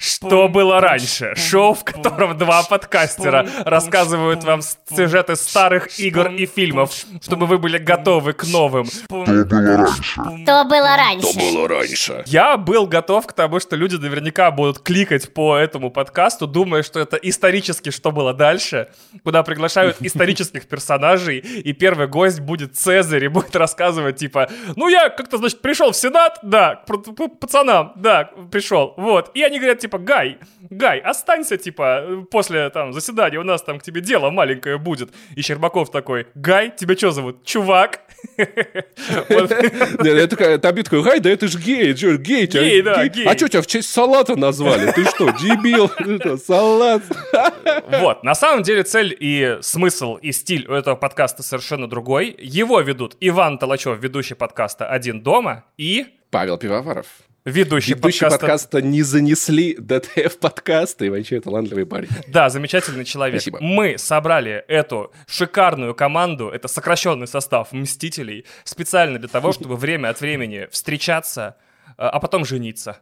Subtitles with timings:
[0.00, 1.34] Что было раньше?
[1.36, 7.76] Шоу, в котором два подкастера рассказывают вам сюжеты старых игр и фильмов, чтобы вы были
[7.76, 8.86] готовы к новым.
[8.86, 10.02] Что было раньше?
[10.42, 11.28] Что было раньше?
[11.28, 12.24] Что было раньше?
[12.26, 16.98] Я был готов к тому, что люди наверняка будут кликать по этому подкасту, думая, что
[16.98, 18.88] это исторически что было дальше,
[19.22, 25.10] куда приглашают исторических персонажей, и первый гость будет Цезарь и будет рассказывать, типа, ну я
[25.10, 29.30] как-то, значит, пришел в Сенат, да, к пацанам, да, пришел, вот.
[29.34, 30.38] И они говорят, типа, Гай,
[30.70, 35.10] Гай, останься, типа, после там заседания, у нас там к тебе дело маленькое будет.
[35.36, 37.44] И Щербаков такой, Гай, тебя что зовут?
[37.44, 38.00] Чувак?
[38.38, 43.26] Я такая, там такой, Гай, да это же гей, гей, Гей, да, гей.
[43.26, 44.92] А что тебя в честь салата назвали?
[44.92, 45.90] Ты что, дебил?
[46.38, 47.02] Салат.
[48.00, 52.34] Вот, на самом деле цель и смысл, и стиль у этого подкаста совершенно другой.
[52.38, 57.06] Его ведут Иван Толачев, ведущий подкаста «Один дома», и Павел Пивоваров.
[57.50, 58.38] Ведущий, Ведущий подкаста...
[58.38, 62.08] подкаста не занесли ДТФ подкаста, и вообще талантливый парень.
[62.28, 63.40] Да, замечательный человек.
[63.40, 63.58] Спасибо.
[63.60, 70.20] Мы собрали эту шикарную команду, это сокращенный состав «Мстителей», специально для того, чтобы время от
[70.20, 71.56] времени встречаться,
[72.08, 72.98] а потом жениться.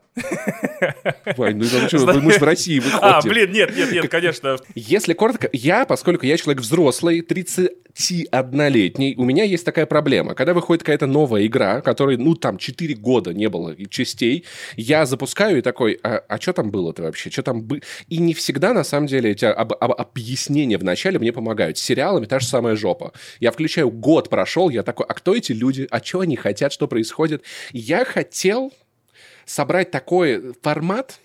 [1.37, 2.05] Вань, ну зачем?
[2.23, 3.31] Мы же в России А, выходим.
[3.31, 4.57] блин, нет, нет, нет, конечно.
[4.75, 10.35] Если коротко, я, поскольку я человек взрослый, 31-летний, у меня есть такая проблема.
[10.35, 14.45] Когда выходит какая-то новая игра, которой, ну, там, 4 года не было частей,
[14.77, 17.31] я запускаю и такой, а, что там было-то вообще?
[17.31, 17.83] Что там бы...
[18.09, 21.79] И не всегда, на самом деле, эти об- об- объяснения в начале мне помогают.
[21.79, 23.13] С сериалами та же самая жопа.
[23.41, 25.87] Я включаю, год прошел, я такой, а кто эти люди?
[25.91, 26.73] А что они хотят?
[26.73, 27.43] Что происходит?
[27.73, 28.73] Я хотел
[29.49, 31.19] собрать такой формат,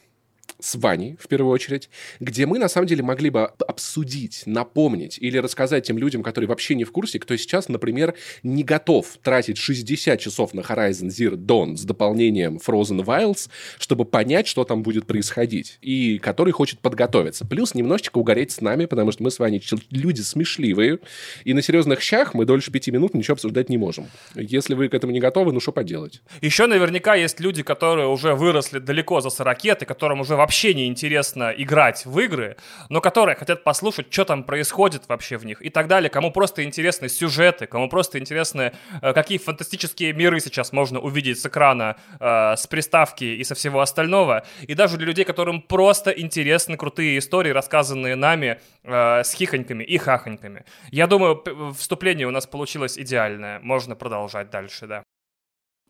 [0.63, 1.89] с Ваней, в первую очередь,
[2.21, 6.73] где мы, на самом деле, могли бы обсудить, напомнить или рассказать тем людям, которые вообще
[6.75, 11.75] не в курсе, кто сейчас, например, не готов тратить 60 часов на Horizon Zero Dawn
[11.75, 17.45] с дополнением Frozen Wilds, чтобы понять, что там будет происходить, и который хочет подготовиться.
[17.45, 20.99] Плюс немножечко угореть с нами, потому что мы с чел- люди смешливые,
[21.43, 24.07] и на серьезных щах мы дольше пяти минут ничего обсуждать не можем.
[24.35, 26.21] Если вы к этому не готовы, ну что поделать?
[26.41, 30.87] Еще наверняка есть люди, которые уже выросли далеко за 40 и которым уже вообще не
[30.87, 32.57] интересно играть в игры,
[32.89, 36.63] но которые хотят послушать, что там происходит вообще в них и так далее, кому просто
[36.63, 42.55] интересны сюжеты, кому просто интересны, э, какие фантастические миры сейчас можно увидеть с экрана, э,
[42.55, 47.51] с приставки и со всего остального, и даже для людей, которым просто интересны крутые истории,
[47.51, 50.65] рассказанные нами э, с хихоньками и хахоньками.
[50.91, 51.43] Я думаю,
[51.77, 55.03] вступление у нас получилось идеальное, можно продолжать дальше, да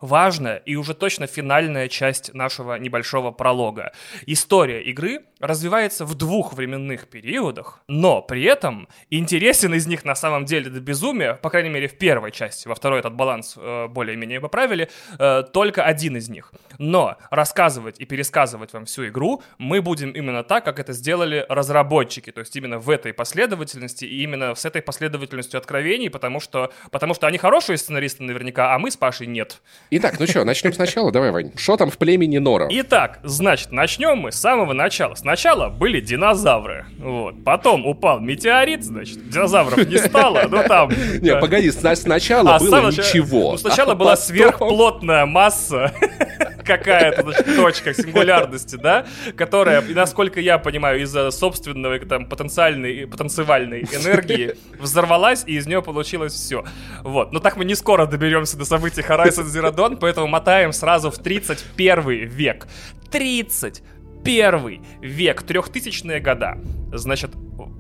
[0.04, 3.94] важная и уже точно финальная часть нашего небольшого пролога.
[4.28, 10.46] История игры развивается в двух временных периодах, но при этом интересен из них на самом
[10.46, 14.42] деле до безумия, по крайней мере в первой части, во второй этот баланс э, более-менее
[14.42, 16.54] поправили, э, только один из них.
[16.78, 22.32] Но рассказывать и пересказывать вам всю игру мы будем именно так, как это сделали разработчики,
[22.32, 27.14] то есть именно в этой последовательности и именно с этой последовательностью откровений, потому что, потому
[27.14, 29.62] что они хорошие сценаристы наверняка, а мы с Пашей нет.
[29.96, 31.12] Итак, ну что, начнем сначала?
[31.12, 31.52] Давай, Вань.
[31.56, 32.68] Что там в племени Нора?
[32.72, 35.14] Итак, значит, начнем мы с самого начала.
[35.14, 36.86] Сначала были динозавры.
[36.98, 37.44] Вот.
[37.44, 40.90] Потом упал метеорит, значит, динозавров не стало, ну там...
[41.22, 43.52] Не, погоди, сна- сначала а было ничего.
[43.52, 45.92] Ну, сначала А была потом- сверхплотная масса,
[46.64, 54.56] какая-то значит, точка сингулярности, да, которая, насколько я понимаю, из-за собственного там потенциальной, потенциальной энергии
[54.80, 56.64] взорвалась, и из нее получилось все.
[57.02, 57.32] Вот.
[57.32, 61.18] Но так мы не скоро доберемся до событий Horizon Zero Dawn, поэтому мотаем сразу в
[61.18, 62.68] 31 век.
[63.12, 66.58] 31 век, трехтысячные года.
[66.92, 67.32] Значит,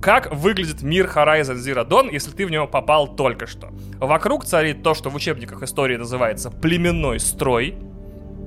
[0.01, 3.69] как выглядит мир Horizon Zero Dawn, если ты в него попал только что?
[3.99, 7.77] Вокруг царит то, что в учебниках истории называется племенной строй,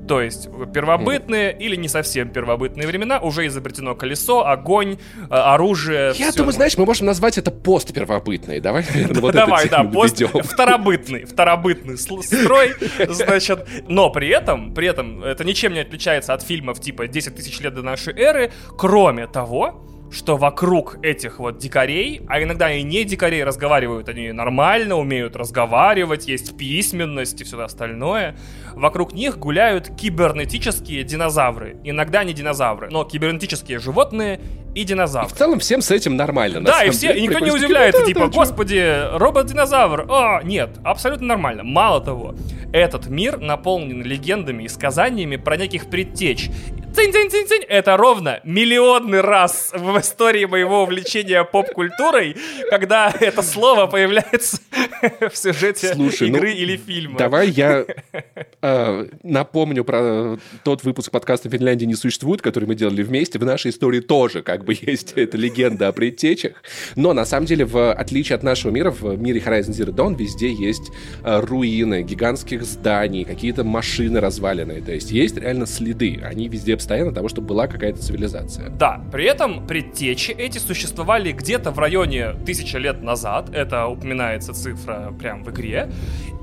[0.06, 6.12] то есть первобытные или не совсем первобытные времена, уже изобретено колесо, огонь, э, оружие.
[6.16, 8.60] Я думаю, знаешь, мы можем назвать это постпервобытные.
[8.60, 10.22] Давай, наверное, вот Давай, да, пост...
[10.22, 12.74] второбытный, второбытный строй,
[13.08, 17.60] значит, но при этом, при этом это ничем не отличается от фильмов типа 10 тысяч
[17.60, 19.82] лет до нашей эры, кроме того,
[20.16, 26.26] что вокруг этих вот дикарей, а иногда и не дикарей, разговаривают они нормально, умеют разговаривать,
[26.26, 28.36] есть письменность и все остальное.
[28.74, 31.76] Вокруг них гуляют кибернетические динозавры.
[31.84, 34.40] Иногда не динозавры, но кибернетические животные
[34.74, 35.28] и динозавры.
[35.28, 36.62] В целом всем с этим нормально.
[36.62, 37.20] Да, и все, деле.
[37.20, 40.06] и никто не удивляется, Да, типа, да, господи, робот-динозавр.
[40.10, 41.62] А, нет, абсолютно нормально.
[41.62, 42.34] Мало того,
[42.72, 46.50] этот мир наполнен легендами и сказаниями про неких предтеч.
[46.96, 47.64] Цинь-цинь-цинь-цинь.
[47.68, 52.36] Это ровно миллионный раз в истории моего увлечения поп-культурой,
[52.70, 54.58] когда это слово появляется
[55.30, 57.18] в сюжете Слушай, игры ну, или фильма.
[57.18, 57.84] Давай я
[58.62, 63.38] э, напомню про тот выпуск подкаста «Финляндии не существует», который мы делали вместе.
[63.38, 66.62] В нашей истории тоже как бы есть эта легенда о предтечах.
[66.94, 70.50] Но на самом деле, в отличие от нашего мира, в мире Horizon Zero Dawn везде
[70.50, 70.90] есть
[71.22, 74.80] э, руины гигантских зданий, какие-то машины разваленные.
[74.80, 76.20] То есть есть реально следы.
[76.24, 78.70] Они везде постоянно того, чтобы была какая-то цивилизация.
[78.70, 83.50] Да, при этом предтечи эти существовали где-то в районе тысячи лет назад.
[83.52, 85.90] Это упоминается цифра прям в игре.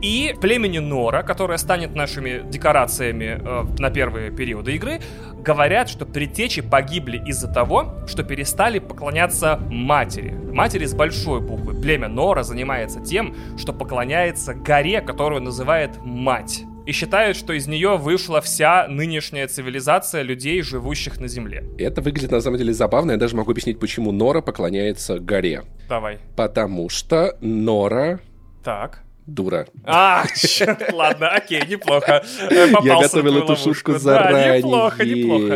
[0.01, 4.99] И племени Нора, которое станет нашими декорациями э, на первые периоды игры,
[5.37, 10.31] говорят, что предтечи погибли из-за того, что перестали поклоняться матери.
[10.51, 11.73] Матери с большой буквы.
[11.81, 16.65] Племя Нора занимается тем, что поклоняется горе, которую называет мать.
[16.85, 21.63] И считают, что из нее вышла вся нынешняя цивилизация людей, живущих на Земле.
[21.77, 23.11] Это выглядит на самом деле забавно.
[23.11, 25.63] Я даже могу объяснить, почему Нора поклоняется горе.
[25.87, 26.19] Давай.
[26.35, 28.19] Потому что Нора
[28.65, 29.01] Так.
[29.25, 29.67] дура.
[29.85, 32.23] А, черт, ладно, окей, неплохо.
[32.51, 33.93] Я попался в готовил эту ловушку.
[33.93, 34.43] заранее.
[34.51, 35.55] Да, неплохо, неплохо.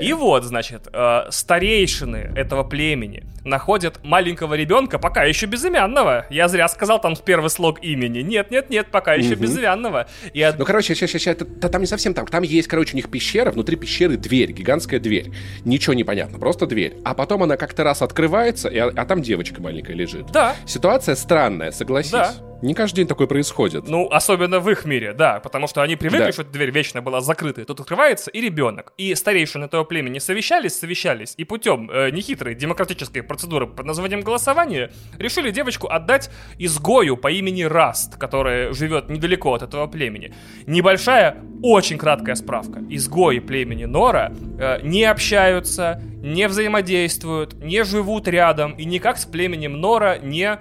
[0.00, 6.26] И вот, значит, э, старейшины этого племени находят маленького ребенка, пока еще безымянного.
[6.30, 8.20] Я зря сказал там первый слог имени.
[8.20, 9.40] Нет, нет, нет, пока еще Мгм.
[9.42, 10.08] безымянного.
[10.34, 11.36] И от- Ну, короче, сейчас, сейчас, сейчас,
[11.70, 12.30] там не совсем так.
[12.30, 15.30] Там есть, короче, у них пещера, внутри пещеры дверь, гигантская дверь.
[15.64, 16.96] Ничего не понятно, просто дверь.
[17.04, 20.26] А потом она как-то раз открывается, и, а, а там девочка маленькая лежит.
[20.32, 22.12] Да, Ситуация странная, согласись.
[22.12, 22.34] Да.
[22.62, 23.86] Не каждый день такое происходит.
[23.86, 26.32] Ну, особенно в их мире, да, потому что они привыкли, Да.
[26.32, 27.62] что эта дверь вечно была закрыта.
[27.66, 28.94] Тут открывается и ребенок.
[28.96, 34.90] И старейшины этого племени совещались, совещались, и путем э, нехитрой демократической процедуры под названием голосования
[35.18, 40.32] решили девочку отдать изгою по имени Раст, которая живет недалеко от этого племени.
[40.66, 42.82] Небольшая, очень краткая справка.
[42.88, 49.80] Изгои племени Нора э, не общаются, не взаимодействуют, не живут рядом и никак с племенем
[49.80, 50.58] Нора не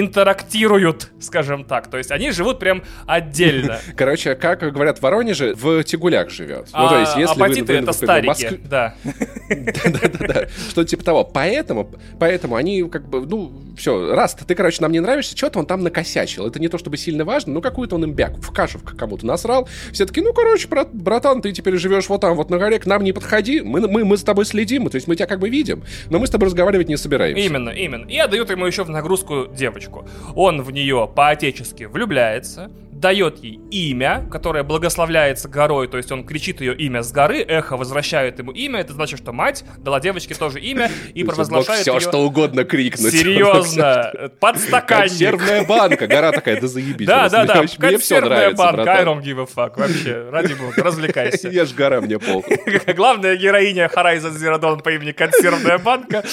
[0.00, 1.88] интерактируют, скажем так.
[1.88, 3.78] То есть они живут прям отдельно.
[3.96, 6.68] Короче, как говорят в Воронеже, в Тягулях живет.
[6.72, 8.94] Ну, А то есть, если апатиты вы, это старики, Москве- да.
[9.48, 11.24] Да-да-да, что типа того.
[11.24, 15.66] Поэтому, поэтому они как бы, ну, все, раз ты, короче, нам не нравишься, что-то он
[15.66, 16.46] там накосячил.
[16.46, 19.68] Это не то чтобы сильно важно, но какую-то он имбяк в кашу кому-то насрал.
[19.92, 22.86] Все таки ну, короче, брат, братан, ты теперь живешь вот там, вот на горе, к
[22.86, 25.48] нам не подходи, мы, мы, мы с тобой следим, то есть мы тебя как бы
[25.48, 27.42] видим, но мы с тобой разговаривать не собираемся.
[27.42, 28.06] Именно, именно.
[28.06, 29.85] И отдают ему еще в нагрузку девочку.
[30.34, 36.60] Он в нее по-отечески влюбляется, дает ей имя, которое благословляется горой, то есть он кричит
[36.60, 40.60] ее имя с горы, эхо возвращает ему имя, это значит, что мать дала девочке тоже
[40.60, 42.00] имя и провозглашает все, ее...
[42.00, 43.12] что угодно крикнуть.
[43.12, 45.10] Серьезно, подстаканник.
[45.10, 46.06] Консервная банка.
[46.06, 47.06] Гора такая, да заебись.
[47.06, 51.48] Да, да, да, консервная банка, I don't give a fuck, вообще, ради бога, развлекайся.
[51.48, 52.58] Я ж гора, мне похуй.
[52.94, 56.24] Главная героиня Horizon Zero Dawn по имени Консервная банка.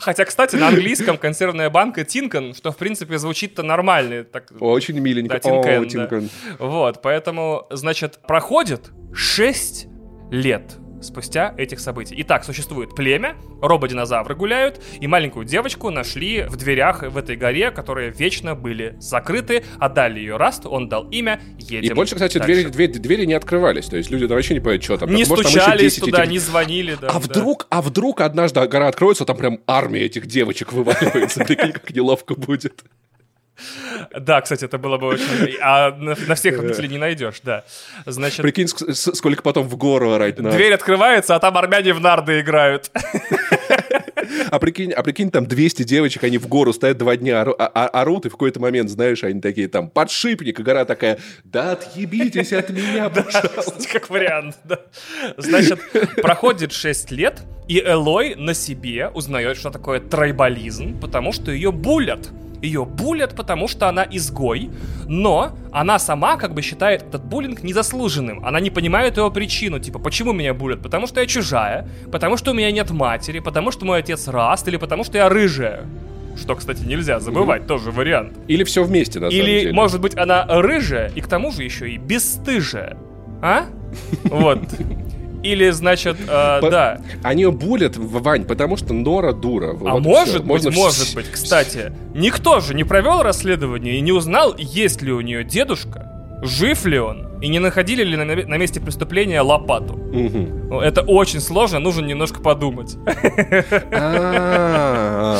[0.00, 4.24] Хотя, кстати, на английском консервная банка Тинкан, что, в принципе, звучит-то нормально.
[4.24, 5.34] Так, Очень миленько.
[5.34, 6.20] Да, Тинкен, О,
[6.58, 6.64] да.
[6.64, 9.88] Вот, поэтому, значит, проходит 6
[10.30, 12.14] лет спустя этих событий.
[12.18, 18.10] Итак, существует племя, рободинозавры гуляют, и маленькую девочку нашли в дверях в этой горе, которые
[18.10, 22.54] вечно были закрыты, отдали ее Раст, он дал имя, едем И больше, кстати, дальше.
[22.54, 23.86] двери, двери, двери не открывались.
[23.86, 25.10] То есть люди вообще не понимают, что там.
[25.10, 27.08] Не Может, там стучались 10 туда, этих- не звонили, да.
[27.08, 27.18] А да.
[27.18, 31.44] вдруг, а вдруг однажды гора откроется, там прям армия этих девочек вываливается.
[31.44, 32.84] Прикинь, как неловко будет.
[34.18, 35.56] Да, кстати, это было бы очень...
[35.60, 37.64] А на, на всех родителей не найдешь, да.
[38.04, 40.56] Значит, Прикинь, сколько потом в гору орать надо.
[40.56, 42.90] дверь открывается, а там армяне в нарды играют.
[44.50, 47.70] А прикинь, а прикинь, там 200 девочек, они в гору стоят два дня, ору- а-
[47.72, 51.72] а- орут, и в какой-то момент, знаешь, они такие там, подшипник, и гора такая, да
[51.72, 53.88] отъебитесь от меня, пожалуйста.
[53.92, 54.80] Как вариант, да.
[55.36, 55.80] Значит,
[56.22, 62.28] проходит 6 лет, и Элой на себе узнает, что такое трайбализм, потому что ее булят.
[62.66, 64.70] Ее булят, потому что она изгой,
[65.06, 68.44] но она сама как бы считает этот буллинг незаслуженным.
[68.44, 70.82] Она не понимает его причину, типа, почему меня булят?
[70.82, 74.66] Потому что я чужая, потому что у меня нет матери, потому что мой отец раст,
[74.66, 75.86] или потому что я рыжая.
[76.36, 78.36] Что, кстати, нельзя забывать, тоже вариант.
[78.48, 79.72] Или все вместе, на самом Или, деле.
[79.72, 82.96] может быть, она рыжая и к тому же еще и бесстыжая.
[83.42, 83.66] А?
[84.24, 84.58] Вот.
[85.46, 87.00] Или, значит, э, По- да.
[87.22, 89.70] Они булят, Вань, потому что Нора дура.
[89.70, 94.12] А Вот может быть, Можно может быть, кстати, никто же не провел расследование и не
[94.12, 98.56] узнал, есть ли у нее дедушка, жив ли он, И не находили ли на, на
[98.56, 99.94] месте преступления лопату?
[99.94, 100.72] Мгм.
[100.80, 102.96] Это очень сложно, нужно немножко подумать.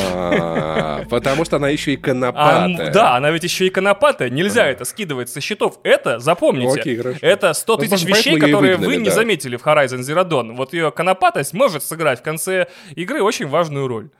[0.08, 2.92] А, Потому что она еще и конопатая.
[2.92, 4.30] да, она ведь еще и конопатая.
[4.30, 5.78] Нельзя это скидывать со счетов.
[5.82, 10.54] Это, запомните, это 100 тысяч Возможно, вещей, которые вы не заметили в Horizon Zero Dawn.
[10.54, 14.10] Вот ее конопатость может сыграть в конце игры очень важную роль.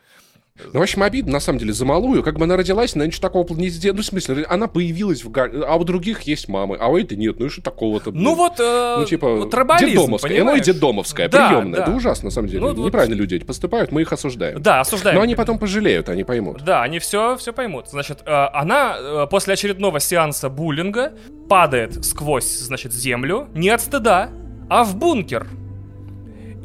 [0.72, 2.22] Ну, в общем, обидно, на самом деле, за малую.
[2.22, 3.96] Как бы она родилась, она ничего такого не сделала.
[3.98, 5.30] Ну, в смысле, она появилась в...
[5.36, 7.38] А у других есть мамы, а у этой нет.
[7.38, 8.10] Ну, и что такого-то?
[8.12, 10.32] Ну вот, э, Ну, типа, вот трибализм, детдомовская.
[10.32, 10.66] И Она и понимаешь?
[10.66, 11.80] детдомовская, Да, приемная.
[11.80, 11.86] да.
[11.86, 12.60] Да ужасно, на самом деле.
[12.60, 14.62] Ну, вот- Неправильно люди эти поступают, мы их осуждаем.
[14.62, 15.16] Да, осуждаем.
[15.16, 16.62] Но они потом пожалеют, они поймут.
[16.64, 17.88] Да, они все, все поймут.
[17.88, 21.12] Значит, э, она э, после очередного сеанса буллинга
[21.48, 24.30] падает сквозь, значит, землю не от стыда,
[24.70, 25.46] а в бункер.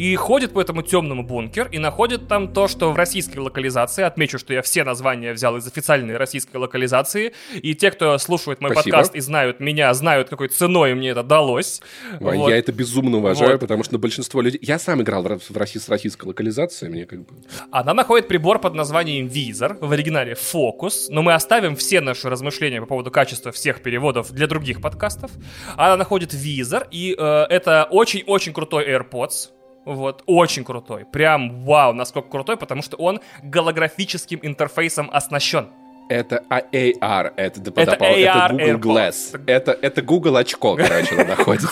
[0.01, 4.39] И ходит по этому темному бункер и находит там то, что в российской локализации, отмечу,
[4.39, 8.96] что я все названия взял из официальной российской локализации, и те, кто слушает мой Спасибо.
[8.96, 11.84] подкаст и знают меня, знают, какой ценой мне это далось.
[12.20, 12.50] Ой, Вот.
[12.50, 13.60] Я это безумно уважаю, Вот.
[13.60, 14.60] потому что большинство людей...
[14.63, 17.36] Я сам играл в России с российской локализацией, мне как бы...
[17.70, 22.81] Она находит прибор под названием Визор, в оригинале Фокус, но мы оставим все наши размышления
[22.81, 25.29] по поводу качества всех переводов для других подкастов.
[25.77, 29.61] Она находит Визор, и э, это очень-очень крутой AirPods.
[29.85, 31.05] Вот, очень крутой.
[31.05, 35.67] Прям вау, насколько крутой, потому что он голографическим интерфейсом оснащен.
[36.12, 38.82] Это а- AR, это, Это это, AR Google AirPods.
[38.82, 39.41] Glass.
[39.46, 41.72] Это, это Google очко, короче, она находится.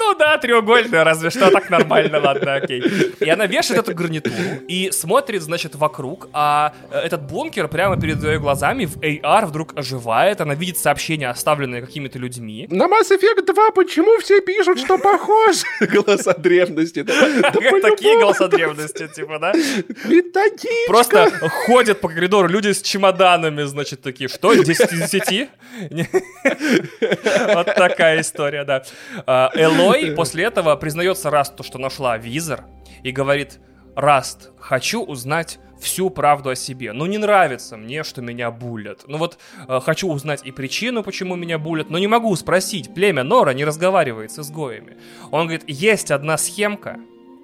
[0.00, 2.82] Ну да, треугольная, разве что так нормально, ладно, окей.
[3.20, 4.34] И она вешает эту гарнитуру
[4.66, 9.78] и смотрит, значит, вокруг, а э, этот бункер прямо перед ее глазами в AR вдруг
[9.78, 12.66] оживает, она видит сообщения, оставленные какими-то людьми.
[12.68, 15.62] На Mass Effect 2 почему все пишут, что похож?
[15.80, 17.04] Голоса древности.
[17.04, 19.52] Такие голоса древности, типа, да?
[20.88, 21.30] Просто
[21.66, 22.82] ходят по коридору люди с
[23.20, 25.48] чемоданами, значит, такие, что, 10 из 10?
[25.90, 26.08] Не.
[27.54, 28.82] Вот такая история, да.
[29.26, 32.64] А, Элой после этого признается Расту, что нашла визор,
[33.02, 33.58] и говорит,
[33.96, 36.92] Раст, хочу узнать всю правду о себе.
[36.92, 39.04] Ну, не нравится мне, что меня булят.
[39.06, 42.94] Ну вот, э, хочу узнать и причину, почему меня булят, но не могу спросить.
[42.94, 44.98] Племя Нора не разговаривает с изгоями.
[45.30, 46.98] Он говорит, есть одна схемка,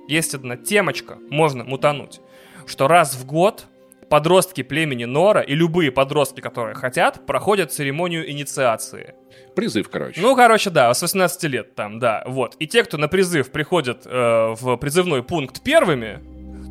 [0.08, 2.20] есть одна темочка, можно мутануть,
[2.66, 3.66] что раз в год
[4.08, 9.14] подростки племени Нора и любые подростки, которые хотят, проходят церемонию инициации.
[9.54, 10.20] Призыв, короче.
[10.20, 12.56] Ну, короче, да, с 18 лет там, да, вот.
[12.58, 16.20] И те, кто на призыв приходят э, в призывной пункт первыми,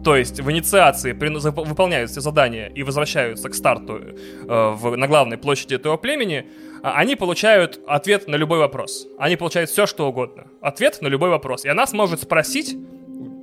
[0.03, 5.07] то есть в инициации при- выполняют все задания и возвращаются к старту э, в- на
[5.07, 6.45] главной площади этого племени,
[6.83, 9.07] а, они получают ответ на любой вопрос.
[9.17, 10.45] Они получают все, что угодно.
[10.61, 11.65] Ответ на любой вопрос.
[11.65, 12.77] И она сможет спросить,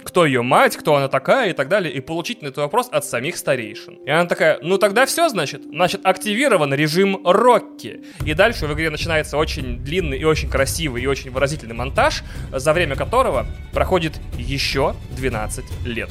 [0.02, 3.04] кто ее мать, кто она такая и так далее, и получить на этот вопрос от
[3.04, 3.94] самих старейшин.
[4.04, 5.62] И она такая, ну тогда все, значит.
[5.64, 8.02] Значит, активирован режим Рокки.
[8.24, 12.72] И дальше в игре начинается очень длинный и очень красивый и очень выразительный монтаж, за
[12.72, 16.10] время которого проходит еще 12 лет.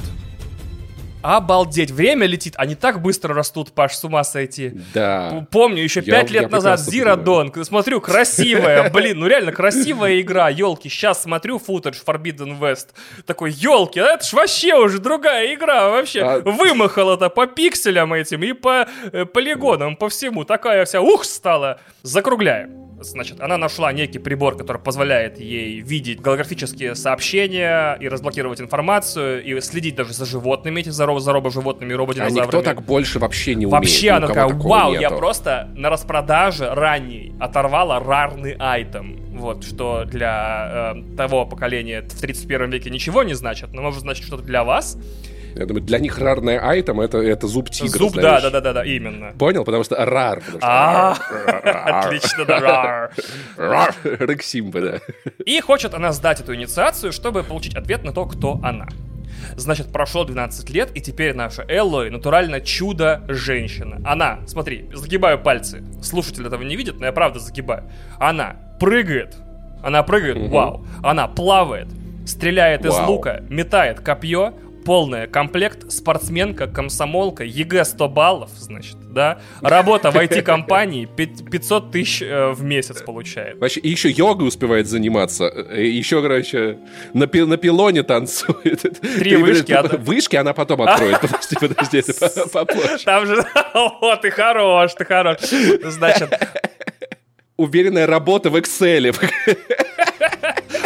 [1.22, 4.72] Обалдеть, время летит, они так быстро растут, Паш, с ума сойти.
[4.92, 5.46] Да.
[5.50, 7.18] Помню, еще пять лет я назад понимаю.
[7.18, 10.88] Dawn, смотрю, красивая, блин, ну реально красивая игра, елки.
[10.88, 12.88] Сейчас смотрю футаж Forbidden West,
[13.26, 18.42] такой, елки, это ж вообще уже другая игра, вообще А- вымахала это по пикселям этим
[18.42, 21.80] и по э, полигонам, по всему, такая вся, ух, стала.
[22.02, 22.82] Закругляем.
[23.02, 29.60] Значит, она нашла некий прибор, который позволяет ей видеть голографические сообщения и разблокировать информацию, и
[29.60, 32.46] следить даже за животными, этими за, ро- за робо-животными, А рободинозаврами.
[32.46, 33.72] никто так больше вообще не умеет.
[33.72, 35.16] Вообще Ни у она такая, вау, я нету.
[35.16, 39.18] просто на распродаже ранней оторвала рарный айтем.
[39.32, 44.24] Вот, что для э, того поколения в 31 веке ничего не значит, но может значить
[44.24, 44.96] что-то для вас.
[45.54, 48.72] Я думаю, для них рарный айтем это, это зуб тигра, Зуб, да, да, да, да,
[48.72, 49.32] да, именно.
[49.38, 49.64] Понял?
[49.64, 50.42] Потому что рар.
[50.60, 51.14] А.
[52.04, 53.12] Отлично, да, рар.
[53.56, 53.94] Рар.
[54.02, 55.00] Рексимба, да.
[55.44, 58.86] И хочет она сдать эту инициацию, чтобы получить ответ на то, кто она.
[59.56, 64.00] Значит, прошло 12 лет, и теперь наша Эллой натурально чудо-женщина.
[64.04, 65.82] Она, смотри, загибаю пальцы.
[66.02, 67.84] Слушатель этого не видит, но я правда загибаю.
[68.18, 69.36] Она прыгает.
[69.82, 70.48] Она прыгает, Мгм.
[70.50, 70.86] вау.
[71.02, 71.88] Она плавает,
[72.24, 73.12] стреляет из Вау.
[73.12, 79.40] лука, метает копье, полная комплект, спортсменка, комсомолка, ЕГЭ 100 баллов, значит, да.
[79.60, 83.58] Работа в IT-компании 500 тысяч э, в месяц получает.
[83.58, 85.46] Вообще, и еще йогой успевает заниматься.
[85.48, 86.78] И еще, короче,
[87.14, 88.82] на, пи- на пилоне танцует.
[89.18, 91.20] Три вышки, одна- Вышки она потом откроет.
[91.20, 93.04] Подожди, подожди, это по- попозже.
[93.04, 95.38] Там же, о, ты хорош, ты хорош.
[95.84, 96.32] Значит,
[97.58, 99.14] Уверенная работа в Excel.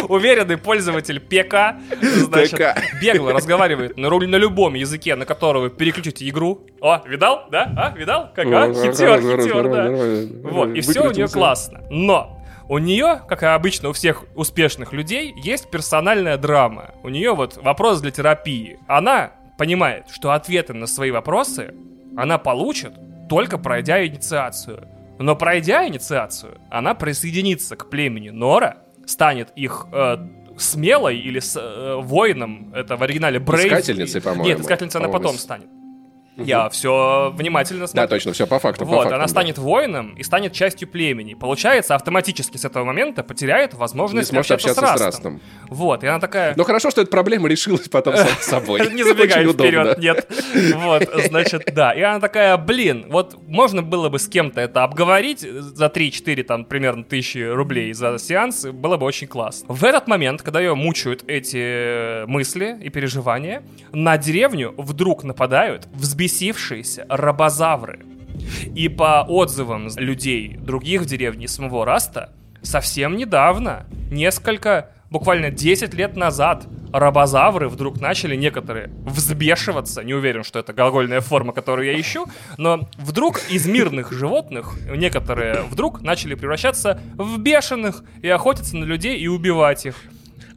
[0.07, 2.59] Уверенный пользователь ПК, значит,
[3.01, 6.65] бегло разговаривает на, на любом языке, на который вы переключите игру.
[6.81, 7.71] О, видал, да?
[7.75, 8.31] А, видал?
[8.35, 8.73] Как, а?
[8.73, 10.49] Хитер, хитер, да.
[10.49, 11.83] Вот, и все у нее классно.
[11.89, 12.33] Но
[12.69, 16.91] У нее, как и обычно у всех успешных людей, есть персональная драма.
[17.01, 18.77] У нее вот вопрос для терапии.
[18.87, 21.73] Она понимает, что ответы на свои вопросы
[22.17, 22.93] она получит,
[23.29, 24.85] только пройдя инициацию.
[25.17, 28.77] Но пройдя инициацию, она присоединится к племени Нора,
[29.07, 30.17] станет их э,
[30.57, 33.71] смелой или с, э, воином, это в оригинале Брейв.
[33.71, 34.45] Искательницей, по-моему.
[34.45, 35.67] Нет, искательницей она потом станет.
[36.37, 38.03] Я все внимательно смотрю.
[38.03, 38.85] Да, точно, все по факту.
[38.85, 39.27] Вот, по факту, она да.
[39.27, 41.33] станет воином и станет частью племени.
[41.33, 45.33] Получается, автоматически с этого момента потеряет Не возможность сможет общаться, общаться с с Растом.
[45.33, 45.67] Растом.
[45.69, 46.53] Вот, и она такая...
[46.55, 48.87] Но хорошо, что эта проблема решилась потом сама собой.
[48.93, 50.27] Не забегай вперед, нет.
[50.75, 51.91] Вот, значит, да.
[51.93, 56.65] И она такая, блин, вот можно было бы с кем-то это обговорить за 3-4, там,
[56.65, 59.73] примерно тысячи рублей за сеанс, было бы очень классно.
[59.73, 65.87] В этот момент, когда ее мучают эти мысли и переживания, на деревню вдруг нападают
[66.27, 67.99] взбесившиеся рабозавры.
[68.75, 76.15] И по отзывам людей других в деревне самого Раста, совсем недавно, несколько, буквально 10 лет
[76.15, 82.27] назад, рабозавры вдруг начали некоторые взбешиваться, не уверен, что это глагольная форма, которую я ищу,
[82.57, 89.17] но вдруг из мирных животных некоторые вдруг начали превращаться в бешеных и охотиться на людей
[89.17, 89.95] и убивать их.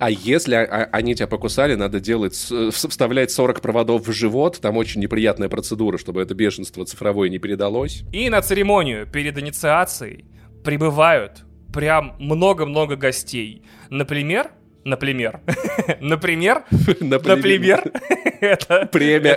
[0.00, 4.58] А если они тебя покусали, надо делать, э, вставлять 40 проводов в живот.
[4.58, 8.02] Там очень неприятная процедура, чтобы это бешенство цифровое не передалось.
[8.10, 10.24] И на церемонию перед инициацией
[10.64, 13.62] прибывают прям много-много гостей.
[13.90, 14.50] Например,
[14.84, 15.40] например,
[16.00, 16.62] например,
[17.10, 17.82] например,
[18.40, 19.36] это Премия.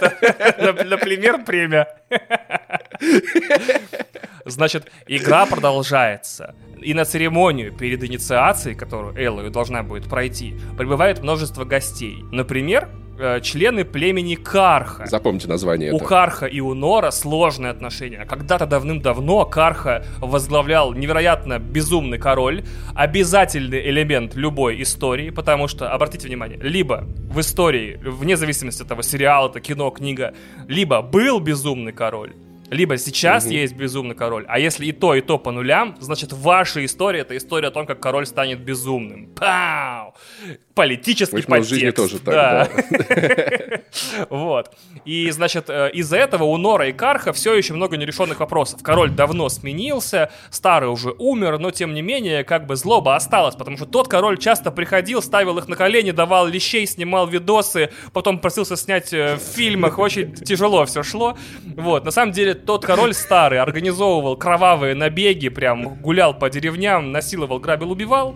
[0.60, 1.88] Нап- Например, премия.
[4.46, 6.56] Значит, игра продолжается.
[6.82, 12.18] И на церемонию перед инициацией, которую Эллою должна будет пройти, прибывает множество гостей.
[12.32, 12.90] Например,
[13.42, 15.06] члены племени Карха.
[15.06, 16.06] Запомните название У это.
[16.06, 18.26] Карха и у Нора сложные отношения.
[18.26, 22.64] Когда-то давным-давно Карха возглавлял невероятно безумный король,
[22.96, 29.02] обязательный элемент любой истории, потому что, обратите внимание, либо в истории, вне зависимости от того,
[29.02, 30.34] сериал это, кино, книга,
[30.68, 32.34] либо был безумный король,
[32.74, 33.54] либо сейчас Мгм.
[33.54, 37.38] есть безумный король, а если и то, и то по нулям, значит ваша история это
[37.38, 39.28] история о том, как король станет безумным.
[39.36, 40.14] Пау!
[40.76, 42.24] Политический В общем, в жизни подтекст.
[42.24, 43.84] тоже так,
[44.30, 44.72] Вот.
[45.06, 48.82] И, значит, э, из-за этого у Нора и Карха все еще много нерешенных вопросов.
[48.82, 53.78] Король давно сменился, старый уже умер, но тем не менее, как бы злоба осталась, потому
[53.78, 58.76] что тот король часто приходил, ставил их на колени, давал лещей, снимал видосы, потом просился
[58.76, 61.38] снять э, в фильмах, очень тяжело все шло.
[61.78, 67.60] Вот, на самом деле, тот король старый организовывал кровавые набеги, прям гулял по деревням, насиловал,
[67.60, 68.36] грабил, убивал.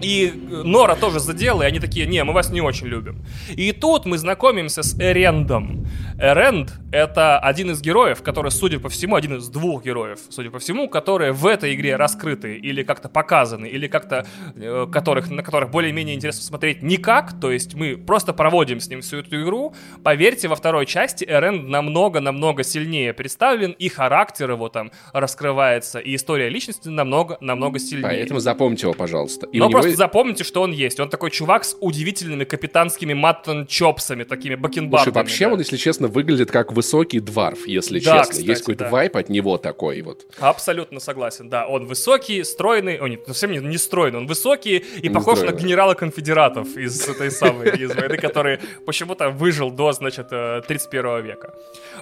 [0.00, 3.24] И э, Нора тоже задела, и они такие, не, мы вас не очень любим.
[3.50, 5.86] И тут мы знакомимся с Эрендом.
[6.20, 10.58] Эренд— это один из героев, который, судя по всему, один из двух героев, судя по
[10.58, 14.26] всему, которые в этой игре раскрыты или как-то показаны, или как-то,
[14.56, 19.00] э, которых, на которых более-менее интересно смотреть никак, то есть мы просто проводим с ним
[19.00, 19.74] всю эту игру.
[20.02, 26.48] Поверьте, во второй части Эренд намного-намного сильнее представлен, и характер его там раскрывается, и история
[26.48, 28.02] личности намного-намного сильнее.
[28.02, 29.46] Поэтому запомните его, пожалуйста.
[29.46, 30.98] И Но него просто запомните, что он есть.
[30.98, 35.14] Он такой чувак с удивительными капитанскими маттон-чопсами, такими Слушай, бакенбардами.
[35.14, 35.52] вообще да.
[35.52, 38.32] он, если честно, выглядит как высокий дварф, если Да, честно.
[38.32, 38.90] кстати, Есть какой-то да.
[38.90, 40.26] вайп от него такой вот.
[40.40, 41.66] Абсолютно согласен, да.
[41.66, 45.46] Он высокий, стройный, о нет, совсем не, не стройный, он высокий и Не похож на
[45.48, 45.60] стройный.
[45.62, 51.54] генерала конфедератов из этой самой, из войны, который почему-то выжил до, значит, э, 31 века.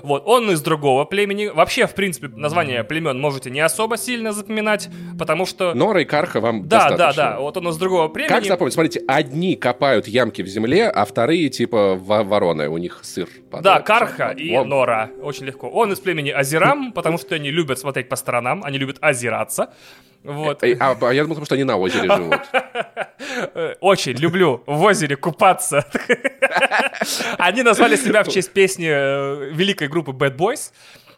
[0.03, 1.47] Вот, он из другого племени.
[1.47, 4.89] Вообще, в принципе, название племен можете не особо сильно запоминать,
[5.19, 5.75] потому что...
[5.75, 7.23] Нора и Карха вам да, да, достаточно.
[7.23, 8.29] да, вот он из другого племени.
[8.29, 8.75] Как запомнить?
[8.75, 13.29] Смотрите, одни копают ямки в земле, а вторые типа во- вороны, у них сыр.
[13.51, 13.87] Да, падает.
[13.87, 14.41] Карха Вот.
[14.41, 14.67] и Вот.
[14.67, 15.11] Нора.
[15.21, 15.69] Очень легко.
[15.69, 19.73] Он из племени Азирам, потому что они любят смотреть по сторонам, они любят озираться.
[20.25, 20.63] Вот.
[20.65, 22.41] Эй, А, а я думал, потому что они на озере живут.
[23.55, 25.87] Э, Очень люблю в озере купаться.
[27.39, 30.73] Они назвали себя в честь песни э, великой группы Bad Boys.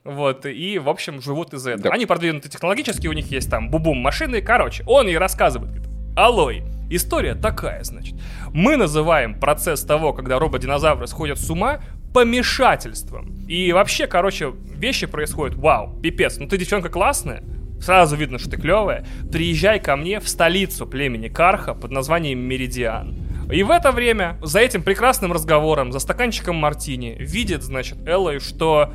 [0.04, 1.90] Вот, и, в общем, живут из-за этого.
[1.90, 1.94] Да.
[1.94, 4.40] Они продвинуты технологически, у них есть там бубум машины.
[4.40, 8.14] Короче, он ей рассказывает, говорит, Алой, история такая, значит.
[8.52, 11.80] Мы называем процесс того, когда робот-динозавры сходят с ума,
[12.12, 13.46] помешательством.
[13.46, 17.42] И вообще, короче, вещи происходят, вау, пипец, ну ты девчонка классная,
[17.80, 23.16] сразу видно, что ты клевая, приезжай ко мне в столицу племени Карха под названием Меридиан.
[23.50, 28.92] И в это время, за этим прекрасным разговором, за стаканчиком мартини, видит, значит, Эллой, что...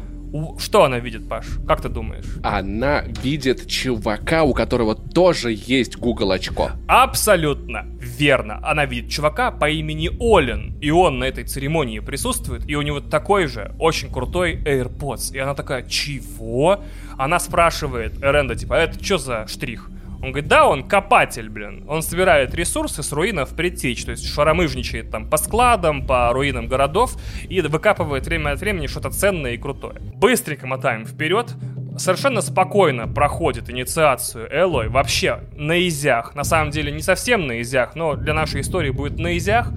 [0.58, 1.46] Что она видит, Паш?
[1.68, 2.26] Как ты думаешь?
[2.42, 6.72] Она видит чувака, у которого тоже есть Google очко.
[6.88, 8.60] Абсолютно верно.
[8.64, 13.00] Она видит чувака по имени Олен, и он на этой церемонии присутствует, и у него
[13.00, 15.36] такой же очень крутой AirPods.
[15.36, 16.80] И она такая, чего?
[17.18, 19.90] Она спрашивает Эренда, типа, «А это что за штрих?
[20.24, 21.84] Он говорит, да, он копатель, блин.
[21.86, 27.18] Он собирает ресурсы с руинов предтеч, то есть шаромыжничает там по складам, по руинам городов
[27.50, 30.00] и выкапывает время от времени что-то ценное и крутое.
[30.16, 31.54] Быстренько мотаем вперед,
[31.98, 37.96] совершенно спокойно проходит инициацию Элой, вообще на изях, на самом деле не совсем на изях,
[37.96, 39.72] но для нашей истории будет на изях,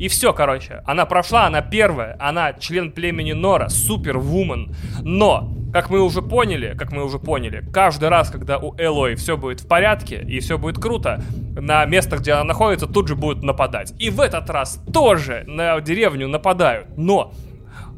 [0.00, 6.00] и все, короче, она прошла, она первая, она член племени Нора, супервумен, но как мы
[6.00, 10.22] уже поняли, как мы уже поняли, каждый раз, когда у Элой все будет в порядке
[10.22, 11.22] и все будет круто,
[11.54, 13.94] на местах, где она находится, тут же будут нападать.
[13.98, 16.88] И в этот раз тоже на деревню нападают.
[16.96, 17.32] Но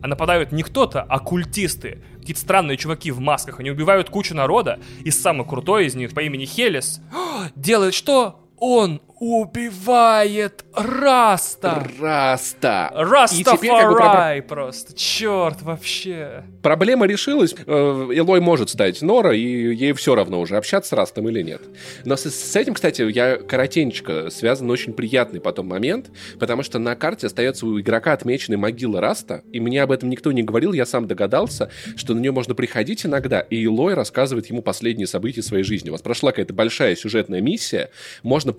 [0.02, 2.02] нападают не кто-то, а культисты.
[2.20, 3.60] Какие-то странные чуваки в масках.
[3.60, 4.78] Они убивают кучу народа.
[5.04, 7.00] И самый крутой из них по имени Хелис
[7.56, 8.40] делает что?
[8.58, 11.86] Он убивает Раста.
[12.00, 12.90] Раста.
[12.94, 14.54] Растафарай про...
[14.54, 14.94] просто.
[14.96, 16.44] Черт, вообще.
[16.62, 17.54] Проблема решилась.
[17.66, 21.62] Э, Элой может стать Нора, и ей все равно уже общаться с Растом или нет.
[22.04, 26.96] Но с, с этим, кстати, я коротенько связан очень приятный потом момент, потому что на
[26.96, 30.86] карте остается у игрока отмеченная могила Раста, и мне об этом никто не говорил, я
[30.86, 35.64] сам догадался, что на нее можно приходить иногда, и Элой рассказывает ему последние события своей
[35.64, 35.90] жизни.
[35.90, 37.90] У вас прошла какая-то большая сюжетная миссия,
[38.22, 38.52] можно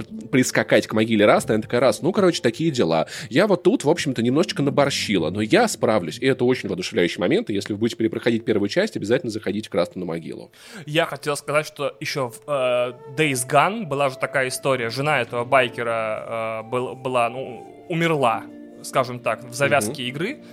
[0.46, 3.08] прискакать к могиле Раста, она такая, раз, ну, короче, такие дела.
[3.30, 7.50] Я вот тут, в общем-то, немножечко наборщила, но я справлюсь, и это очень воодушевляющий момент,
[7.50, 10.52] и если вы будете перепроходить первую часть, обязательно заходите к Расту на могилу.
[10.86, 15.46] Я хотел сказать, что еще в э, Days Gone была же такая история, жена этого
[15.46, 18.44] байкера э, был, была, ну, умерла,
[18.84, 20.10] скажем так, в завязке mm-hmm.
[20.10, 20.44] игры,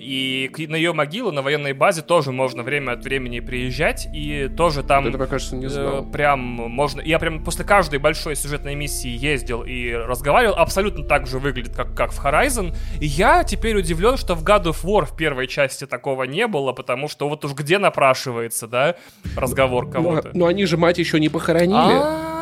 [0.00, 4.82] и на ее могилу на военной базе тоже можно время от времени приезжать, и тоже
[4.82, 5.06] там...
[5.06, 6.04] Это, кажется, не знал.
[6.04, 7.00] Э, прям можно...
[7.00, 10.54] Я прям после каждой большой сюжетной миссии ездил и разговаривал.
[10.54, 12.74] Абсолютно так же выглядит, как, как в Horizon.
[13.00, 16.72] И я теперь удивлен, что в God of War в первой части такого не было,
[16.72, 18.96] потому что вот уж где напрашивается, да,
[19.36, 20.30] разговор ну, кого-то.
[20.32, 21.74] Но, но они же мать еще не похоронили.
[21.74, 22.39] А-а-а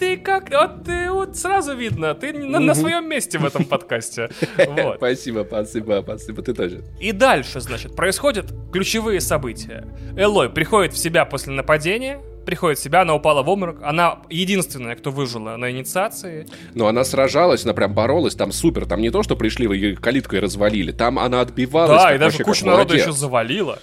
[0.00, 0.50] ты как...
[0.50, 4.30] Вот, ты, вот сразу видно, ты на, на своем месте в этом подкасте.
[4.56, 4.96] Вот.
[4.96, 6.82] Спасибо, спасибо, спасибо, ты тоже.
[6.98, 9.84] И дальше, значит, происходят ключевые события.
[10.16, 13.82] Элой приходит в себя после нападения, приходит в себя, она упала в обморок.
[13.82, 16.46] Она единственная, кто выжила на инициации.
[16.74, 18.86] Но она сражалась, она прям боролась, там супер.
[18.86, 22.02] Там не то, что пришли, вы ее калиткой развалили, там она отбивалась.
[22.02, 23.78] Да, и даже кучу народа еще завалила.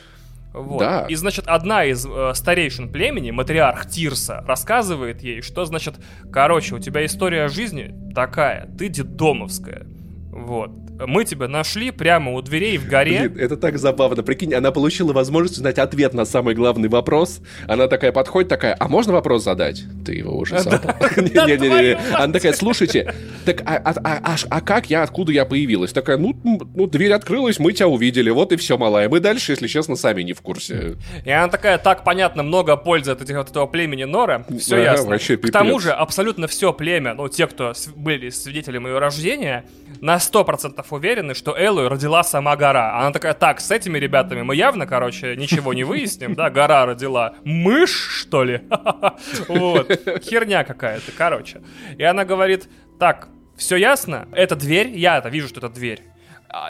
[0.58, 0.80] Вот.
[0.80, 1.06] Да.
[1.08, 5.96] И, значит, одна из э, старейшин племени, матриарх Тирса, рассказывает ей, что, значит,
[6.32, 9.86] короче, у тебя история жизни такая, ты детдомовская.
[10.32, 10.72] Вот.
[11.06, 13.30] Мы тебя нашли прямо у дверей в горе.
[13.30, 14.24] Блин, это так забавно.
[14.24, 17.42] Прикинь, она получила возможность узнать ответ на самый главный вопрос.
[17.68, 19.84] Она такая подходит, такая, а можно вопрос задать?
[20.06, 20.96] Ты его уже задал.
[21.18, 21.98] Не-не-не.
[22.14, 23.14] Она такая, слушайте,
[23.46, 25.94] так а, а, а, а как я, откуда я появилась?
[25.94, 29.10] Такая, ну, ну, дверь открылась, мы тебя увидели, вот и все, малая.
[29.10, 30.96] Мы дальше, если честно, сами не в курсе.
[31.26, 34.46] И она такая, так, понятно, много пользы от этого племени Нора.
[34.60, 35.18] Все ясно.
[35.18, 39.66] К тому же, абсолютно все племя, ну, те, кто были свидетелем ее рождения,
[40.02, 43.00] на 100% уверены, что Эллу родила сама гора.
[43.00, 47.36] Она такая, так, с этими ребятами мы явно, короче, ничего не выясним, да, гора родила
[47.43, 48.62] мышь, что ли?
[49.47, 49.91] Вот,
[50.23, 51.62] херня какая-то, короче.
[51.97, 52.69] И она говорит,
[53.00, 56.02] так, все ясно, это дверь, я это вижу, что это дверь.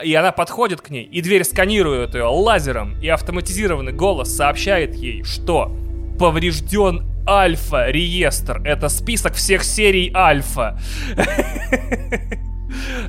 [0.04, 5.22] И она подходит к ней, и дверь сканирует ее лазером, и автоматизированный голос сообщает ей,
[5.22, 5.72] что
[6.18, 8.62] поврежден Альфа-реестр.
[8.64, 10.78] Это список всех серий Альфа.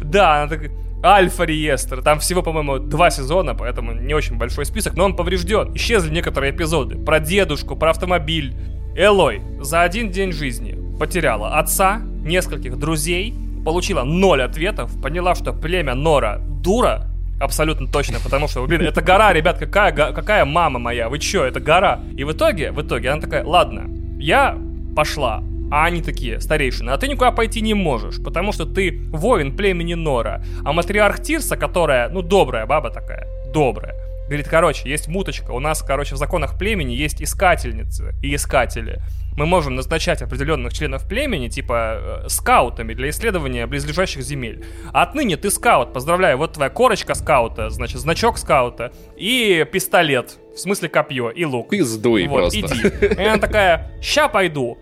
[0.01, 0.71] Да, она так...
[1.03, 2.01] Альфа-реестр.
[2.01, 5.73] Там всего, по-моему, два сезона, поэтому не очень большой список, но он поврежден.
[5.75, 6.97] Исчезли некоторые эпизоды.
[6.97, 8.53] Про дедушку, про автомобиль.
[8.95, 13.33] Элой за один день жизни потеряла отца, нескольких друзей,
[13.63, 17.07] получила ноль ответов, поняла, что племя Нора дура,
[17.39, 21.59] абсолютно точно, потому что, блин, это гора, ребят, какая, какая мама моя, вы чё, это
[21.59, 22.01] гора.
[22.17, 23.85] И в итоге, в итоге она такая, ладно,
[24.19, 24.57] я
[24.95, 29.55] пошла, а они такие, старейшины, а ты никуда пойти не можешь, потому что ты воин
[29.55, 30.43] племени Нора.
[30.63, 33.95] А матриарх Тирса, которая, ну, добрая баба такая, добрая,
[34.29, 39.01] говорит, короче, есть муточка, у нас, короче, в законах племени есть искательницы и искатели.
[39.35, 44.65] Мы можем назначать определенных членов племени, типа, э, скаутами для исследования близлежащих земель.
[44.91, 50.59] А отныне ты скаут, поздравляю, вот твоя корочка скаута, значит, значок скаута и пистолет, в
[50.59, 51.69] смысле копье и лук.
[51.69, 52.59] Пиздуй вот, просто.
[52.59, 53.05] иди.
[53.21, 54.77] И она такая, ща пойду.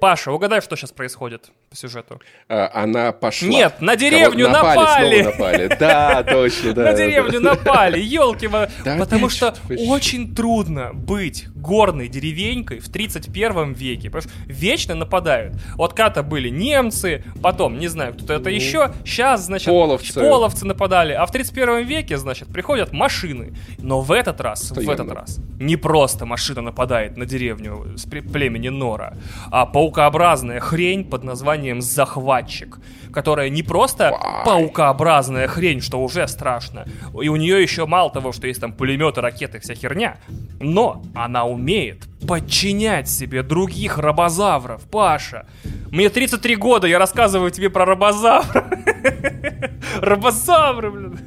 [0.00, 2.20] Паша, угадай, что сейчас происходит по сюжету.
[2.48, 3.46] А, она пошла.
[3.46, 5.22] Нет, на деревню напали.
[5.22, 5.76] напали.
[5.78, 6.82] Да, точно, да.
[6.86, 8.48] На деревню напали, елки.
[8.98, 9.54] Потому что
[9.86, 14.10] очень трудно быть горной деревенькой в 31 веке.
[14.46, 15.54] Вечно нападают.
[15.76, 20.14] Вот когда-то были немцы, потом, не знаю, кто-то это еще, сейчас, значит, Половцы.
[20.14, 23.56] половцы нападали, а в 31 веке, значит, приходят машины.
[23.78, 28.70] Но в этот раз, в этот раз, не просто машина нападает на деревню с племени
[28.70, 29.14] Нора,
[29.52, 32.78] а паукообразная хрень под названием захватчик,
[33.12, 34.12] которая не просто
[34.44, 36.86] паукообразная хрень, что уже страшно,
[37.20, 40.16] и у нее еще мало того, что есть там пулеметы, ракеты, вся херня,
[40.60, 45.46] но она умеет подчинять себе других рабозавров, Паша.
[45.90, 48.70] Мне 33 года, я рассказываю тебе про рабозавра.
[50.00, 51.18] Рабозавры, блин.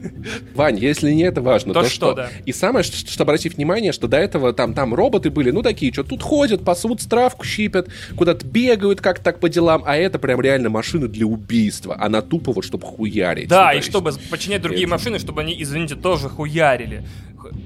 [0.55, 2.29] Вань, если не это важно, То то, что, да.
[2.45, 5.91] И самое, что, что обратив внимание, что до этого там, там роботы были, ну такие,
[5.91, 10.39] что тут ходят, пасут, травку щипят, куда-то бегают как так по делам, а это прям
[10.39, 11.25] реально машина для
[11.73, 11.95] убийства.
[11.99, 13.47] Она тупо вот, чтобы хуярить.
[13.49, 17.05] Да, Ну, и есть- чтобы подчинять другие это- машины, чтобы они, извините, тоже хуярили.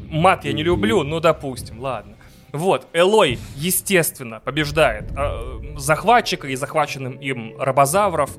[0.10, 2.14] Мат я не люблю, ну допустим, ладно.
[2.54, 8.32] Вот, Элой, естественно, побеждает э, захватчика и захваченным им рабозавров,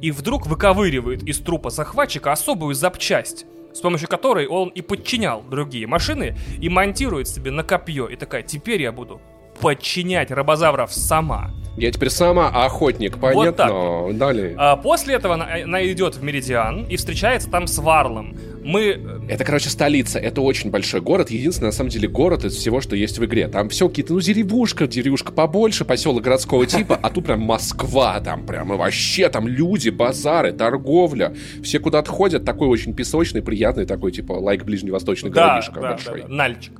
[0.00, 5.86] и вдруг выковыривает из трупа захватчика особую запчасть, с помощью которой он и подчинял другие
[5.88, 9.20] машины, и монтирует себе на копье, и такая, теперь я буду
[9.58, 11.50] подчинять рабозавров сама.
[11.76, 13.52] Я теперь сама охотник, понятно?
[13.52, 14.54] так Далее.
[14.56, 18.34] А после этого она, она идет в Меридиан и встречается там с Варлом.
[18.64, 20.18] Мы э, Это, короче, столица.
[20.18, 21.30] Это очень большой город.
[21.30, 23.46] Единственный, на самом деле, город из всего, что есть в игре.
[23.48, 28.46] Там все какие-то, ну, деревушка, деревушка побольше, поселок городского типа, а тут прям Москва, там
[28.46, 31.34] прям и вообще там люди, базары, торговля.
[31.62, 32.46] Все куда-то ходят.
[32.46, 36.22] Такой очень песочный, приятный такой, типа, лайк ближневосточный Да, городишко да, большой.
[36.22, 36.72] да, да, Нальчик.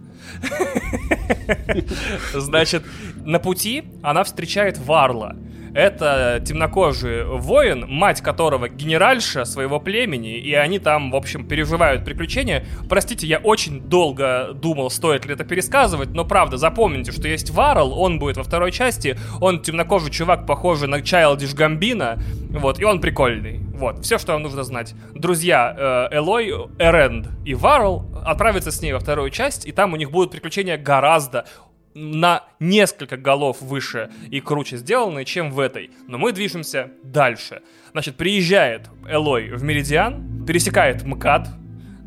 [2.34, 2.84] Значит,
[3.24, 5.36] на пути она встречает Варла.
[5.74, 12.64] Это темнокожий воин, мать которого генеральша своего племени, и они там, в общем, переживают приключения.
[12.88, 17.92] Простите, я очень долго думал, стоит ли это пересказывать, но правда, запомните, что есть Варл,
[17.92, 22.98] он будет во второй части, он темнокожий чувак, похожий на Чайлдиш Гамбина, вот, и он
[22.98, 23.60] прикольный.
[23.76, 24.94] Вот, все, что вам нужно знать.
[25.14, 29.96] Друзья э, Элой, Эренд и Варл отправятся с ней во вторую часть, и там у
[29.96, 31.46] них будут приключения гораздо
[31.94, 35.90] на несколько голов выше и круче сделанные, чем в этой.
[36.08, 37.60] Но мы движемся дальше.
[37.92, 41.48] Значит, приезжает Элой в Меридиан, пересекает МКАД,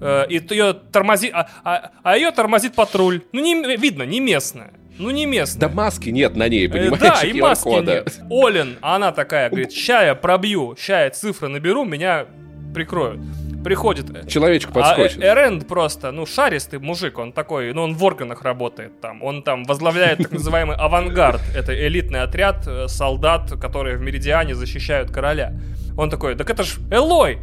[0.02, 3.22] э, и ее тормозит, а, а- а ее тормозит патруль.
[3.32, 4.74] Ну, не, видно, не местная.
[5.00, 5.68] Ну, не местная.
[5.70, 7.00] Да маски нет на ней, Э, понимаешь?
[7.00, 8.20] Да, и маски нет.
[8.30, 12.26] Олен, она такая, говорит, ща я пробью, ща я цифры наберу, меня
[12.74, 13.20] прикроют.
[13.64, 15.22] Приходит э, Человечек а подскочит.
[15.22, 19.22] Э- Эренд просто, ну, шаристый мужик, он такой, ну, он в органах работает там.
[19.24, 21.42] Он там возглавляет так называемый авангард.
[21.56, 25.54] Это элитный отряд э, солдат, которые в Меридиане защищают короля.
[25.98, 27.40] Он такой, так это ж Элой,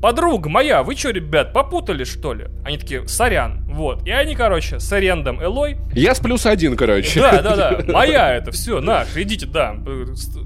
[0.00, 2.46] подруга моя, вы что, ребят, попутали, что ли?
[2.64, 4.06] Они такие, сорян, вот.
[4.06, 7.20] И они, короче, с Эрендом Элой Я с плюс один, короче.
[7.20, 7.84] да, да, да.
[7.92, 9.76] Моя это все, наш, идите, да.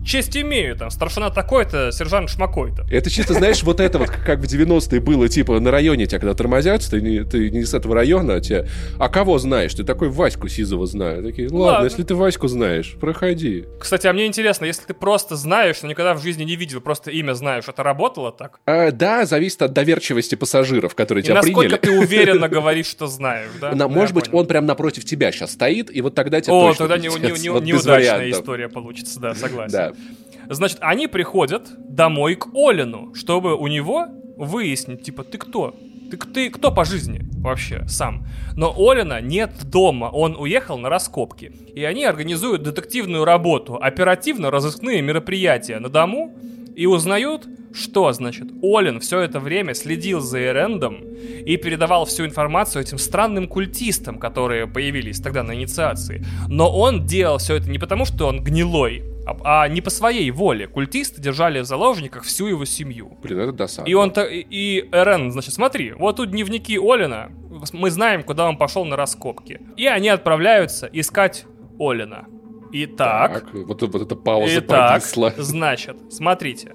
[0.05, 2.85] Честь имею, там, старшина такой-то, сержант шмакой-то.
[2.91, 6.35] Это чисто, знаешь, вот это вот, как в 90-е было, типа, на районе тебя, когда
[6.35, 9.75] тормозят, ты не, ты не с этого района, а тебе, а кого знаешь?
[9.75, 11.23] Ты такой Ваську Сизова знаю.
[11.23, 11.85] Такие, ладно, Ладно.
[11.85, 13.65] если ты Ваську знаешь, проходи.
[13.81, 17.11] Кстати, а мне интересно, если ты просто знаешь, но никогда в жизни не видел, просто
[17.11, 18.61] имя знаешь, это работало так?
[18.67, 21.99] А, да, зависит от доверчивости пассажиров, которые И тебя насколько приняли.
[21.99, 23.75] ты уверенно говоришь, что знаешь, да?
[23.75, 24.41] На- может быть, понял.
[24.41, 27.39] он прям напротив тебя сейчас стоит, и вот тогда тебе О, точно тогда не- пиздец.
[27.39, 29.73] не- не- Вот без неудачная история получится, да, согласен.
[29.73, 29.93] Да.
[30.49, 35.75] Значит, они приходят домой к Олину, чтобы у него выяснить, типа, ты кто?
[36.11, 38.27] Ты, ты кто по жизни вообще сам?
[38.55, 41.53] Но Олина нет дома, он уехал на раскопки.
[41.75, 46.35] И они организуют детективную работу, оперативно-розыскные мероприятия на дому
[46.75, 51.03] и узнают, что, значит, Олин все это время следил за Эрендом
[51.47, 56.25] и передавал всю информацию этим странным культистам, которые появились тогда на инициации.
[56.49, 60.31] Но он делал все это не потому, что он гнилой, а, а не по своей
[60.31, 60.67] воле.
[60.67, 63.19] Культисты держали в заложниках всю его семью.
[63.23, 63.89] Блин, это досадно.
[63.89, 67.31] И он то и, и Эрен, значит, смотри, вот тут дневники Олина,
[67.73, 69.61] мы знаем, куда он пошел на раскопки.
[69.77, 71.47] И они отправляются искать
[71.79, 72.27] Олина.
[72.73, 75.33] Итак, Так, вот, вот эта пауза Итак, повисла.
[75.37, 76.75] значит, смотрите.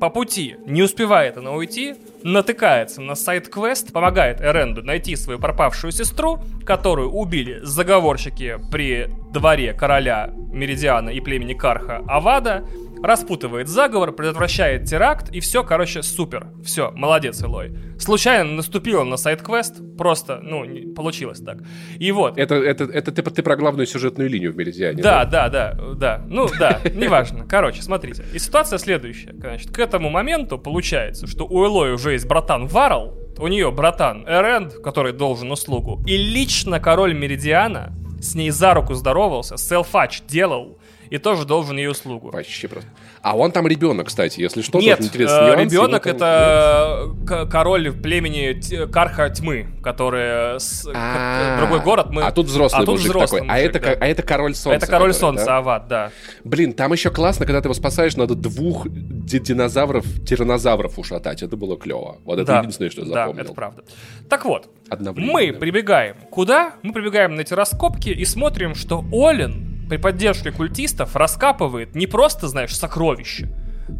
[0.00, 6.38] По пути не успевает она уйти, натыкается на сайт-квест, помогает Эренду найти свою пропавшую сестру,
[6.64, 12.64] которую убили заговорщики при дворе короля Меридиана и племени Карха Авада,
[13.02, 16.48] распутывает заговор, предотвращает теракт, и все, короче, супер.
[16.64, 17.72] Все, молодец, Элой.
[17.98, 21.58] Случайно наступила на сайт-квест, просто, ну, не- получилось так.
[21.98, 25.02] И вот, Это, это, это ты, ты про главную сюжетную линию в Меридиане.
[25.02, 26.22] да, да, да, да.
[26.28, 27.44] Ну, да, неважно.
[27.48, 28.24] Короче, смотрите.
[28.34, 29.34] И ситуация следующая.
[29.38, 34.24] Значит, к этому моменту получается, что у Элой уже есть братан Варл, у нее братан
[34.26, 40.78] Эренд, который должен услугу, и лично король Меридиана с ней за руку здоровался, селфач делал,
[41.10, 42.30] и тоже должен ей услугу.
[42.30, 42.88] Вообще просто.
[43.22, 44.78] А он там ребенок, кстати, если что.
[44.78, 50.88] Нет, тоже интересный э, нюанс, ребенок там- это к- король племени Карха Тьмы, который с-
[50.94, 52.22] А, другой город мы.
[52.22, 53.54] А тут взрослый а тут мужик взрослый такой.
[53.54, 53.96] А это, да.
[54.00, 54.76] а это король солнца.
[54.76, 55.56] Это король который, солнца, да?
[55.58, 56.10] Ават, да.
[56.44, 61.42] Блин, там еще классно, когда ты его спасаешь, надо двух ди- динозавров, тиранозавров ушатать.
[61.42, 62.18] Это было клево.
[62.24, 62.58] Вот это да.
[62.60, 63.44] единственное, что я Да, запомнил.
[63.44, 63.82] это правда.
[64.28, 64.68] Так вот,
[65.16, 66.74] мы прибегаем куда?
[66.82, 72.48] Мы прибегаем на эти раскопки и смотрим, что Олин при поддержке культистов раскапывает не просто,
[72.48, 73.48] знаешь, сокровища.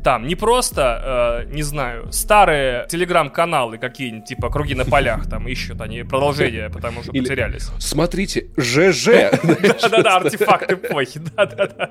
[0.05, 5.81] Там не просто, э, не знаю, старые телеграм-каналы какие-нибудь, типа «Круги на полях», там ищут
[5.81, 7.69] они продолжение, потому что Или- потерялись.
[7.79, 9.07] Смотрите, ЖЖ.
[9.81, 11.91] Да-да-да, артефакт эпохи, да-да-да.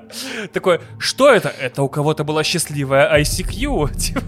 [0.52, 1.48] Такое, что это?
[1.60, 3.94] Это у кого-то была счастливая ICQ?
[3.96, 4.20] Типа.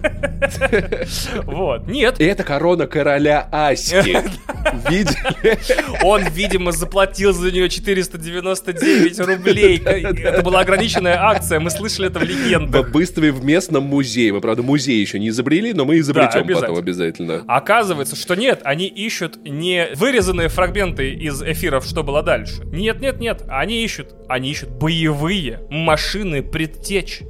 [1.44, 2.20] Вот, нет.
[2.20, 3.94] И это корона короля Аськи.
[4.90, 5.58] Видели?
[6.04, 9.78] Он, видимо, заплатил за нее 499 рублей.
[9.78, 12.90] Это была ограниченная акция, мы слышали это в легендах.
[12.90, 14.32] Быстро в местном музее.
[14.32, 17.44] Мы, правда, музей еще не изобрели, но мы изобретем потом обязательно.
[17.46, 22.62] Оказывается, что нет, они ищут не вырезанные фрагменты из эфиров, что было дальше.
[22.64, 27.20] Нет, нет, нет, они ищут, они ищут боевые машины предтеч.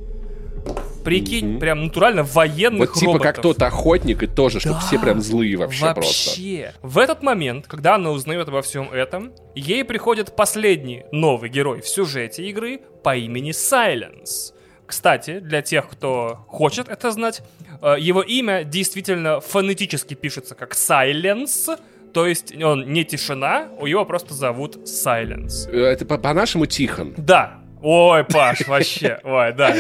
[1.05, 1.59] Прикинь, Мгм.
[1.61, 3.43] прям натурально военных Вот типа как роботов.
[3.57, 6.31] тот охотник и тоже, чтобы Да, все прям злые вообще, просто.
[6.31, 6.75] Вообще.
[6.83, 11.89] В этот момент, когда она узнает обо всем этом, ей приходит последний новый герой в
[11.89, 14.53] сюжете игры по имени Сайленс.
[14.95, 17.43] Кстати, для тех, кто хочет это знать,
[17.81, 21.79] э, его имя действительно фонетически пишется как Silence,
[22.13, 25.71] то есть он не тишина, его просто зовут Silence.
[25.71, 27.15] Э, Это по- по-нашему Тихон.
[27.17, 27.61] Да.
[27.83, 29.75] Ой, Паш, вообще, ой, да.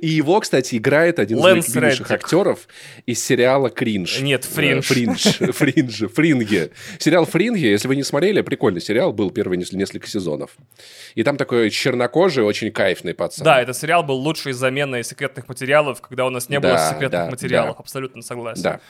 [0.00, 2.68] И его, кстати, играет один из Лэнс моих любимейших актеров
[3.06, 4.20] из сериала «Кринж».
[4.20, 4.92] Нет, «Fringe».
[4.92, 6.70] Э, «Fringe», «Fringe», «Фринге».
[6.98, 10.50] Сериал «Фринге», если вы не смотрели, прикольный сериал, был первые нес- несколько сезонов.
[11.14, 13.44] И там такой чернокожий, очень кайфный пацан.
[13.44, 17.10] Да, этот сериал был лучшей заменой секретных материалов, когда у нас не было Да, секретных
[17.24, 17.76] да, материалов.
[17.76, 17.80] да.
[17.80, 18.62] Абсолютно согласен.
[18.62, 18.80] Да.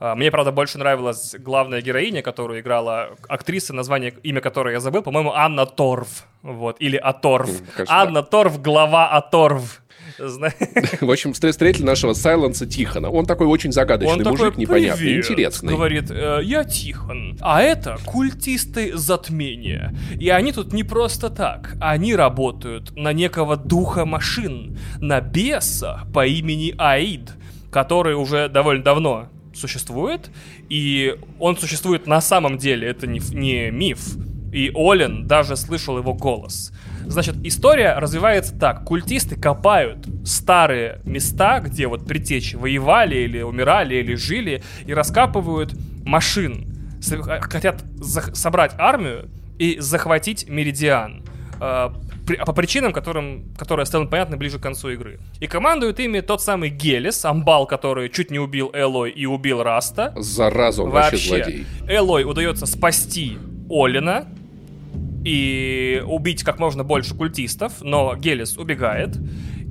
[0.00, 5.02] А, Мне, правда, больше нравилась главная героиня, которую играла актриса, название, имя которой я забыл,
[5.02, 6.24] по-моему, Анна Торв.
[6.42, 7.50] Вот, или Аторв.
[7.74, 9.82] Кажется, Анна Торв, глава Аторв.
[10.18, 13.10] В общем, встр- встретили нашего Сайленса Тихона.
[13.10, 15.74] Он такой очень загадочный Он такой, мужик, непонятный, «Привет», интересный.
[15.74, 19.94] Говорит, «Э, я Тихон, а это культисты затмения.
[20.18, 21.74] И они тут не просто так.
[21.80, 27.32] Они работают на некого духа машин, на беса по имени Аид,
[27.70, 30.30] который уже довольно давно существует,
[30.68, 34.16] и он существует на самом деле, это не, не миф.
[34.52, 36.72] И Олен даже слышал его голос.
[37.04, 38.84] Значит, история развивается так.
[38.84, 46.66] Культисты копают старые места, где вот предтечи воевали или умирали, или жили, и раскапывают машин.
[47.00, 47.84] С- Хотят
[48.34, 51.24] собрать армию и захватить Меридиан.
[51.60, 51.90] Э,
[52.26, 55.18] при- по причинам, которым, которые станут понятны ближе к концу игры.
[55.40, 60.12] И командует ими тот самый Гелис, амбал, который чуть не убил Элой и убил Раста.
[60.16, 61.44] Зараза, он вообще, Вообще.
[61.44, 61.66] злодей.
[61.88, 63.38] Элой удается спасти
[63.70, 64.26] Олина
[65.24, 69.16] и убить как можно больше культистов, но Гелис убегает.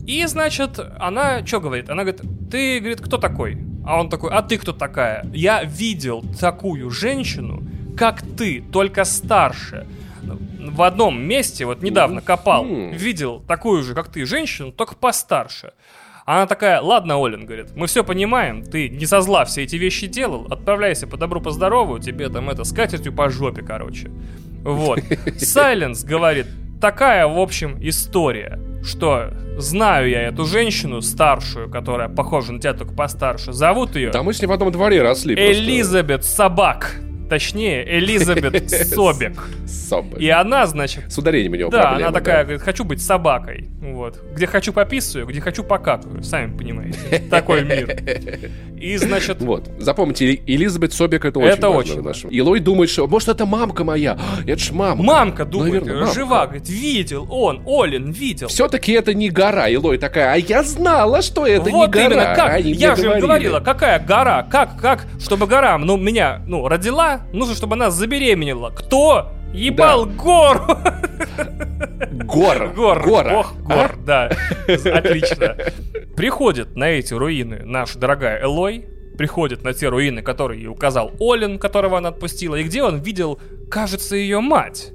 [0.06, 1.90] И, значит, она что говорит?
[1.90, 3.58] Она говорит, ты, говорит, кто такой?
[3.86, 5.26] А он такой, а ты кто такая?
[5.34, 7.64] Я видел такую женщину,
[7.98, 9.86] как ты, только старше.
[10.60, 15.74] В одном месте, вот недавно копал, видел такую же, как ты, женщину, только постарше.
[16.26, 20.08] Она такая, ладно, Олин, говорит, мы все понимаем, ты не со зла все эти вещи
[20.08, 24.12] делал, отправляйся по добру, по здорову, тебе там это, с катертью по жопе, короче.
[24.64, 25.00] Вот.
[25.38, 26.48] Сайленс говорит,
[26.82, 32.94] такая, в общем, история, что знаю я эту женщину старшую, которая похожа на тебя, только
[32.94, 33.54] постарше.
[33.54, 35.34] Зовут ее Да мы с ним в одном дворе росли.
[35.34, 35.54] просто.
[35.54, 37.00] Элизабет Собак.
[37.30, 39.34] Точнее, Элизабет Собек.
[39.66, 40.20] Собак.
[40.20, 42.44] И она, значит, С ударением у него да, проблемы, она такая, да.
[42.44, 43.68] говорит, хочу быть собакой.
[43.82, 44.22] Вот.
[44.34, 46.24] Где хочу пописываю, где хочу покакаю.
[46.24, 46.98] Сами понимаете.
[47.30, 47.98] Такой мир.
[48.80, 49.70] И, значит, Вот.
[49.80, 52.30] Запомните, Эли- Элизабет Собек это очень Это важно очень нашем.
[52.30, 54.14] Илой думает, что может это мамка моя.
[54.20, 55.04] А, Это ж мамка.
[55.04, 56.14] мамка думает, Наверное, мамка.
[56.14, 58.48] жива, говорит, видел он, Олин видел.
[58.50, 59.68] Все-таки это не гора.
[59.70, 62.06] Илой такая, а я знала, что это вот не гора.
[62.06, 62.50] именно, как?
[62.52, 63.22] Они Я же им говорили.
[63.26, 64.44] говорила, какая гора?
[64.44, 68.70] Как, как, чтобы гора, ну, меня, ну, родила, нужно, чтобы она забеременела.
[68.72, 69.32] Кто?
[69.54, 70.66] Ебал гору!
[72.12, 72.74] Гор.
[72.76, 73.34] Гор, Гора.
[73.34, 74.30] бог гор, да.
[74.68, 75.58] Отлично.
[76.16, 78.86] Приходит на эти руины наша дорогая Элой,
[79.18, 84.16] приходит на те руины, которые указал Олин, которого она отпустила, и где он видел, кажется,
[84.16, 84.92] ее мать.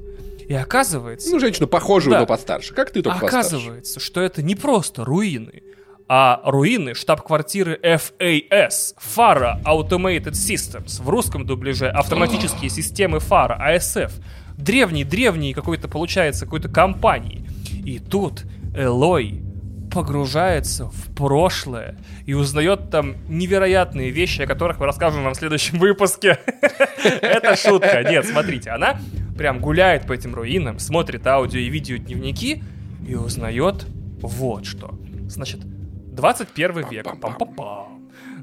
[0.49, 2.21] И оказывается, Ну, женщину похожую, Да.
[2.21, 2.75] но постарше.
[2.75, 3.57] Как ты только постарше.
[3.57, 5.63] оказывается, что это не просто руины,
[6.09, 14.13] а руины штаб-квартиры FAS, FARA Automated Systems, в русском дубляже автоматические системы FARA, ASF,
[14.57, 17.45] древней-древней какой-то, получается, какой-то компании.
[17.85, 18.45] И тут
[18.75, 19.43] Элой
[19.93, 25.79] погружается в прошлое и узнает там невероятные вещи, о которых мы расскажем вам в следующем
[25.79, 26.39] выпуске.
[27.21, 28.03] Это шутка.
[28.03, 28.99] Нет, смотрите, она
[29.37, 32.63] прям гуляет по этим руинам, смотрит аудио и видео дневники
[33.07, 33.87] и узнает
[34.21, 34.95] вот что.
[35.29, 35.61] Значит,
[36.13, 37.07] 21 век.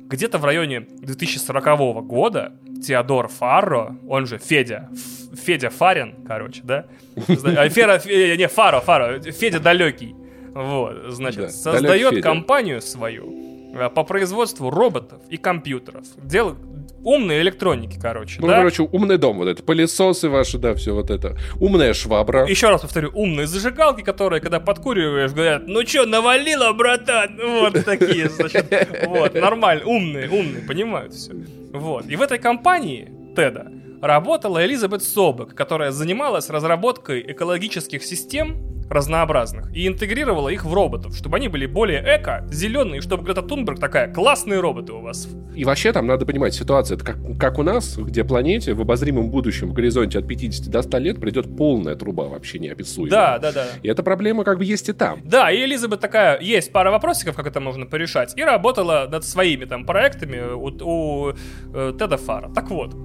[0.09, 2.53] Где-то в районе 2040 года
[2.85, 4.89] Теодор Фарро, он же Федя,
[5.35, 6.85] Федя Фарин, короче, да?
[7.15, 10.15] Фера, не, Фаро, Фаро, Федя далекий.
[10.53, 16.05] Вот, значит, да, создает компанию свою э, по производству роботов и компьютеров.
[16.17, 16.57] Дел...
[17.03, 18.39] Умные электроники, короче.
[18.41, 18.57] Ну, да?
[18.57, 21.37] короче, умный дом, вот это, пылесосы ваши, да, все вот это.
[21.59, 22.45] Умная швабра.
[22.47, 27.39] Еще раз повторю, умные зажигалки, которые, когда подкуриваешь, говорят, ну чё, навалило, братан?
[27.41, 28.65] Вот такие, значит,
[29.05, 31.33] вот, нормально, умные, умные, понимают все.
[31.71, 33.71] Вот, и в этой компании, Теда,
[34.01, 41.37] работала Элизабет Собек, которая занималась разработкой экологических систем разнообразных и интегрировала их в роботов, чтобы
[41.37, 45.27] они были более эко, зеленые, чтобы Грета Тунберг такая, классные роботы у вас.
[45.55, 49.29] И вообще там надо понимать, ситуация это как, как у нас, где планете в обозримом
[49.29, 53.11] будущем, в горизонте от 50 до 100 лет придет полная труба вообще неописуемая.
[53.11, 53.67] Да, да, да.
[53.83, 55.19] И эта проблема как бы есть и там.
[55.23, 59.65] Да, и Элизабет такая, есть пара вопросиков, как это можно порешать, и работала над своими
[59.65, 61.33] там проектами у, у
[61.73, 62.49] э, Теда Фара.
[62.53, 62.95] Так вот,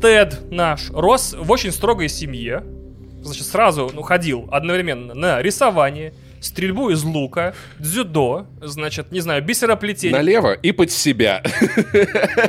[0.00, 2.64] Тед наш рос в очень строгой семье,
[3.22, 10.16] значит, сразу ну, ходил одновременно на рисование, стрельбу из лука, дзюдо, значит, не знаю, бисероплетение.
[10.16, 11.42] Налево и под себя.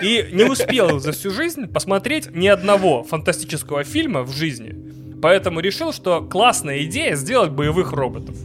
[0.02, 4.76] И не успел за всю жизнь посмотреть ни одного фантастического фильма в жизни.
[5.22, 8.36] Поэтому решил, что классная идея сделать боевых роботов.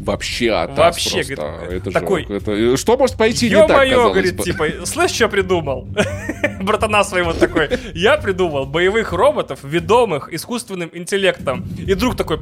[0.00, 1.34] Вообще атас Вообще, просто.
[1.34, 4.42] говорит, это такой, же, это, что может пойти не так, Ё-моё, говорит, бы.
[4.42, 5.88] типа, слышь, что придумал?
[6.60, 11.64] Братана своего такой, я придумал боевых роботов, ведомых искусственным интеллектом.
[11.78, 12.38] И друг такой,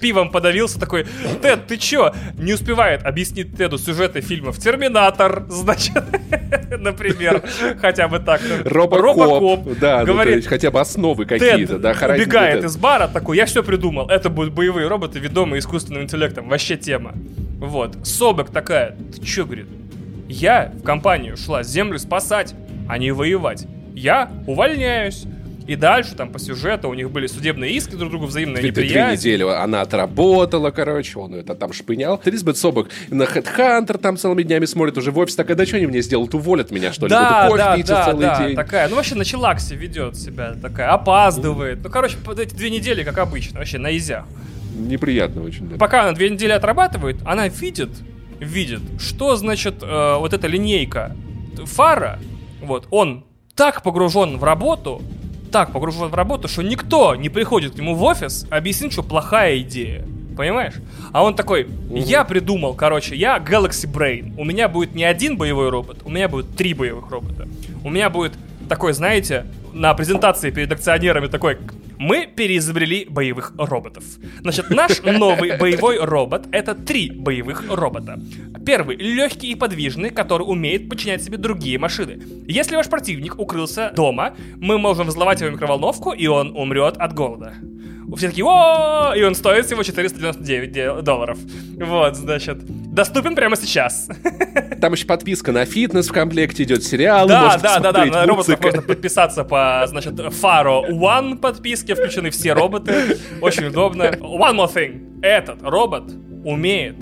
[0.00, 1.06] пивом подавился, такой,
[1.42, 2.12] Тед, ты чё?
[2.38, 6.02] Не успевает объяснить Теду сюжеты фильмов «Терминатор», значит,
[6.78, 7.42] например,
[7.80, 8.40] хотя бы так.
[8.64, 9.04] Робокоп.
[9.04, 9.78] Робокоп.
[9.78, 14.08] Да, говорит, ну, хотя бы основы какие-то, да, убегает из бара, такой, я все придумал,
[14.08, 16.48] это будут боевые роботы, ведомые искусственным интеллектом.
[16.48, 17.14] Вообще вообще тема.
[17.60, 17.96] Вот.
[18.06, 19.66] Собек такая, ты чё, говорит,
[20.28, 22.54] я в компанию шла землю спасать,
[22.88, 23.66] а не воевать.
[23.94, 25.24] Я увольняюсь.
[25.66, 29.22] И дальше там по сюжету у них были судебные иски друг другу, взаимная Две, неприязнь.
[29.22, 32.18] Три недели она отработала, короче, он это там шпынял.
[32.18, 35.78] Трисбет Собок на Headhunter там целыми днями смотрит уже в офис, так, а да что
[35.78, 37.10] они мне сделают, уволят меня, что ли?
[37.10, 38.56] Да, Буду да, да, целый да, день.
[38.56, 41.82] такая, ну вообще на челаксе ведет себя, такая, опаздывает.
[41.82, 44.26] Ну, короче, эти две недели, как обычно, вообще на изях
[44.74, 45.68] неприятно очень.
[45.68, 45.76] Да.
[45.76, 47.90] Пока она две недели отрабатывает, она видит,
[48.40, 51.16] видит, что значит э, вот эта линейка
[51.64, 52.18] фара,
[52.62, 55.02] вот, он так погружен в работу,
[55.52, 59.58] так погружен в работу, что никто не приходит к нему в офис объяснить, что плохая
[59.58, 60.04] идея.
[60.36, 60.74] Понимаешь?
[61.12, 64.34] А он такой, я придумал, короче, я Galaxy Brain.
[64.36, 67.46] У меня будет не один боевой робот, у меня будет три боевых робота.
[67.84, 68.32] У меня будет
[68.68, 71.58] такой, знаете, на презентации перед акционерами такой
[71.98, 74.04] мы переизобрели боевых роботов.
[74.40, 78.20] Значит, наш новый боевой робот— это три боевых робота.
[78.64, 82.22] Первый— легкий и подвижный, который умеет подчинять себе другие машины.
[82.46, 87.54] Если ваш противник укрылся дома, мы можем взломать его микроволновку, и он умрет от голода
[88.16, 91.38] все такие, о, и он стоит всего 499 долларов.
[91.76, 92.58] Вот, значит,
[92.92, 94.08] доступен прямо сейчас.
[94.80, 97.26] Там еще подписка на фитнес в комплекте идет, сериал.
[97.26, 102.52] Да, да, да, да, на роботов можно подписаться по, значит, Faro One подписке, включены все
[102.52, 104.04] роботы, очень удобно.
[104.04, 106.12] One more thing, этот робот
[106.44, 106.96] умеет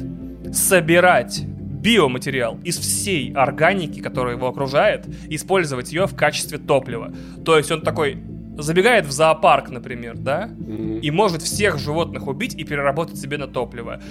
[0.52, 1.42] собирать
[1.82, 7.12] биоматериал из всей органики, которая его окружает, использовать ее в качестве топлива.
[7.44, 8.18] То есть он такой,
[8.58, 11.00] забегает в зоопарк, например, да, mm-hmm.
[11.00, 14.02] и может всех животных убить и переработать себе на топливо.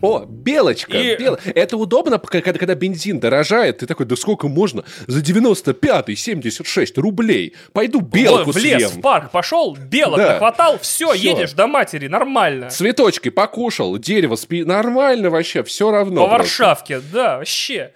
[0.00, 0.96] О, белочка!
[0.96, 1.16] И...
[1.16, 1.38] Бел...
[1.44, 4.84] Это удобно, когда, когда бензин дорожает, ты такой, да сколько можно?
[5.06, 7.54] За 95 76 рублей.
[7.72, 8.90] Пойду белку в лес, съем.
[8.90, 10.32] в парк пошел, белок да.
[10.32, 12.70] нахватал, все, все, едешь до матери, нормально.
[12.70, 14.64] Цветочки покушал, дерево спи...
[14.64, 16.22] Нормально вообще, все равно.
[16.22, 16.62] По просто.
[16.64, 17.92] Варшавке, да, вообще.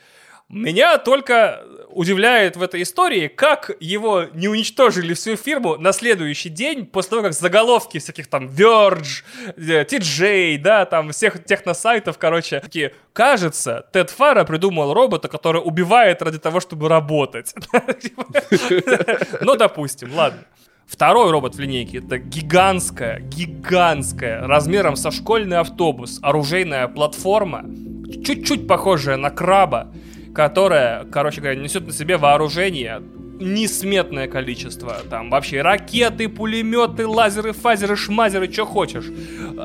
[0.49, 6.87] Меня только удивляет в этой истории, как его не уничтожили всю фирму на следующий день,
[6.87, 9.25] после того, как заголовки всяких там Verge,
[9.57, 16.23] TJ, э, да, там всех техносайтов, короче, такие, кажется, Тед Фара придумал робота, который убивает
[16.23, 17.55] ради того, чтобы работать.
[19.41, 20.41] Ну, допустим, ладно.
[20.87, 27.65] Второй робот в линейке это гигантская, гигантская, размером со школьный автобус, оружейная платформа,
[28.25, 29.93] чуть-чуть похожая на краба,
[30.39, 33.03] которая, короче говоря, несет на себе вооружение
[33.41, 34.99] несметное количество.
[35.11, 39.07] Там вообще ракеты, пулеметы, лазеры, фазеры, шмазеры, что хочешь.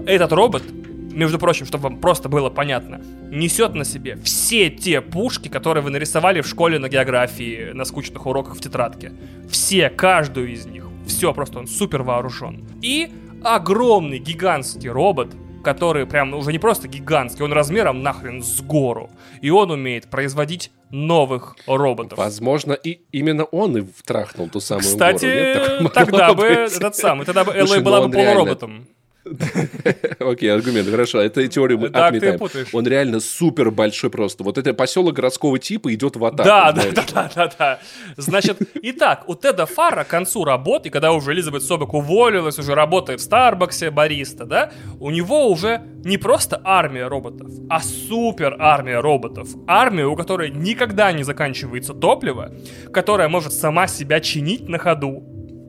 [0.08, 0.64] Этот робот
[1.12, 5.92] между прочим, чтобы вам просто было понятно, несет на себе все те пушки, которые вы
[5.92, 9.12] нарисовали в школе на географии, на скучных уроках в тетрадке.
[9.52, 10.88] Все, каждую из них.
[11.06, 12.66] Все, просто он супер вооружен.
[12.82, 13.12] И
[13.44, 19.10] огромный гигантский робот, который прям уже не просто гигантский, он размером нахрен с гору.
[19.42, 22.18] И он умеет производить новых роботов.
[22.18, 25.84] Возможно, и именно он и втрахнул ту самую Кстати, гору.
[25.84, 28.88] Нет, тогда бы этот самый, тогда бы Элэй ну была бы полуроботом.
[30.20, 31.22] Окей, аргумент, хорошо.
[31.22, 32.40] Это теорию мы ты отметаем.
[32.74, 34.44] Он реально супер большой просто.
[34.44, 36.44] Вот это поселок городского типа идет в атаку.
[36.44, 37.80] Да, да, да, да, да, да.
[38.18, 43.22] Значит, итак, у Теда Фара к концу работы, когда уже Элизабет Собек уволилась, уже работает
[43.22, 49.48] в Старбаксе бариста, да, у него уже не просто армия роботов, а супер армия роботов.
[49.68, 52.54] Армия, у которой никогда не заканчивается топливо,
[52.92, 55.24] которая может сама себя чинить на ходу,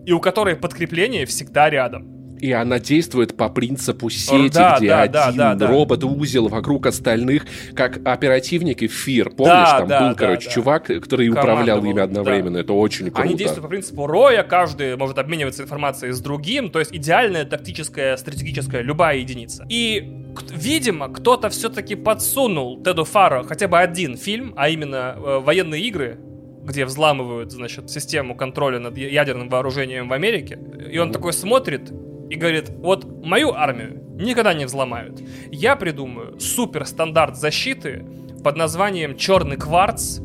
[0.07, 2.15] и у которой подкрепление всегда рядом.
[2.45, 5.67] И она действует по принципу сети, Да, где да, да, один да, да.
[5.67, 9.31] робот-узел вокруг остальных, как оперативники ФИР.
[9.31, 10.53] Помнишь, Да, там да, был, да, короче, да.
[10.53, 12.59] чувак, который управлял ими одновременно.
[12.59, 13.23] Это очень круто.
[13.23, 18.15] Они действуют по принципу роя, каждый может обмениваться информацией с другим, то есть идеальная тактическая,
[18.19, 19.65] стратегическая, любая единица.
[19.71, 20.07] И,
[20.55, 26.19] видимо, кто-то все-таки подсунул Теду Фаро хотя бы один фильм, а именно э, военные игры,
[26.63, 30.59] где взламывают, значит, систему контроля над ядерным вооружением в Америке.
[30.93, 31.91] И он такой смотрит
[32.31, 35.20] и говорит, вот мою армию никогда не взломают.
[35.51, 38.05] Я придумаю супер стандарт защиты
[38.43, 40.20] под названием черный кварц.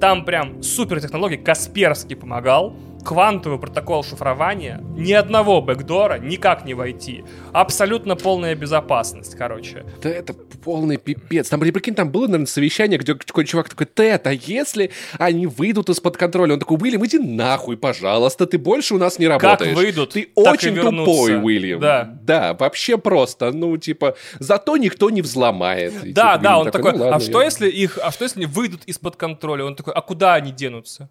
[0.00, 1.36] Там прям супер технологии.
[1.36, 2.76] Касперский помогал.
[3.04, 4.80] Квантовый протокол шифрования.
[4.96, 7.24] Ни одного бэкдора никак не войти.
[7.52, 9.84] Абсолютно полная безопасность, короче.
[10.02, 11.48] Да это полный пипец.
[11.48, 15.88] Там, прикинь, там было, наверное, совещание, где какой чувак такой, Тед, а если они выйдут
[15.90, 16.54] из-под контроля?
[16.54, 19.74] Он такой, Уильям, иди нахуй, пожалуйста, ты больше у нас не работаешь.
[19.76, 21.80] выйдут, Ты очень тупой, Уильям.
[21.80, 22.18] Да.
[22.22, 25.92] Да, вообще просто, ну, типа, зато никто не взломает.
[26.04, 28.24] И, Да, типа, да, он такой, «Ну ладно, а что я- если их, а что
[28.24, 29.64] если они выйдут из-под контроля?
[29.64, 31.08] Он такой, а куда они денутся?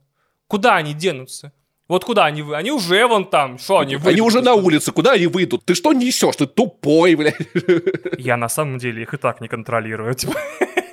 [0.48, 1.52] Куда они денутся?
[1.92, 2.56] Вот куда они вы?
[2.56, 3.60] Они уже вон там.
[3.60, 4.14] Что они выйдут?
[4.14, 5.66] Они уже на улице, куда они выйдут?
[5.66, 6.38] Ты что несешь?
[6.38, 7.36] Ты тупой, блядь.
[8.18, 10.14] Я на самом деле их и так не контролирую.
[10.14, 10.34] типа.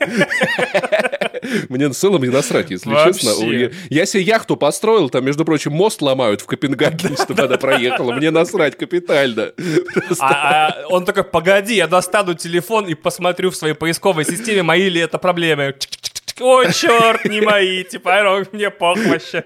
[1.68, 3.20] Мне в целом не насрать, если Вообще.
[3.20, 3.44] честно.
[3.44, 8.12] Я, я себе яхту построил, там, между прочим, мост ломают в Копенгагене, чтобы она проехала.
[8.14, 9.52] Мне насрать капитально.
[10.18, 14.88] А, а он такой, погоди, я достану телефон и посмотрю в своей поисковой системе, мои
[14.88, 15.76] ли это проблемы.
[16.38, 16.44] Чик-чик-чик-чик.
[16.44, 19.44] Ой, черт, не мои, типа, мне пох вообще.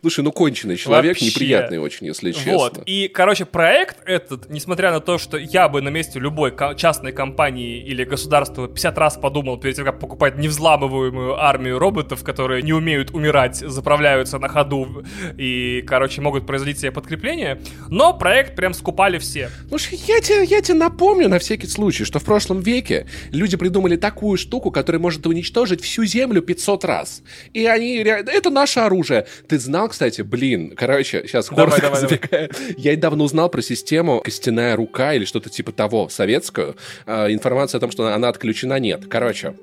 [0.00, 1.26] Слушай, ну конченый человек, Вообще.
[1.26, 2.52] неприятный очень, если честно.
[2.52, 7.12] Вот, и, короче, проект этот, несмотря на то, что я бы на месте любой частной
[7.12, 12.72] компании или государства 50 раз подумал перед тем, как покупать невзламываемую армию роботов, которые не
[12.72, 15.04] умеют умирать, заправляются на ходу
[15.36, 19.50] и, короче, могут производить себе подкрепление, но проект прям скупали все.
[19.68, 23.96] Слушай, я тебе, я тебе напомню на всякий случай, что в прошлом веке люди придумали
[23.96, 27.22] такую штуку, которая может уничтожить всю Землю 500 раз.
[27.52, 28.30] И они реально...
[28.30, 29.26] Это наше оружие.
[29.48, 32.50] Ты знал, кстати, блин, короче, сейчас Давай, коротко давай, давай.
[32.76, 36.76] Я давно узнал про систему «Костяная рука» или что-то типа того, советскую.
[37.06, 39.06] А, информация о том, что она отключена, нет.
[39.08, 39.54] Короче,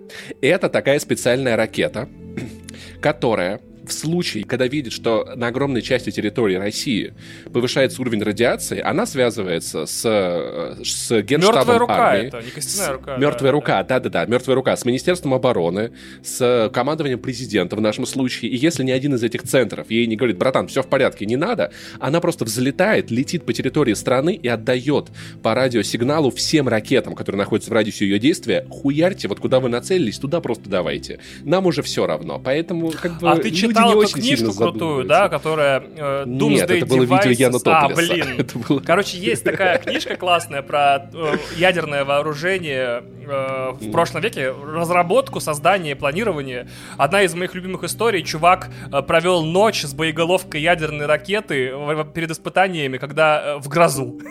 [0.42, 2.08] это такая специальная ракета,
[3.02, 7.14] которая в случае, когда видит, что на огромной части территории России
[7.52, 12.28] повышается уровень радиации, она связывается с, э, с генштабом Мертвая рука армии.
[12.28, 13.18] это, не костяная рука.
[13.18, 15.92] Мертвая да, рука, да-да-да, мертвая рука с Министерством обороны,
[16.24, 18.52] с командованием президента в нашем случае.
[18.52, 21.36] И если ни один из этих центров ей не говорит, братан, все в порядке, не
[21.36, 25.10] надо, она просто взлетает, летит по территории страны и отдает
[25.42, 30.20] по радиосигналу всем ракетам, которые находятся в радиусе ее действия, хуярьте, вот куда вы нацелились,
[30.20, 31.20] туда просто давайте.
[31.44, 35.30] Нам уже все равно, поэтому как бы А ты читал эту очень книжку крутую, да,
[35.30, 37.34] которая э, Doomsday Нет, это было видео Devices.
[37.36, 38.28] Яна А, блин.
[38.40, 44.52] Это было- Короче, есть такая книжка классная про э, ядерное вооружение э, в прошлом веке,
[44.52, 46.70] разработку, создание, планирование.
[46.98, 48.24] Одна из моих любимых историй.
[48.24, 51.72] Чувак э, провел ночь с боеголовкой ядерной ракеты
[52.14, 54.20] перед испытаниями, когда э, в грозу.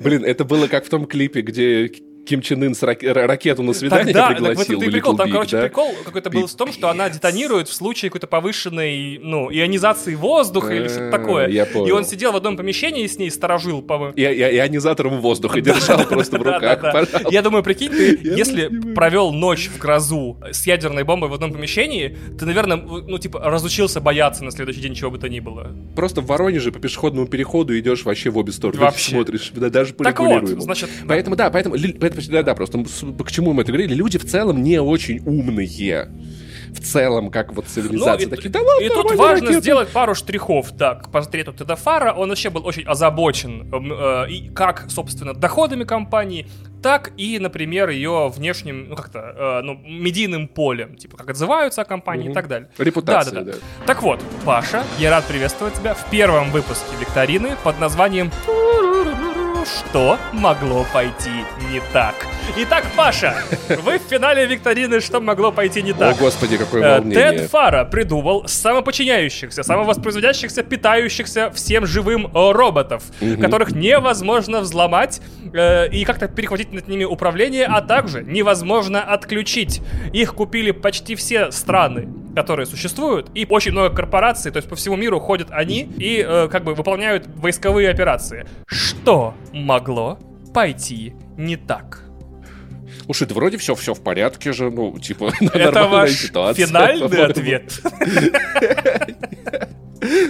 [0.00, 1.88] Блин, это было как в том клипе, где
[2.28, 4.62] Ким Чен Ын с рак- ра- ракету на свидание Так, да, так в пригласил.
[4.62, 5.16] этом-то и у прикол.
[5.16, 5.62] Там, Big, короче, да?
[5.62, 10.74] прикол какой-то был в том, что она детонирует в случае какой-то повышенной, ну, ионизации воздуха
[10.74, 11.48] или что-то такое.
[11.48, 11.96] я И понял.
[11.96, 14.14] он сидел в одном помещении с ней, сторожил, по-моему.
[14.14, 16.82] И, и- и ионизатором воздуха держал просто в руках.
[17.30, 21.52] Я думаю, прикинь, ты, Я если провел ночь в грозу с ядерной бомбой в одном
[21.52, 25.72] помещении, ты, наверное, ну, типа, разучился бояться на следующий день чего бы то ни было.
[25.96, 28.80] Просто в Воронеже по пешеходному переходу идешь вообще в обе стороны.
[28.80, 29.12] Вообще.
[29.12, 31.76] Смотришь, да, даже по Так вот, значит, Поэтому, да, поэтому,
[32.18, 36.08] поэтому, да, да, просто к чему мы это говорили, люди в целом не очень умные.
[36.68, 38.26] в целом, как вот цивилизация.
[38.28, 39.62] Ну, и, Такие, да ладно, и тут важно ракеты».
[39.62, 42.12] сделать пару штрихов, да, к портрету Тедафара.
[42.12, 46.46] Он вообще был очень озабочен эм, э, и как, собственно, доходами компании,
[46.82, 51.84] так и, например, ее внешним, ну как-то, э, ну, медийным полем, типа, как отзываются о
[51.86, 52.34] компании и Мгм.
[52.34, 52.68] так далее.
[52.76, 53.58] Репутация, Да, да, да.
[53.58, 53.84] да.
[53.86, 58.30] Так вот, Паша, я рад приветствовать тебя в первом выпуске викторины под названием
[59.68, 62.14] что могло пойти не так?
[62.56, 63.36] Итак, Паша,
[63.82, 67.32] вы в финале викторины «Что могло пойти не О, так?» господи, какое Э, волнение.
[67.32, 73.02] Тед Фара придумал самоподчиняющихся, самовоспроизводящихся, питающихся всем живым э, роботов,
[73.40, 75.20] которых невозможно взломать
[75.52, 79.80] э, и как-то перехватить над ними управление, а также невозможно отключить.
[80.12, 84.96] Их купили почти все страны, которые существуют, и очень много корпораций, то есть по всему
[84.96, 88.46] миру ходят они и э, как бы выполняют войсковые операции.
[88.66, 90.18] Что могло
[90.54, 92.07] пойти не так?
[93.08, 96.66] Слушай, да вроде все, все в порядке же, ну, типа, Это ваш ситуация.
[96.66, 97.30] финальный по-моему.
[97.30, 97.80] ответ.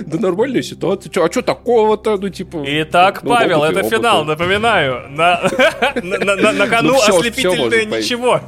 [0.06, 1.10] Да нормальная ситуация.
[1.10, 2.16] Чё, а что такого-то?
[2.16, 2.62] Ну, типа...
[2.66, 4.30] Итак, ну, Павел, опыты, это финал, опыты.
[4.30, 5.08] напоминаю.
[5.10, 5.40] На,
[6.02, 8.40] на, на- на- на кону Ну, ослепительное ничего.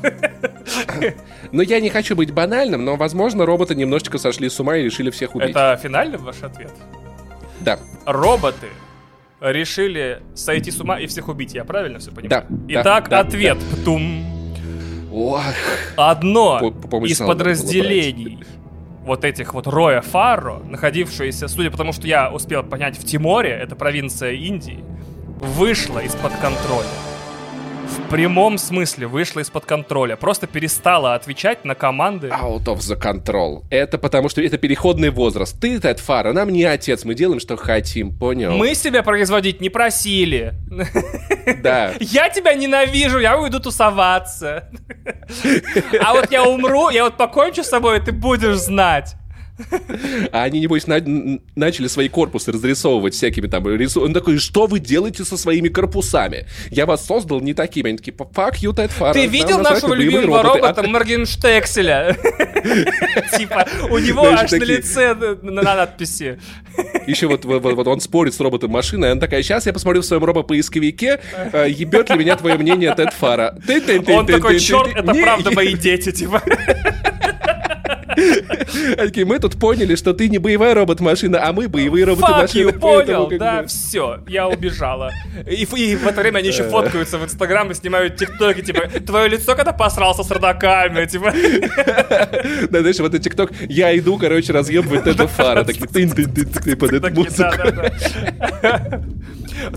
[1.52, 5.10] Но я не хочу быть банальным, но, возможно, роботы немножечко сошли с ума и решили
[5.10, 5.50] всех убить.
[5.50, 6.70] Это финальный ваш ответ?
[7.60, 7.80] Да.
[8.06, 8.68] Роботы
[9.40, 12.44] решили сойти с ума и всех убить, я правильно все понимаю?
[12.48, 13.58] Да, да, Итак, да, ответ.
[13.84, 14.26] Тум.
[15.12, 15.42] Ох,
[15.96, 18.38] Одно По- из подразделений
[19.04, 23.50] вот этих вот Роя Фарро, находившееся, судя по тому, что я успел понять, в Тиморе,
[23.50, 24.84] это провинция Индии,
[25.40, 26.86] вышло из-под контроля.
[27.90, 30.16] В прямом смысле вышло из-под контроля.
[30.16, 32.28] Просто перестала отвечать на команды.
[32.28, 33.64] out of the control.
[33.70, 35.60] Это потому, что это переходный возраст.
[35.60, 38.52] Ты, Тед Фара, нам не отец, мы делаем, что хотим, понял?
[38.52, 40.54] Мы себя производить не просили.
[41.62, 41.92] Да.
[42.00, 44.68] Я тебя ненавижу, я уйду тусоваться.
[46.00, 49.14] А вот я умру, я вот покончу с собой, и ты будешь знать.
[50.32, 54.02] А они, небось, на- начали свои корпусы разрисовывать всякими там рису...
[54.02, 56.46] Он такой, что вы делаете со своими корпусами?
[56.70, 57.90] Я вас создал не такими.
[57.90, 59.12] Они такие, fuck you, Тед Фара.
[59.12, 60.60] Ты видел насрать нашего любимого роботы».
[60.66, 62.16] робота Моргенштекселя?
[63.36, 66.38] Типа, у него аж на лице на на надписи.
[67.06, 70.24] Еще вот, он спорит с роботом машины, и она такая, сейчас я посмотрю в своем
[70.24, 71.20] робопоисковике,
[71.52, 73.56] э, ебет ли меня твое мнение, Тед Фара.
[74.08, 76.42] Он такой, черт, это правда мои дети, типа.
[78.16, 82.72] Они такие, мы тут поняли, что ты не боевая робот-машина, а мы боевые роботы-машины.
[82.72, 85.12] понял, да, все, я убежала.
[85.48, 89.54] И, в- это время они еще фоткаются в Инстаграм и снимают тиктоки, типа, твое лицо,
[89.54, 91.32] когда посрался с родаками, типа.
[92.70, 97.10] Да, знаешь, вот этот ТикТок, я иду, короче, разъебывать Теда Фара, такие тын под эту
[97.14, 97.56] музыку.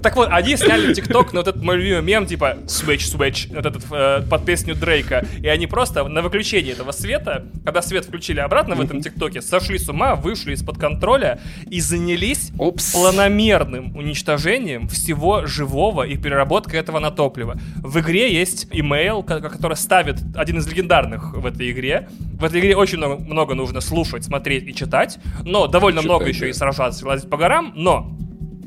[0.02, 3.66] Так вот, они сняли ТикТок на вот этот мой любимый мем, типа Switch, Switch, вот
[3.66, 5.26] этот э, под песню Дрейка.
[5.42, 9.78] И они просто на выключении этого света, когда свет включили обратно в этом ТикТоке, сошли
[9.78, 12.94] с ума, вышли из-под контроля и занялись Опс.
[12.94, 17.58] планомерным уничтожением всего живого и переработкой этого на топливо.
[17.78, 22.08] В игре есть имейл, ко- который ставит один из легендарных в этой игре.
[22.40, 26.26] В этой игре очень много, много нужно слушать, смотреть и читать, но довольно Читать, много
[26.28, 26.48] еще да.
[26.48, 28.16] и сражаться, лазить по горам, но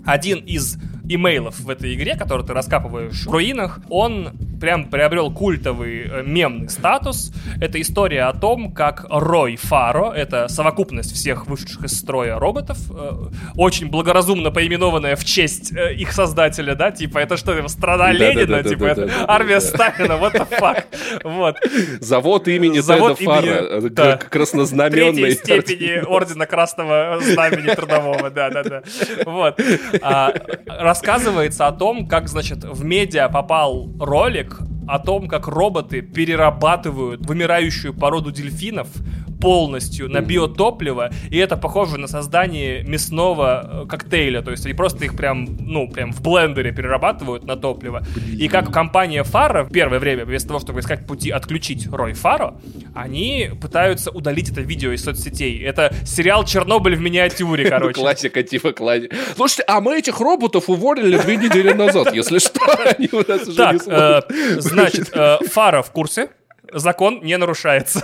[0.04, 0.78] один из
[1.08, 6.68] имейлов в этой игре, который ты раскапываешь в руинах, он прям приобрел культовый э, мемный
[6.68, 7.32] статус.
[7.60, 13.12] Это история о том, как Рой Фаро, это совокупность всех вышедших из строя роботов, э,
[13.56, 18.12] очень благоразумно поименованная в честь э, их создателя, да, типа, это что, это страна.
[18.12, 18.96] Ленина, типа,
[19.28, 20.84] армия Сталина, what the fuck,
[21.24, 21.56] вот.
[22.00, 24.16] Завод имени Завод Фара, имени- да.
[24.16, 24.96] краснознаменный.
[24.96, 28.82] Третьей степени ордена Красного Знамени Трудового, да-да-да.
[29.24, 29.60] Вот.
[30.96, 37.94] Рассказывается о том, как, значит, в медиа попал ролик о том, как роботы перерабатывают вымирающую
[37.94, 38.88] породу дельфинов
[39.40, 45.04] полностью на биотопливо, и это похоже на создание мясного э, коктейля, то есть они просто
[45.04, 48.02] их прям, ну, прям в блендере перерабатывают на топливо.
[48.26, 52.56] И как компания Фара в первое время, вместо того, чтобы искать пути отключить Рой Фаро,
[52.94, 55.62] они пытаются удалить это видео из соцсетей.
[55.62, 58.00] Это сериал «Чернобыль в миниатюре», короче.
[58.00, 59.16] Классика, типа классика.
[59.36, 62.60] Слушайте, а мы этих роботов уволили две недели назад, если что.
[62.98, 66.28] Они у нас уже не э, значит, э, Фара в курсе,
[66.72, 68.02] закон не нарушается.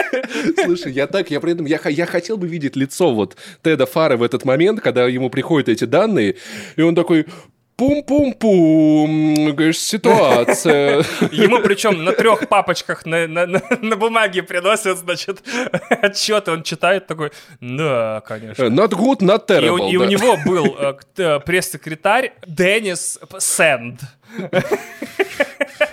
[0.64, 4.16] Слушай, я так, я при этом, я, я хотел бы видеть лицо вот Теда Фары
[4.16, 6.36] в этот момент, когда ему приходят эти данные,
[6.76, 7.26] и он такой...
[7.78, 11.04] Пум-пум-пум, говоришь, ситуация.
[11.30, 15.42] Ему причем на трех папочках на, на, на, на бумаге приносят, значит,
[15.90, 16.52] отчеты.
[16.52, 18.62] Он читает такой, да, конечно.
[18.62, 19.80] Not good, not И, terrible.
[19.80, 24.00] у, и у него был э, э, пресс-секретарь Деннис Сэнд.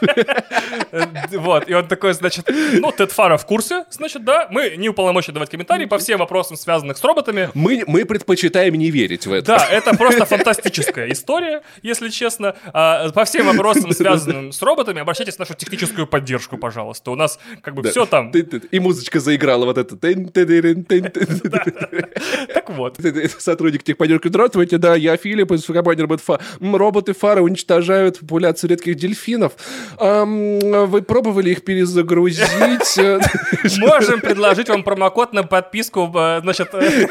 [1.32, 5.34] Вот, и он такой, значит, ну, Тед Фара в курсе, значит, да, мы не уполномочены
[5.34, 7.50] давать комментарии по всем вопросам, связанных с роботами.
[7.54, 9.58] Мы, мы предпочитаем не верить в это.
[9.58, 12.56] Да, это просто фантастическая история, если честно.
[12.74, 17.12] А, по всем вопросам, связанным с роботами, обращайтесь в нашу техническую поддержку, пожалуйста.
[17.12, 17.90] У нас как бы Да.
[17.92, 18.32] все там.
[18.32, 19.98] И музычка заиграла вот это.
[22.54, 22.98] Так вот.
[23.40, 24.28] Сотрудник техподдержки.
[24.28, 26.40] Здравствуйте, да, я Филипп из компании Робот Фа.
[26.60, 29.54] М, Роботы Фара уничтожают популяцию редких дельфинов.
[29.98, 32.48] Вы пробовали их перезагрузить?
[33.80, 37.08] Можем предложить вам промокод на подписку, э, значит, э,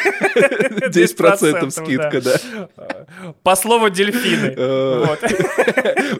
[0.89, 2.37] 10% скидка, да.
[3.43, 4.55] По слову дельфины.
[4.57, 5.17] Э.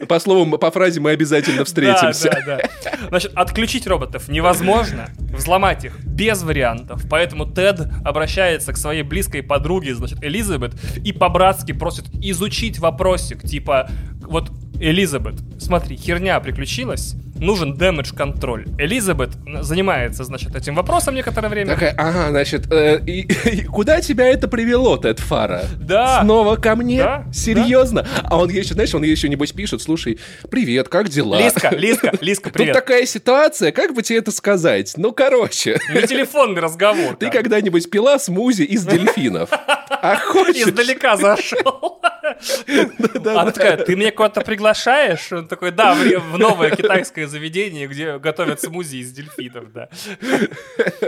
[0.07, 2.61] По слову, по фразе мы обязательно встретимся.
[3.09, 7.03] Значит, отключить роботов невозможно, взломать их без вариантов.
[7.09, 13.89] Поэтому Тед обращается к своей близкой подруге, значит, Элизабет, и по-братски просит изучить вопросик, типа,
[14.21, 14.51] вот,
[14.89, 18.65] Элизабет, смотри, херня приключилась, нужен damage контроль.
[18.77, 19.29] Элизабет
[19.61, 21.73] занимается, значит, этим вопросом некоторое время.
[21.73, 25.63] Такая, ага, значит, э, и- и куда тебя это привело, Тед Фара?
[25.79, 26.21] Да.
[26.23, 26.97] Снова ко мне?
[26.99, 28.05] Да, Серьезно?
[28.25, 30.19] А он еще, знаешь, он еще, небось, пишет, слушай,
[30.51, 31.39] привет, как дела?
[31.41, 32.73] Лиска, Лиска, Лиска, Тут привет.
[32.73, 34.93] такая ситуация, как бы тебе это сказать?
[34.97, 37.15] Ну, короче, Не телефонный разговор.
[37.15, 39.49] ты когда-нибудь пила смузи из дельфинов?
[40.05, 40.67] А хочешь?
[40.67, 42.01] Издалека зашел.
[43.25, 45.31] Она такая, ты меня куда-то приглашаешь?
[45.31, 49.89] Он такой, да, в, новое китайское заведение, где готовят смузи из дельфинов, да.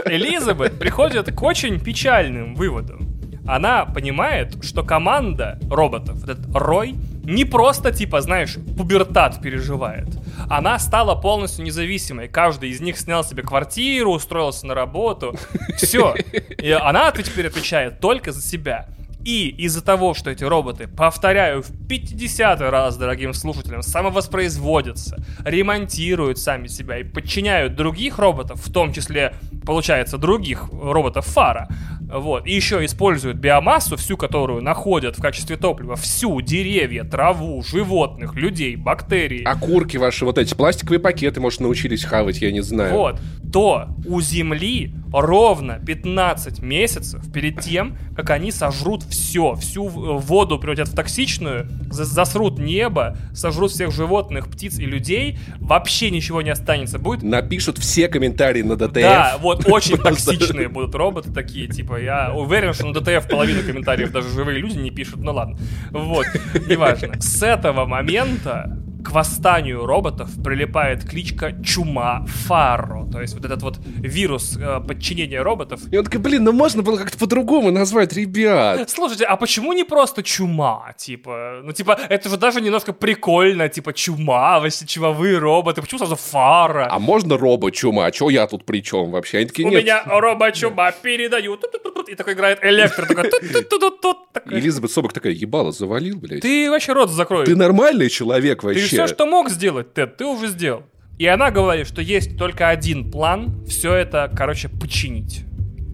[0.04, 3.16] Элизабет приходит к очень печальным выводам.
[3.46, 10.08] Она понимает, что команда роботов, этот Рой, не просто, типа, знаешь, пубертат переживает.
[10.50, 12.28] Она стала полностью независимой.
[12.28, 15.36] Каждый из них снял себе квартиру, устроился на работу.
[15.76, 16.14] Все.
[16.58, 18.86] И она теперь отвечает только за себя.
[19.26, 26.68] И из-за того, что эти роботы, повторяю, в 50 раз, дорогим слушателям, самовоспроизводятся, ремонтируют сами
[26.68, 31.68] себя и подчиняют других роботов, в том числе, получается, других роботов фара,
[32.08, 38.36] вот, и еще используют биомассу, всю которую находят в качестве топлива, всю, деревья, траву, животных,
[38.36, 42.94] людей, бактерии, Окурки ваши, вот эти пластиковые пакеты, может, научились хавать, я не знаю.
[42.94, 43.20] вот,
[43.52, 50.58] то у Земли ровно 15 месяцев перед тем, как они сожрут все, всю в- воду
[50.58, 56.50] превратят в токсичную, за- засрут небо, сожрут всех животных, птиц и людей, вообще ничего не
[56.50, 56.98] останется.
[56.98, 58.94] Будет Напишут все комментарии на DTF.
[58.94, 64.12] да, вот очень токсичные будут роботы такие, типа, я уверен, что на DTF половину комментариев
[64.12, 65.58] даже живые люди не пишут, ну ладно.
[65.90, 66.26] Вот,
[66.68, 67.20] неважно.
[67.20, 73.06] С этого момента к восстанию роботов прилипает кличка Чума Фарро.
[73.12, 75.80] То есть вот этот вот вирус э, подчинения роботов.
[75.92, 78.90] И он такой, блин, ну можно было как-то по-другому назвать, ребят.
[78.90, 80.92] Слушайте, а почему не просто чума?
[80.96, 85.82] Типа, ну типа, это же даже немножко прикольно, типа чума, вообще чумовые роботы.
[85.82, 86.88] Почему сразу фара?
[86.90, 88.06] А можно робо-чума?
[88.06, 89.38] А чё я тут при чем вообще?
[89.38, 89.84] Они такие, У нет.
[89.84, 91.60] меня робо-чума передаю.
[92.08, 93.06] И такой играет электро.
[93.06, 96.42] Такой Элизабет Собок такая, ебало, завалил, блядь.
[96.42, 97.46] Ты вообще рот закрой.
[97.46, 98.95] Ты нормальный человек Ты вообще?
[99.04, 100.82] Все, что мог сделать, Тед, ты уже сделал.
[101.18, 105.44] И она говорит, что есть только один план все это, короче, починить.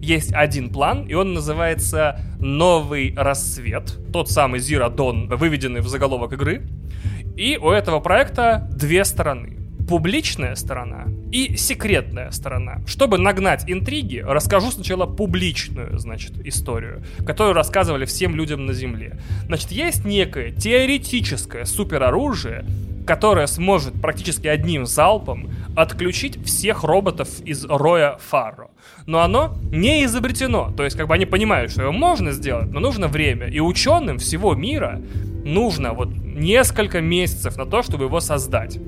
[0.01, 3.97] Есть один план, и он называется «Новый рассвет».
[4.11, 6.67] Тот самый Zero Dawn, выведенный в заголовок игры.
[7.37, 9.57] И у этого проекта две стороны.
[9.87, 12.81] Публичная сторона и секретная сторона.
[12.85, 19.19] Чтобы нагнать интриги, расскажу сначала публичную, значит, историю, которую рассказывали всем людям на Земле.
[19.47, 22.65] Значит, есть некое теоретическое супероружие,
[23.05, 28.69] которое сможет практически одним залпом отключить всех роботов из Роя Фарро.
[29.05, 30.71] Но оно не изобретено.
[30.75, 33.47] То есть, как бы они понимают, что его можно сделать, но нужно время.
[33.47, 35.01] И ученым всего мира
[35.43, 38.79] нужно вот несколько месяцев на то, чтобы его создать.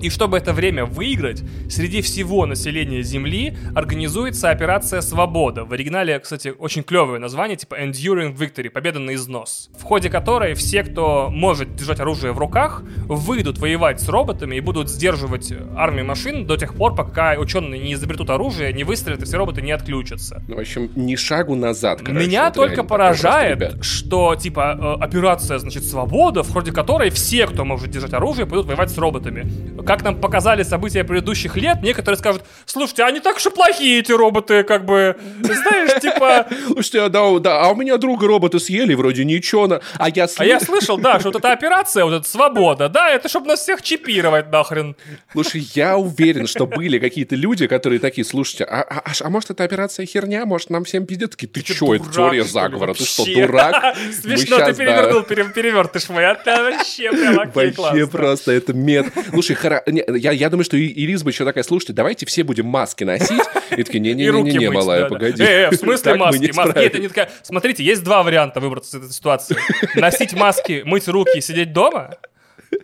[0.00, 5.64] И чтобы это время выиграть, среди всего населения Земли организуется операция «Свобода».
[5.64, 9.70] В оригинале, кстати, очень клевое название, типа Enduring Victory, победа на износ.
[9.78, 14.60] В ходе которой все, кто может держать оружие в руках, выйдут воевать с роботами и
[14.60, 19.24] будут сдерживать армию машин до тех пор, пока ученые не изобретут оружие, не выстрелят и
[19.24, 20.42] все роботы не отключатся.
[20.48, 22.26] Ну, в общем, ни шагу назад, короче.
[22.26, 27.46] Меня Вот только поражает, просто, что, типа, э, операция, значит, «Свобода», в ходе которой все,
[27.46, 29.46] кто может держать оружие, пойдут воевать с роботами.
[29.92, 34.62] Как нам показали события предыдущих лет, некоторые скажут, слушайте, они так и плохие, эти роботы,
[34.62, 36.46] как бы, знаешь, типа...
[36.68, 40.44] Слушайте, а, да, да, а у меня друга робота съели, вроде ничего, а я А
[40.46, 40.96] я слышал...
[40.96, 44.96] да, что вот эта операция, вот эта «Свобода», да, это чтобы нас всех чипировать нахрен.
[45.32, 49.50] Слушай, я уверен, что были какие-то люди, которые такие, слушайте, а, а- а а может
[49.50, 51.32] это операция херня, может нам всем пиздец?
[51.32, 53.94] Такие, ты Ты чё, это теория заговора, ты что, дурак?
[54.22, 59.06] Смешно, ты перевернул пере- перевертыш мой, это вообще прям Вообще просто это мед.
[59.30, 60.86] Слушай, ра- не, я, я думаю, что и,
[61.22, 63.40] бы еще такая, слушайте, давайте все будем маски носить.
[63.70, 65.42] И такие, не-не-не, малая, погоди.
[65.42, 66.52] Э, э, в смысле маски?
[66.54, 66.78] Маски.
[66.78, 67.30] Это не такая...
[67.42, 69.56] Смотрите, есть два варианта выбраться из этой ситуации.
[69.94, 72.16] Носить маски, мыть руки и сидеть дома?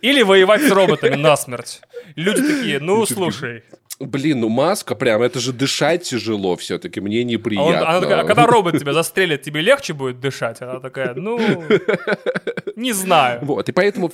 [0.01, 1.81] Или воевать с роботами насмерть?
[2.15, 3.63] Люди такие, ну, слушай.
[3.99, 7.89] Блин, ну маска прям, это же дышать тяжело все-таки, мне А, он- неприятно.
[7.89, 10.61] она такая, а когда робот тебя застрелит, тебе легче будет дышать?
[10.61, 11.37] Она такая, ну,
[12.77, 13.39] не знаю.
[13.41, 14.09] Вот, и поэтому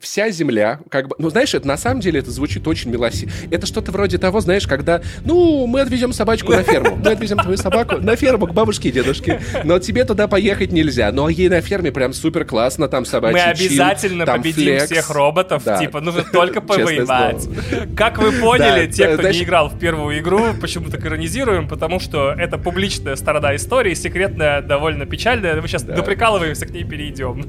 [0.00, 3.28] вся земля, как бы, ну, знаешь, это на самом деле это звучит очень милоси.
[3.50, 7.56] Это что-то вроде того, знаешь, когда, ну, мы отвезем собачку на ферму, мы отвезем твою
[7.56, 11.10] собаку на ферму к бабушке и дедушке, но тебе туда поехать нельзя.
[11.12, 14.84] Но ей на ферме прям супер классно, там собачий Мы чил, обязательно там победим флекс.
[14.84, 15.62] всех роботов.
[15.64, 15.78] Да.
[15.78, 17.48] Типа, нужно только повоевать.
[17.96, 21.68] Как вы поняли, Да, те, да, кто не играл в первую игру, почему так иронизируем,
[21.68, 25.60] потому что это публичная сторона истории, секретная, довольно печальная.
[25.60, 27.44] Мы сейчас доприкалываемся, к ней перейдем.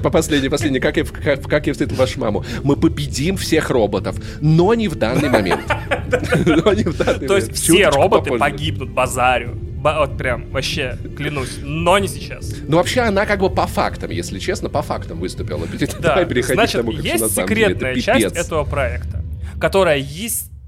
[0.02, 2.44] По последней, последней, как я, как, как я встретил вашу маму.
[2.62, 5.62] Мы победим всех роботов, но не в данный момент.
[7.26, 9.56] То есть все роботы погибнут, базарю.
[9.76, 12.52] Ба- Вот прям, вообще, клянусь, но не сейчас.
[12.66, 15.66] Ну, вообще, она как бы по фактам, если честно, по фактам выступила.
[15.78, 19.22] Да, Давай переходить к значит, тому, как всё есть секретная часть этого проекта,
[19.60, 19.98] которая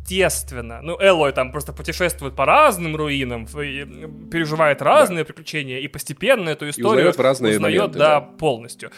[0.09, 3.85] естественно, ну, Эллой там просто путешествует по разным руинам, и,
[4.31, 8.27] переживает разные приключения, и постепенно эту историю узнает разные узнает, моменты, да, да.
[8.39, 8.91] полностью.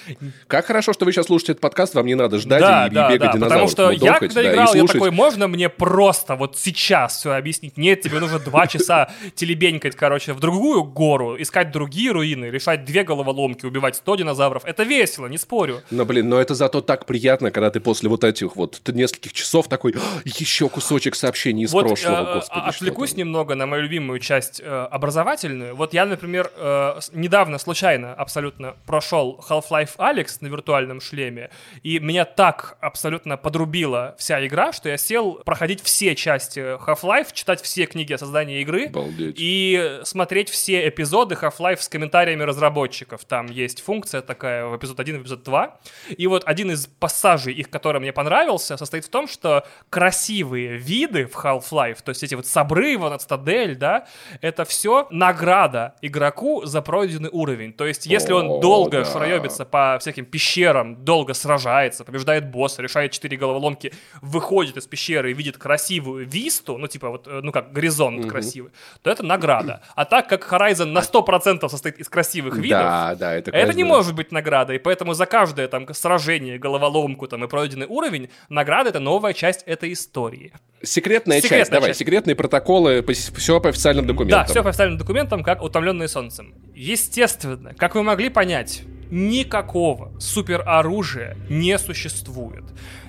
[0.46, 2.94] Как хорошо, что вы сейчас слушаете этот подкаст, вам не надо ждать да, и, и
[2.94, 4.92] да, бегать да, потому что я, когда да, и играл, я слушать.
[4.92, 7.76] такой, можно мне просто вот сейчас все объяснить?
[7.76, 13.02] Нет, тебе нужно два часа телебенькать, короче, в другую гору, искать другие руины, решать две
[13.02, 14.64] головоломки, убивать 100 динозавров.
[14.64, 15.82] Это весело, не спорю.
[15.90, 19.68] Но, блин, но это зато так приятно, когда ты после вот этих вот нескольких часов
[19.68, 22.60] такой, «А, еще кусочек сообщений из Вот прошлого, э, господи.
[22.64, 25.74] а- отвлекусь немного на мою любимую часть э, образовательную.
[25.74, 31.50] Вот я, например, э, недавно случайно абсолютно прошел Half-Life Alex на виртуальном шлеме,
[31.82, 37.60] и меня так абсолютно подрубила вся игра, что я сел проходить все части Half-Life, читать
[37.62, 39.36] все книги о создании игры Обалдеть.
[39.38, 43.24] и смотреть все эпизоды Half-Life с комментариями разработчиков.
[43.24, 45.78] Там есть функция такая в эпизод 1 и эпизод 2.
[46.16, 51.26] И вот один из пассажей, их, который мне понравился, состоит в том, что красивые виды
[51.26, 54.06] в Half-Life, то есть эти вот с обрыва над Стадель, да,
[54.40, 57.72] это все награда игроку за пройденный уровень.
[57.72, 59.04] То есть если он долго да.
[59.04, 65.34] шароебится по всяким пещерам, долго сражается, побеждает босса, решает четыре головоломки, выходит из пещеры и
[65.34, 68.72] видит красивую висту, ну типа вот, э, ну как горизонт красивый,
[69.02, 69.82] то это награда.
[69.94, 73.84] А так как Horizon на 100% состоит из красивых видов, Да, да, это это не
[73.84, 79.00] может быть наградой, поэтому за каждое там сражение, головоломку там и пройденный уровень, награда это
[79.00, 80.52] новая часть этой истории.
[80.82, 81.98] Секретная, Секретная часть, давай, часть.
[82.00, 84.40] секретные протоколы, все по официальным документам.
[84.40, 86.54] Да, все по официальным документам, как утомленные солнцем.
[86.74, 92.64] Естественно, как вы могли понять, никакого супероружия не существует.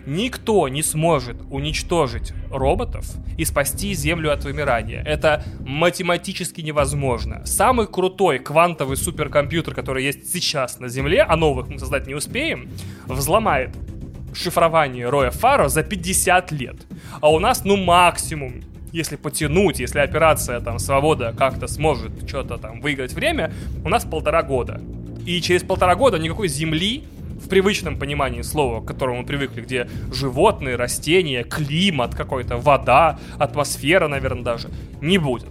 [0.06, 3.06] Никто не сможет уничтожить роботов
[3.38, 5.04] и спасти Землю от вымирания.
[5.04, 7.46] Это математически невозможно.
[7.46, 12.70] Самый крутой квантовый суперкомпьютер, который есть сейчас на Земле, а новых мы создать не успеем,
[13.06, 13.70] взломает
[14.34, 16.76] шифрование Роя Фаро за 50 лет.
[17.20, 18.62] А у нас, ну, максимум,
[18.92, 23.54] если потянуть, если операция там «Свобода» как-то сможет что-то там выиграть время,
[23.84, 24.82] у нас полтора года.
[25.26, 27.04] И через полтора года никакой земли
[27.42, 34.08] в привычном понимании слова, к которому мы привыкли, где животные, растения, климат какой-то, вода, атмосфера,
[34.08, 34.70] наверное, даже,
[35.02, 35.50] не будет.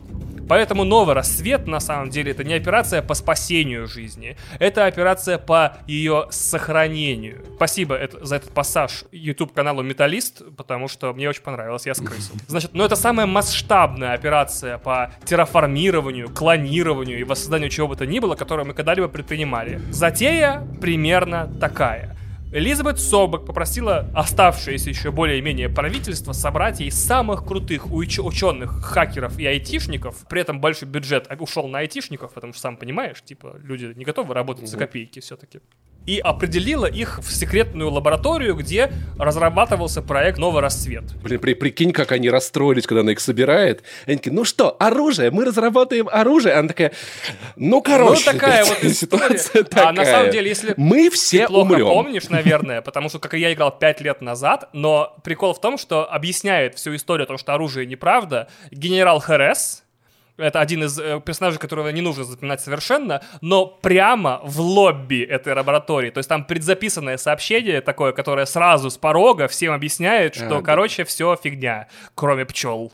[0.50, 5.76] Поэтому новый рассвет, на самом деле, это не операция по спасению жизни, это операция по
[5.86, 7.44] ее сохранению.
[7.54, 12.34] Спасибо это- за этот пассаж YouTube-каналу Металлист, потому что мне очень понравилось, я скрысил.
[12.48, 18.18] Значит, ну это самая масштабная операция по терраформированию, клонированию и воссозданию чего бы то ни
[18.18, 19.80] было, которую мы когда-либо предпринимали.
[19.92, 22.16] Затея примерно такая.
[22.52, 29.46] Элизабет Собак попросила оставшееся еще более-менее правительство собрать ей самых крутых уч- ученых, хакеров и
[29.46, 30.26] айтишников.
[30.28, 34.34] При этом большой бюджет ушел на айтишников, потому что, сам понимаешь, типа, люди не готовы
[34.34, 35.60] работать за копейки все-таки.
[36.06, 41.04] И определила их в секретную лабораторию, где разрабатывался проект «Новый рассвет».
[41.22, 43.82] Блин, при, прикинь, как они расстроились, когда она их собирает.
[44.06, 46.54] Они такие, ну что, оружие, мы разработаем оружие.
[46.54, 46.92] Она такая,
[47.56, 50.04] ну, короче, ну, такая вот ситуация А на такая.
[50.16, 51.86] самом деле, если Мы все ты плохо умрем.
[51.86, 55.78] помнишь, наверное, потому что, как и я играл 5 лет назад, но прикол в том,
[55.78, 59.84] что объясняет всю историю о том, что оружие неправда, генерал Херес,
[60.40, 65.54] это один из э, персонажей, которого не нужно запоминать совершенно, но прямо в лобби этой
[65.54, 66.10] лаборатории.
[66.10, 70.62] То есть там предзаписанное сообщение такое, которое сразу с порога всем объясняет, что, А, да.
[70.62, 72.92] короче, все фигня, кроме пчел.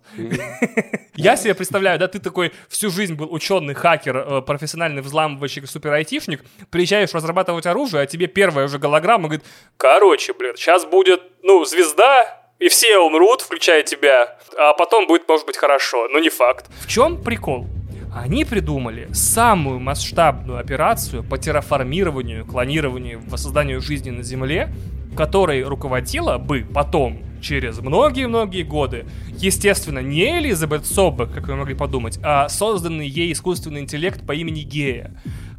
[1.15, 6.45] Я себе представляю, да, ты такой всю жизнь был ученый, хакер, э, профессиональный взламывающий, супер-айтишник,
[6.71, 9.45] приезжаешь разрабатывать оружие, а тебе первая уже голограмма говорит,
[9.77, 15.47] короче, блин, сейчас будет, ну, звезда, и все умрут, включая тебя, а потом будет, может
[15.47, 16.67] быть, хорошо, но не факт.
[16.81, 17.67] В чем прикол?
[18.15, 24.71] Они придумали самую масштабную операцию по терраформированию, клонированию, воссозданию жизни на Земле,
[25.17, 32.19] которой руководила бы потом, через многие-многие годы, естественно, не Элизабет Собек, как вы могли подумать,
[32.23, 35.13] а созданный ей искусственный интеллект по имени Гея.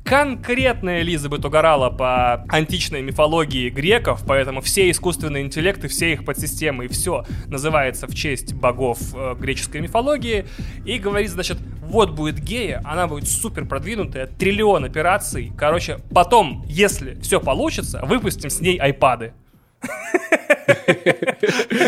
[0.08, 6.88] Конкретно Элизабет угорала по античной мифологии греков, поэтому все искусственные интеллекты, все их подсистемы и
[6.88, 10.45] все называется в честь богов э, греческой мифологии.
[10.86, 15.51] И говорит, значит, вот будет гея, она будет супер продвинутая, триллион операций.
[15.58, 19.34] Короче, потом, если все получится, выпустим с ней айпады.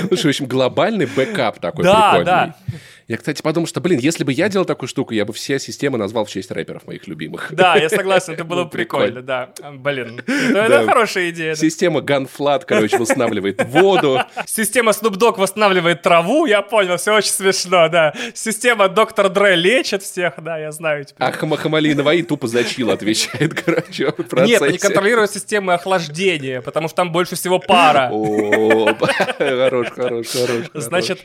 [0.10, 2.26] Слушай, в общем, глобальный бэкап такой да, прикольный.
[2.26, 2.78] Да, да.
[3.10, 5.98] Я, кстати, подумал, что, блин, если бы я делал такую штуку, я бы все системы
[5.98, 7.52] назвал в честь рэперов моих любимых.
[7.52, 9.50] Да, я согласен, это было бы прикольно, да.
[9.74, 11.56] Блин, это хорошая идея.
[11.56, 14.20] Система Gunflat, короче, восстанавливает воду.
[14.46, 18.14] Система Snoop Dogg восстанавливает траву, я понял, все очень смешно, да.
[18.36, 21.28] Система Доктор Дре лечит всех, да, я знаю теперь.
[21.28, 24.14] А Хама- HammAli & Navai тупо за chill отвечает, короче.
[24.46, 28.10] Нет, они контролируют систему охлаждения, потому что там больше всего пара.
[28.12, 28.94] О,
[29.40, 30.66] хорош, хорош, хорош.
[30.76, 31.22] Значит,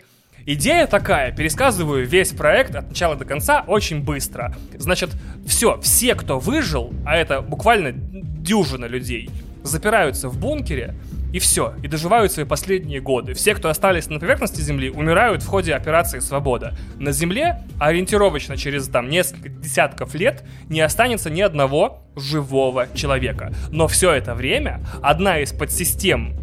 [0.47, 4.55] Идея такая, пересказываю весь проект от начала до конца очень быстро.
[4.77, 5.11] Значит,
[5.47, 9.31] все, все, кто выжил, а это буквально дюжина людей,
[9.63, 10.95] запираются в бункере,
[11.33, 13.33] и все, и доживают свои последние годы.
[13.33, 16.77] Все, кто остались на поверхности Земли, умирают в ходе операции «Свобода».
[16.99, 23.53] На Земле ориентировочно через там несколько десятков лет не останется ни одного живого человека.
[23.71, 26.37] Но все это время одна из подсистем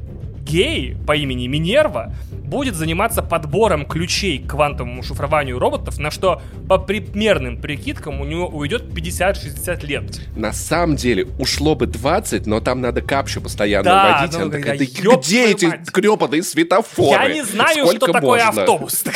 [0.43, 6.77] гей по имени Минерва будет заниматься подбором ключей к квантовому шифрованию роботов, на что по
[6.77, 10.21] примерным прикидкам у него уйдет 50-60 лет.
[10.35, 14.39] На самом деле ушло бы 20, но там надо капчу постоянно да, уводить.
[14.39, 15.89] Ну, такая, да, где эти мать.
[15.93, 17.29] гребаные светофоры?
[17.29, 18.61] Я не знаю, Сколько что такое можно?
[18.61, 19.03] автобус.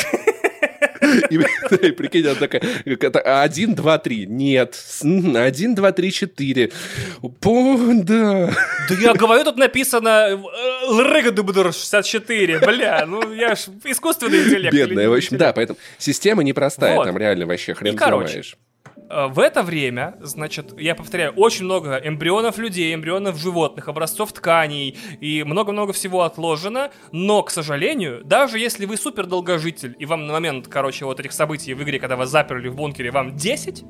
[1.30, 2.62] И, прикинь, она такая,
[3.42, 4.26] один, два, три.
[4.26, 4.76] Нет.
[5.02, 6.70] Один, два, три, четыре.
[7.22, 8.50] Да.
[8.88, 10.40] Да я говорю, тут написано
[10.88, 12.58] ЛРГДБДР 64.
[12.60, 14.74] Бля, ну я ж искусственный интеллект.
[14.74, 18.56] Бедная, в общем, да, поэтому система непростая, там реально вообще хрен взломаешь.
[19.08, 24.96] Э, в это время, значит, я повторяю, очень много эмбрионов людей, эмбрионов животных, образцов тканей
[25.20, 30.32] и много-много всего отложено, но, к сожалению, даже если вы супер долгожитель, и вам на
[30.32, 33.84] момент, короче, вот этих событий в игре, когда вас заперли в бункере, вам 10,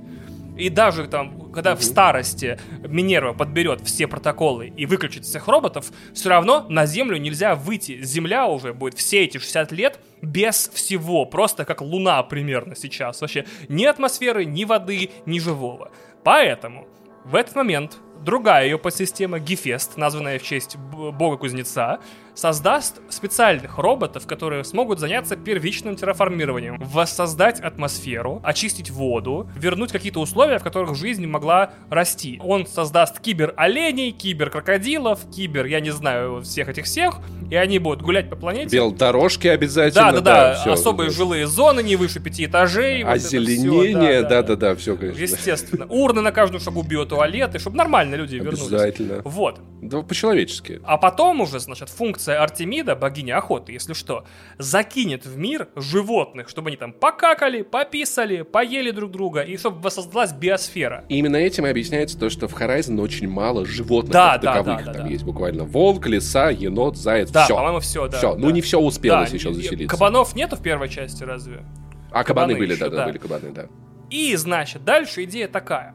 [0.56, 6.28] и даже там, когда в старости Минерва подберет все протоколы и выключит всех роботов, все
[6.30, 8.02] равно на Землю нельзя выйти.
[8.02, 13.20] Земля уже будет все эти 60 лет без всего, просто как Луна примерно сейчас.
[13.20, 15.90] Вообще ни атмосферы, ни воды, ни живого.
[16.24, 16.88] Поэтому
[17.24, 22.00] в этот момент другая ее подсистема, Гефест, названная в честь бога-кузнеца,
[22.36, 30.58] создаст специальных роботов, которые смогут заняться первичным терраформированием, воссоздать атмосферу, очистить воду, вернуть какие-то условия,
[30.58, 32.38] в которых жизнь могла расти.
[32.44, 37.20] Он создаст кибер-оленей, кибер-крокодилов, кибер, я не знаю, всех этих всех,
[37.50, 38.76] и они будут гулять по планете.
[38.76, 40.12] Белдорожки обязательно.
[40.12, 41.16] Да, да, да, да особые да.
[41.16, 43.02] жилые зоны, не выше пяти этажей.
[43.02, 45.20] Озеленение, вот да-да-да, все, конечно.
[45.20, 45.86] Естественно.
[45.86, 48.66] Урны на каждом шагу биотуалеты, чтобы нормально люди вернулись.
[48.66, 49.22] Обязательно.
[49.24, 49.60] Вот.
[49.80, 50.80] Да, по-человечески.
[50.84, 54.24] А потом уже, значит, функция функция Артемида, богиня охоты, если что,
[54.58, 60.32] закинет в мир животных, чтобы они там покакали, пописали, поели друг друга, и чтобы воссоздалась
[60.32, 61.04] биосфера.
[61.08, 64.78] И именно этим и объясняется то, что в Horizon очень мало животных да, да, таковых.
[64.78, 65.08] Да, да, там да.
[65.08, 67.54] есть буквально волк, лиса, енот, заяц, да, все.
[67.54, 68.18] по-моему, все, да.
[68.18, 68.40] Все, да.
[68.40, 69.96] ну не все успелось да, еще заселиться.
[69.96, 71.64] Кабанов нету в первой части, разве?
[72.10, 73.66] А кабаны, кабаны были, еще, да, да, были кабаны, да.
[74.10, 75.94] И, значит, дальше идея такая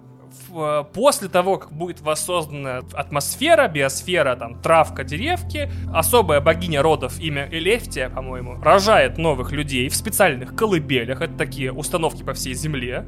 [0.94, 8.10] после того, как будет воссоздана атмосфера, биосфера, там, травка, деревки, особая богиня родов, имя Элефтия,
[8.10, 13.06] по-моему, рожает новых людей в специальных колыбелях, это такие установки по всей земле,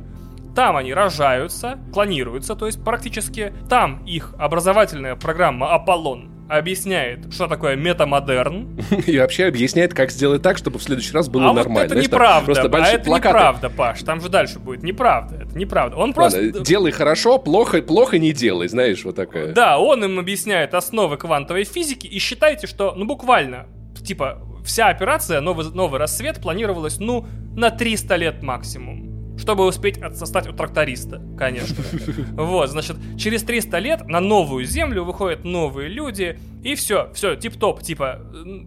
[0.56, 3.54] там они рожаются, клонируются, то есть практически.
[3.70, 8.80] Там их образовательная программа Аполлон объясняет, что такое метамодерн.
[9.08, 11.90] И вообще объясняет, как сделать так, чтобы в следующий раз было а нормально.
[11.90, 12.46] Вот это неправда.
[12.46, 13.30] Просто а это плакаты.
[13.30, 14.04] неправда, Паш.
[14.04, 15.44] Там же дальше будет неправда.
[15.44, 15.98] Это неправда.
[15.98, 16.42] Он просто...
[16.42, 19.54] Ладно, делай хорошо, плохо, плохо не делай, знаешь, вот такое.
[19.54, 23.68] Да, он им объясняет основы квантовой физики, и считайте, что, ну, буквально,
[24.04, 27.26] типа, вся операция «Новый, новый рассвет» планировалась, ну,
[27.56, 31.76] на 300 лет максимум чтобы успеть отсостать у тракториста, конечно.
[32.34, 37.82] Вот, значит, через 300 лет на новую землю выходят новые люди, и все, все, тип-топ,
[37.82, 38.22] типа,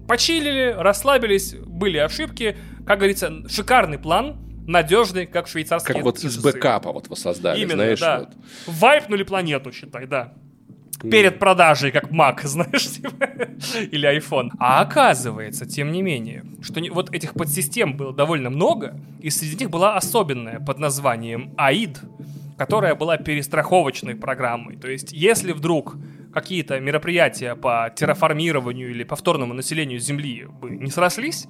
[0.08, 2.56] почилили, расслабились, были ошибки,
[2.86, 4.36] как говорится, шикарный план,
[4.66, 8.00] надежный, как швейцарский Как вот из бэкапа вот воссоздали, Именно, знаешь.
[8.00, 8.18] да.
[8.18, 8.30] Вот.
[8.66, 10.34] Вайпнули планету, считай, да.
[11.02, 13.26] Перед продажей, как Mac, знаешь, типа,
[13.90, 14.50] или iPhone.
[14.58, 19.64] А оказывается, тем не менее, что не, вот этих подсистем было довольно много, и среди
[19.64, 21.98] них была особенная под названием AID,
[22.56, 24.76] которая была перестраховочной программой.
[24.76, 25.96] То есть, если вдруг
[26.32, 31.46] какие-то мероприятия по терраформированию или повторному населению Земли бы не срослись,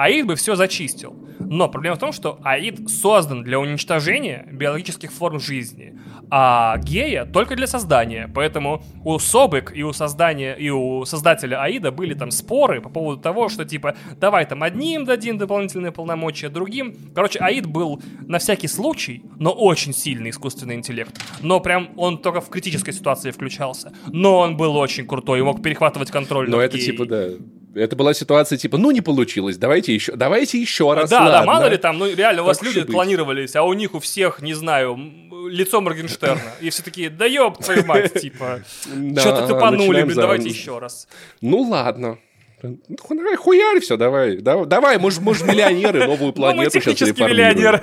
[0.00, 1.14] АИД бы все зачистил.
[1.38, 5.98] Но проблема в том, что АИД создан для уничтожения биологических форм жизни,
[6.30, 8.30] а гея только для создания.
[8.34, 13.20] Поэтому у Собык и у создания и у создателя АИДа были там споры по поводу
[13.20, 16.94] того, что типа давай там одним дадим дополнительные полномочия, другим.
[17.14, 21.20] Короче, АИД был на всякий случай, но очень сильный искусственный интеллект.
[21.40, 23.92] Но прям он только в критической ситуации включался.
[24.06, 26.92] Но он был очень крутой и мог перехватывать контроль Но это геей.
[26.92, 27.28] типа, да.
[27.74, 31.08] Это была ситуация типа, ну не получилось, давайте еще, давайте еще раз.
[31.08, 31.46] Да, да, ладно.
[31.46, 34.42] мало ли там, ну реально у вас Так люди клонировались, а у них у всех,
[34.42, 34.98] не знаю,
[35.48, 36.52] лицо Моргенштерна.
[36.60, 38.60] И все такие, да ёб твою мать, типа,
[38.94, 41.06] Да, что-то тупанули, блин, давайте еще раз.
[41.40, 42.18] Ну ладно.
[42.62, 42.76] Ну,
[43.08, 44.36] давай, хуярь все, давай.
[44.36, 47.80] Давай, мы же мы миллионеры, новую Ну, мы планету сейчас технически реформируем.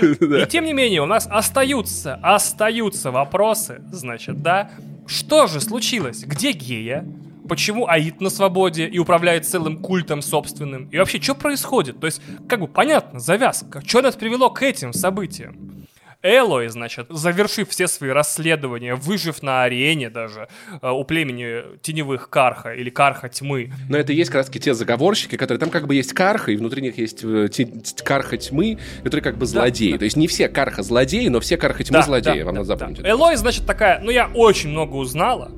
[0.00, 0.42] миллионеры.
[0.42, 4.70] И тем не менее, у нас остаются, остаются вопросы, значит, да,
[5.06, 6.24] что же случилось?
[6.24, 7.04] Где гея?
[7.48, 10.88] Почему Аид на свободе и управляет целым культом собственным?
[10.90, 11.98] И вообще, что происходит?
[12.00, 13.82] То есть, как бы понятно, завязка.
[13.86, 15.86] Что нас привело к этим событиям?
[16.20, 20.48] Элой, значит, завершив все свои расследования, выжив на арене даже
[20.82, 24.74] э, у племени теневых Карха или Карха тьмы, Но это и есть как раз те
[24.74, 27.68] заговорщики, которые там как бы есть карха, и внутри них есть э, т-
[28.04, 29.92] карха тьмы, которые как бы злодеи.
[29.92, 29.98] да.
[29.98, 32.98] То есть не все карха злодеи, но все карха тьмы злодеи, вам надо запомнить.
[32.98, 33.08] это.
[33.08, 35.52] Элой, значит, такая, ну я очень много узнала,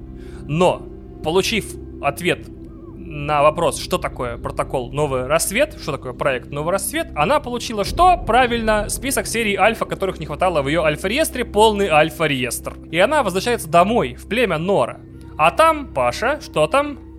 [0.46, 0.86] но
[1.22, 2.46] получив ответ
[3.10, 8.16] на вопрос, что такое протокол «Новый рассвет», что такое проект «Новый рассвет», она получила что?
[8.16, 12.76] Правильно, список серий альфа, которых не хватало в ее альфа-реестре, полный альфа-реестр.
[12.92, 15.00] И она возвращается домой, в племя Нора.
[15.36, 17.09] А там, Паша, что там?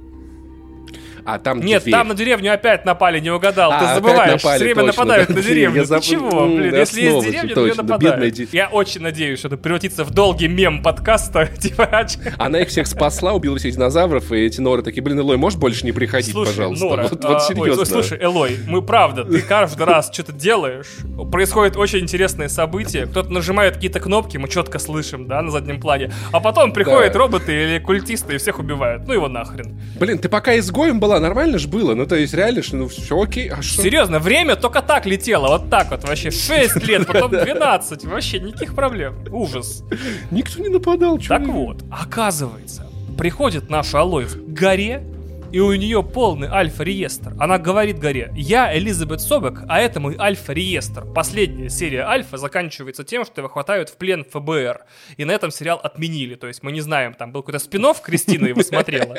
[1.26, 1.93] А там Нет, дверь.
[1.93, 3.72] там на деревню опять напали, не угадал.
[3.72, 5.36] А, Ты забываешь, напали, все время точно, нападают да.
[5.36, 5.82] на деревню.
[5.82, 6.72] Я Ты чего, блин?
[6.72, 8.34] да, Если есть деревня, то ее нападают.
[8.34, 11.47] де- Я очень надеюсь, что это превратится в долгий мем подкаста.
[11.59, 12.05] Типа,
[12.38, 15.86] Она их всех спасла, убила всех динозавров, и эти норы такие, блин, Элой, можешь больше
[15.86, 16.86] не приходить, Слушай, пожалуйста?
[16.86, 17.86] Нора, вот, а, вот ой, серьезно.
[17.86, 20.88] слушай, Элой, мы правда, ты каждый раз что-то делаешь,
[21.32, 26.11] происходит очень интересные события, кто-то нажимает какие-то кнопки, мы четко слышим, да, на заднем плане,
[26.32, 27.19] а потом приходят Да.
[27.19, 29.07] роботы или культисты и всех убивают.
[29.07, 29.80] Ну его нахрен.
[29.99, 31.95] Блин, ты пока изгоем была, нормально ж было.
[31.95, 33.49] Ну, то есть, реально, что, ну, все окей.
[33.49, 33.82] А что?
[33.82, 36.32] Серьезно, время только так летело, вот так вот вообще.
[36.32, 39.16] 6 лет, потом 12, вообще никаких проблем.
[39.32, 39.84] Ужас.
[40.32, 42.88] Никто не нападал, Так вот, оказывается,
[43.18, 45.03] приходит наша Алой к горе,
[45.52, 47.34] и у нее полный альфа-реестр.
[47.39, 51.06] Она говорит горе, я Элизабет Собек, а это мой альфа-реестр.
[51.14, 54.86] Последняя серия альфа заканчивается тем, что его хватают в плен ФБР.
[55.18, 56.36] И на этом сериал отменили.
[56.36, 59.16] То есть мы не знаем, там был какой-то спин Кристина его смотрела.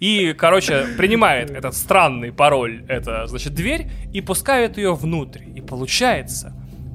[0.00, 5.44] И, короче, принимает этот странный пароль, это, значит, дверь, и пускает ее внутрь.
[5.54, 6.52] И получается,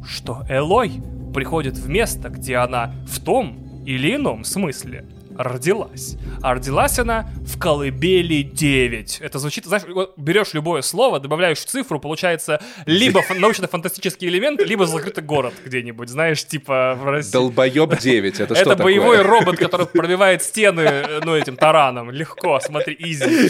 [0.07, 0.91] что Элой
[1.33, 5.05] приходит в место, где она в том или ином смысле
[5.37, 6.15] родилась.
[6.41, 9.19] А родилась она в колыбели 9.
[9.21, 9.83] Это звучит, знаешь,
[10.17, 16.43] берешь любое слово, добавляешь цифру, получается либо фан- научно-фантастический элемент, либо закрытый город где-нибудь, знаешь,
[16.45, 17.31] типа в России.
[17.31, 18.83] Долбоеб 9, это, что Это такое?
[18.85, 22.11] боевой робот, который пробивает стены, э, ну, этим тараном.
[22.11, 23.49] Легко, смотри, изи.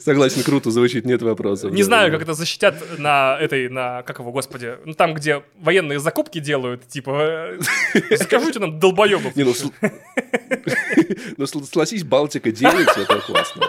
[0.00, 1.72] Согласен, круто звучит, нет вопросов.
[1.72, 5.98] Не знаю, как это защитят на этой, на, как его, господи, ну там, где военные
[5.98, 7.60] закупки делают, типа, э,
[8.16, 9.36] закажите нам долбоебов.
[9.36, 9.54] Не, ну,
[11.36, 13.62] ну, согласись, Балтика 9, это классно.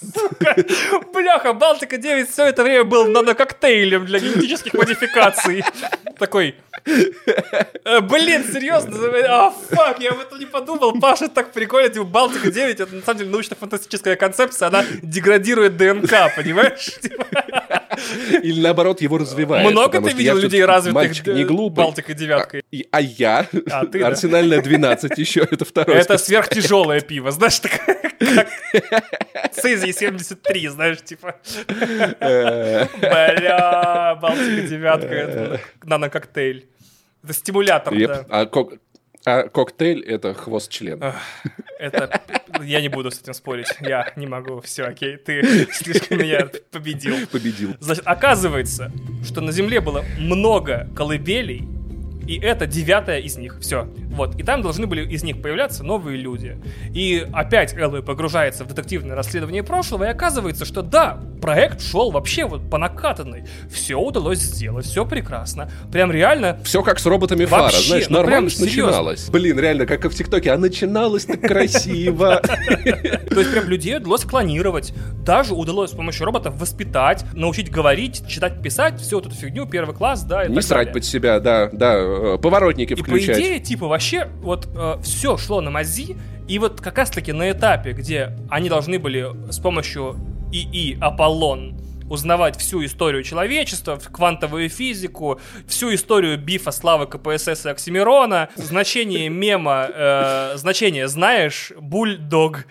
[1.12, 5.62] Бляха, Балтика 9 все это время был нанококтейлем для генетических модификаций.
[6.18, 6.54] Такой,
[7.84, 8.96] «Э, блин, серьезно?
[9.28, 10.98] А, фак, я об этом не подумал.
[11.00, 16.34] Паша так прикольно, типа, Балтика 9, это на самом деле научно-фантастическая концепция, она деградирует ДНК,
[16.34, 16.90] понимаешь?
[18.42, 19.70] Или наоборот, его развивает.
[19.70, 21.84] Много ты видел людей развитых не э, глупый.
[21.84, 22.64] Балтика девяткой?
[22.70, 23.46] И- А я?
[23.70, 24.06] А, ты, да.
[24.08, 25.96] Арсенальная 12 еще, это второй.
[25.96, 28.48] Это сверхтяжелое пиво, знаешь, такое, как
[29.92, 31.36] Цезий 73, знаешь, типа.
[32.20, 36.66] Э, Бля, Балтика девятка, это нанококтейль.
[37.22, 38.26] Это стимулятор, да.
[38.30, 38.46] А
[39.26, 41.14] а коктейль— это хвост члена.
[41.78, 42.22] Это...
[42.62, 43.68] Я не буду с этим спорить.
[43.80, 44.60] Я не могу.
[44.60, 45.16] Все, окей.
[45.18, 47.14] Ты слишком меня победил.
[47.30, 47.76] Победил.
[47.80, 48.90] Значит, оказывается,
[49.24, 51.68] что на Земле было много колыбелей,
[52.30, 53.58] И это девятая из них.
[53.60, 53.88] Все.
[54.12, 54.38] Вот.
[54.38, 56.56] И там должны были из них появляться новые люди.
[56.94, 62.44] И опять Эллой погружается в детективное расследование прошлого, и оказывается, что да, проект шел вообще
[62.44, 63.46] вот по накатанной.
[63.68, 65.72] Все удалось сделать, все прекрасно.
[65.90, 66.60] Прям реально...
[66.62, 68.84] Все как с роботами Вообще, фара, знаешь, ну нормально прям серьезно.
[68.84, 69.28] начиналось.
[69.28, 72.40] Блин, реально, как и в ТикТоке, а начиналось так красиво.
[72.44, 74.94] То есть прям людей удалось клонировать.
[75.24, 80.22] Даже удалось с помощью роботов воспитать, научить говорить, читать, писать, всю эту фигню, первый класс,
[80.22, 83.36] да, и Не срать под себя, да, да, э, поворотники И включать.
[83.36, 84.68] по идее, типа, вообще, вот
[85.02, 86.16] все шло на мази,
[86.48, 90.16] и вот как раз-таки на этапе, где они должны были с помощью
[90.52, 91.74] ИИ Аполлон
[92.10, 99.88] узнавать всю историю человечества, квантовую физику, всю историю бифа Славы КПСС и Оксимирона, значение мема,
[99.88, 102.66] э, значение знаешь, бульдог.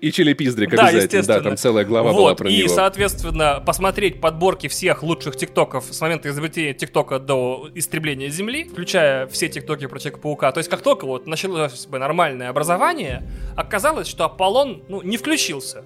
[0.00, 1.22] И Чили-Пиздрик Да, обязательно.
[1.24, 2.68] Да, там целая глава вот, была про и, него.
[2.68, 9.48] соответственно, посмотреть подборки всех лучших тиктоков с момента изобретения тиктока до истребления Земли, включая все
[9.48, 10.52] тиктоки про Человека-паука.
[10.52, 15.84] То есть, как только вот началось бы нормальное образование, оказалось, что Аполлон, ну, не включился.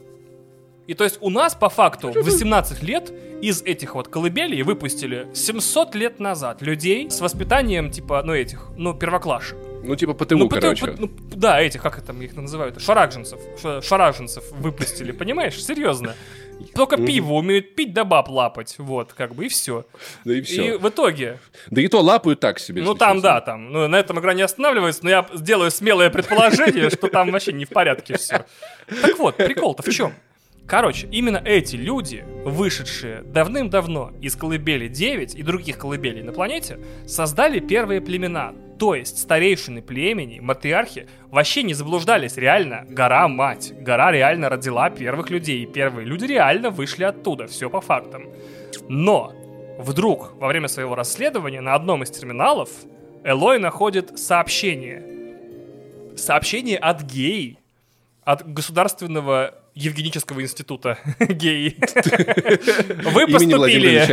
[0.89, 3.13] И то есть у нас, по факту, в 18 лет
[3.43, 8.95] из этих вот колыбелей выпустили 700 лет назад людей с воспитанием, типа, ну, этих, ну,
[8.95, 9.57] первоклашек.
[9.85, 10.87] Ну, типа ПТУ, Ну, ПТУ, короче.
[10.87, 16.15] п- ну, да, этих, как это их называют, шарагженцев, ш- шараженцев выпустили, понимаешь, серьезно.
[16.75, 19.85] Только пиво умеют пить да баб лапать, вот, как бы, и все.
[20.25, 20.79] Да и И все.
[20.79, 21.39] в итоге,
[21.71, 22.83] Да и то лапают так себе.
[22.83, 26.91] ну там, да, там, ну, на этом игра не останавливается, но я сделаю смелое предположение,
[26.91, 28.47] что там вообще не в порядке все.
[29.03, 30.13] Так вот, прикол-то в чем?
[30.69, 37.59] Короче, именно эти люди, вышедшие давным-давно из колыбели 9 и других колыбелей на планете, создали
[37.59, 38.53] первые племена.
[38.79, 43.73] То есть старейшины племени, матриархи, вообще не заблуждались, реально, гора мать.
[43.81, 48.29] Гора реально родила первых людей, и первые люди реально вышли оттуда, все по фактам.
[48.91, 49.33] Но
[49.79, 52.69] вдруг во время своего расследования на одном из терминалов
[53.25, 55.03] Элой находит сообщение.
[56.15, 57.59] Сообщение от геи,
[58.23, 61.77] от государственного Евгенического института геи.
[63.13, 64.05] Вы поступили,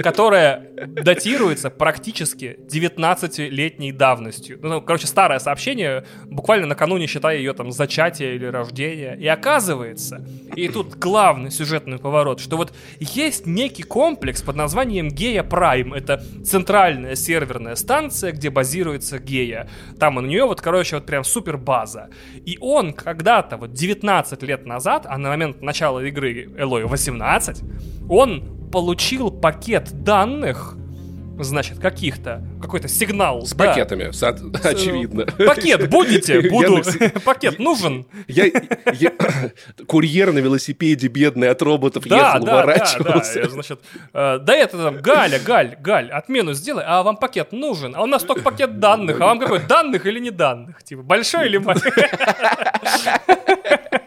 [0.02, 4.60] которое датируется практически 19-летней давностью.
[4.62, 9.14] Ну, короче, старое сообщение, буквально накануне, считая ее там зачатия или рождения.
[9.14, 10.24] И оказывается,
[10.54, 15.92] и тут главный сюжетный поворот, что вот есть некий комплекс под названием Гея Прайм.
[15.92, 19.68] Это центральная серверная станция, где базируется Гея.
[19.98, 22.08] Там у нее вот, короче, вот прям супер база.
[22.44, 23.95] И он когда-то, вот 19
[24.42, 27.62] лет назад, а на момент начала игры Элой 18,
[28.08, 30.76] он получил пакет данных,
[31.44, 33.46] значит, каких-то, какой-то сигнал.
[33.46, 33.66] С да.
[33.66, 35.26] пакетами, со- очевидно.
[35.26, 36.40] Пакет будете?
[36.50, 36.82] Буду.
[37.24, 38.06] Пакет нужен?
[38.28, 38.50] Я,
[39.86, 42.52] курьер на велосипеде бедный от роботов Да, ехал, да, да, да.
[42.62, 43.40] уворачивался.
[43.40, 43.80] Я, Значит,
[44.12, 47.94] э, да это там, Галя, Галь, Галь, отмену сделай, а вам пакет нужен?
[47.96, 49.60] А у нас только пакет данных, а вам какой?
[49.60, 50.82] Данных или не данных?
[50.82, 51.90] Типа, большой или маленький?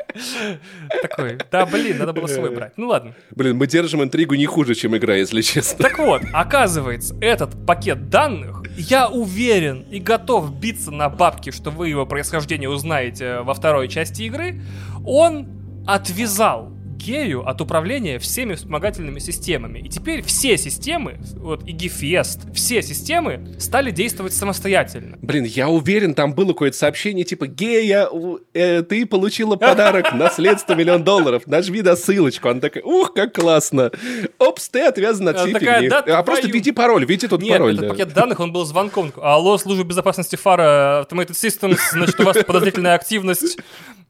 [1.02, 2.74] Такой, да блин, надо было свой брать.
[2.78, 3.14] Ну ладно.
[3.32, 5.84] Блин, мы держим интригу не хуже, чем игра, если честно.
[5.84, 11.90] Так вот, оказывается, этот пакет данных, я уверен и готов биться на бабки, что вы
[11.90, 14.62] его происхождение узнаете во второй части игры,
[15.06, 15.48] он
[15.88, 19.80] отвязал Гею от управления всеми вспомогательными системами.
[19.80, 25.18] И теперь все системы, вот и Гефест, все системы стали действовать самостоятельно.
[25.22, 28.10] Блин, я уверен, там было какое-то сообщение типа «Гея,
[28.54, 32.50] э, ты получила подарок, наследство миллион долларов, нажми на ссылочку».
[32.50, 33.92] Она такая «Ух, как классно!
[34.38, 35.90] Опс, ты отвязан от всей фигни».
[35.90, 36.54] «Да А просто твою».
[36.56, 37.76] введи пароль, видите тут Нет, пароль.
[37.76, 37.90] этот да.
[37.94, 39.14] пакет данных, он был звонком.
[39.22, 43.58] Алло, служба безопасности фара, Automated Systems, значит, у вас подозрительная активность.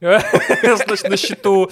[0.00, 1.70] Значит, на счету.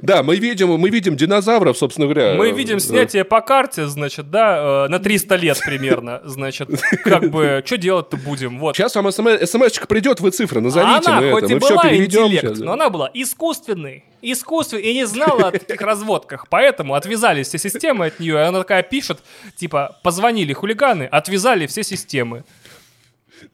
[0.00, 2.34] Да, мы видим, мы видим динозавров, собственно говоря.
[2.34, 6.68] Мы видим снятие по карте, значит, да, э, на 300 лет примерно, значит,
[7.04, 8.76] как бы, что делать-то будем, вот.
[8.76, 11.74] Сейчас вам смс-очка придет, вы цифры назовите, А она мы хоть это, и мы все
[11.74, 12.26] была переведем.
[12.26, 17.58] интеллект, но она была искусственной, искусственной, и не знала о таких разводках, поэтому отвязали все
[17.58, 19.20] системы от нее, и она такая пишет,
[19.56, 22.44] типа, позвонили хулиганы, отвязали все системы.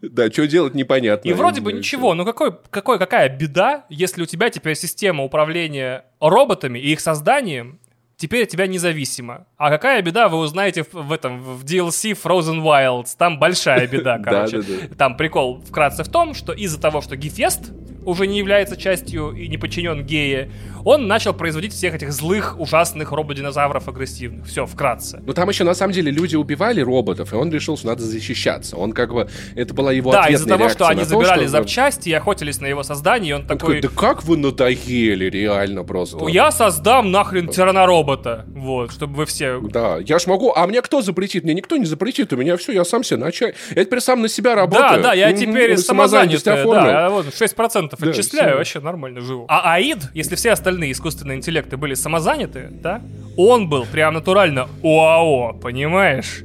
[0.02, 1.28] Да, что делать, непонятно.
[1.28, 6.04] И вроде бы ничего, ну какой, какой, какая беда, если у тебя теперь система управления
[6.20, 7.78] роботами и их созданием
[8.16, 9.46] теперь от тебя независима.
[9.56, 13.10] А какая беда, вы узнаете в, в этом, в DLC Frozen Wilds.
[13.16, 14.62] Там большая беда, короче.
[14.96, 17.72] Там прикол вкратце в том, что из-за того, что Гефест
[18.06, 20.48] уже не является частью и не подчинен гея,
[20.84, 24.46] он начал производить всех этих злых, ужасных рободинозавров агрессивных.
[24.46, 25.20] Все, вкратце.
[25.26, 28.76] Ну там еще на самом деле люди убивали роботов, и он решил, что надо защищаться.
[28.76, 32.10] Он как бы, это была его Да, из-за того, что они то, забирали что- запчасти
[32.10, 33.80] и охотились на его создание, и он Он такой...
[33.80, 36.24] да как вы надоели, реально просто.
[36.28, 38.44] Я создам нахрен тираноробота.
[38.46, 39.60] Вот, чтобы вы все...
[39.60, 41.42] Да, я ж могу, а мне кто запретит?
[41.42, 43.54] Мне никто не запретит, у меня все, я сам себе начаю.
[43.74, 45.02] Я теперь сам на себя работаю.
[45.02, 48.58] Да, да, я теперь самозанятый, да, вот 6% Да, отчисляю, всё.
[48.58, 49.46] вообще нормально живу.
[49.48, 53.00] А Аид, если все остальные искусственные интеллекты были самозаняты, да,
[53.36, 56.42] он был прям натурально ОАО, понимаешь?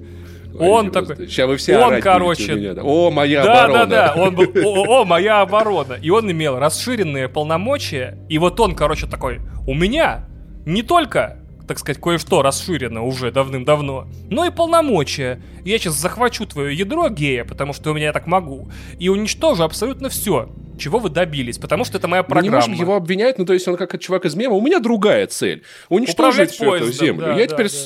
[0.60, 1.16] Он такой...
[1.28, 2.82] Сейчас вы все он, короче, меня, да.
[2.84, 3.86] О, моя Да, оборона.
[3.86, 5.94] да, да, он был, о, о, моя оборона.
[5.94, 10.26] И он имел расширенные полномочия, и вот он, короче, такой, у меня
[10.66, 11.38] не только,
[11.72, 15.42] так сказать, кое-что расширено уже давным-давно, но и полномочия.
[15.64, 18.70] Я сейчас захвачу твое ядро гея, потому что у меня я так могу,
[19.00, 22.50] и уничтожу абсолютно все, чего вы добились, потому что это моя Мы программа.
[22.50, 24.56] не можем его обвинять, ну то есть он как чувак из мема.
[24.56, 25.62] У меня другая цель.
[25.90, 27.26] Уничтожить всю эту поездом, землю.
[27.28, 27.78] да, Я да, теперь, да.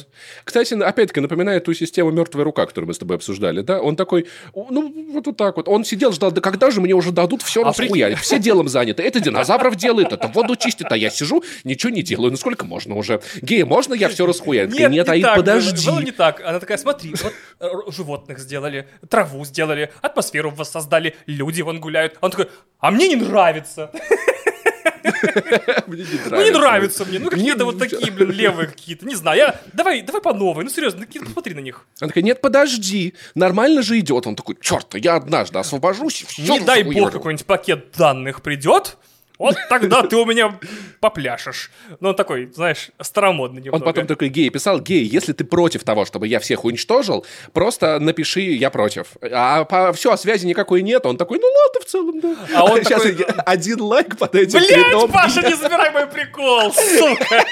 [0.46, 3.82] кстати, опять-таки напоминает ту систему мертвая рука, которую мы с тобой обсуждали, да?
[3.82, 5.68] Он такой, ну вот, вот так вот.
[5.68, 8.18] Он сидел, ждал, да когда же мне уже дадут все А расхуярить?
[8.20, 9.04] Все делом заняты.
[9.04, 12.32] Это динозавров делает, это воду чистит, а я сижу, ничего не делаю.
[12.32, 13.22] Ну сколько можно уже?
[13.42, 14.72] Гея, можно я все расхуярю?
[14.72, 15.86] Нет, не Аид, так подожди.
[15.86, 16.40] Было не так.
[16.40, 22.18] Она такая, смотри, вот э, животных сделали, траву сделали, атмосферу воссоздали, люди вон гуляют.
[22.22, 22.50] Он такой,
[22.80, 23.92] а мне не нравится.
[25.88, 26.60] Мне не Ну не нравится.
[26.60, 27.20] нравится мне.
[27.20, 29.06] Ну какие-то вот такие, блин, левые какие-то.
[29.06, 29.38] Не знаю.
[29.38, 29.60] Я...
[29.74, 30.64] Давай, давай по новой.
[30.64, 31.86] Ну серьезно, ну, посмотри на них.
[32.00, 34.26] Она такая, нет, подожди, нормально же идет.
[34.26, 36.26] Он такой, черт, я однажды освобожусь.
[36.38, 37.12] Не дай бог расхуярю».
[37.12, 38.98] какой-нибудь пакет данных придет.
[39.38, 40.58] Вот тогда ты у меня
[41.00, 41.72] попляшешь.
[42.00, 43.82] Ну, он такой, знаешь, старомодный немного.
[43.82, 48.00] Он потом такой гей писал, гей, если ты против того, чтобы я всех уничтожил, просто
[48.00, 49.08] напиши, я против.
[49.22, 51.06] А по, все, а связи никакой нет.
[51.06, 52.36] Он такой, ну ладно, в целом, да.
[52.56, 55.12] А он Сейчас такой- один лайк под этим Блять, твитом.
[55.12, 57.44] Паша, не забирай мой прикол, сука.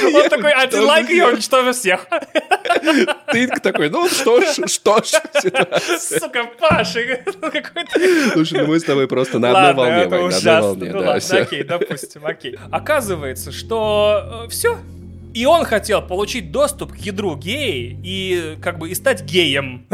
[0.14, 2.06] Он такой, один лайк, и я уничтожу всех.
[3.32, 5.20] Ты такой, ну что ж, что ж.
[5.98, 7.00] Сука, Паша,
[7.40, 8.30] ну какой ты...
[8.30, 11.00] Слушай, ну мы с тобой просто на одной Ладно, волне, это Вань, на одной ужасно.
[11.00, 12.58] Ну ладно, окей, допустим, окей.
[12.70, 14.78] Оказывается, что все.
[15.34, 19.86] И он хотел получить доступ к ядру геи и как бы и стать геем.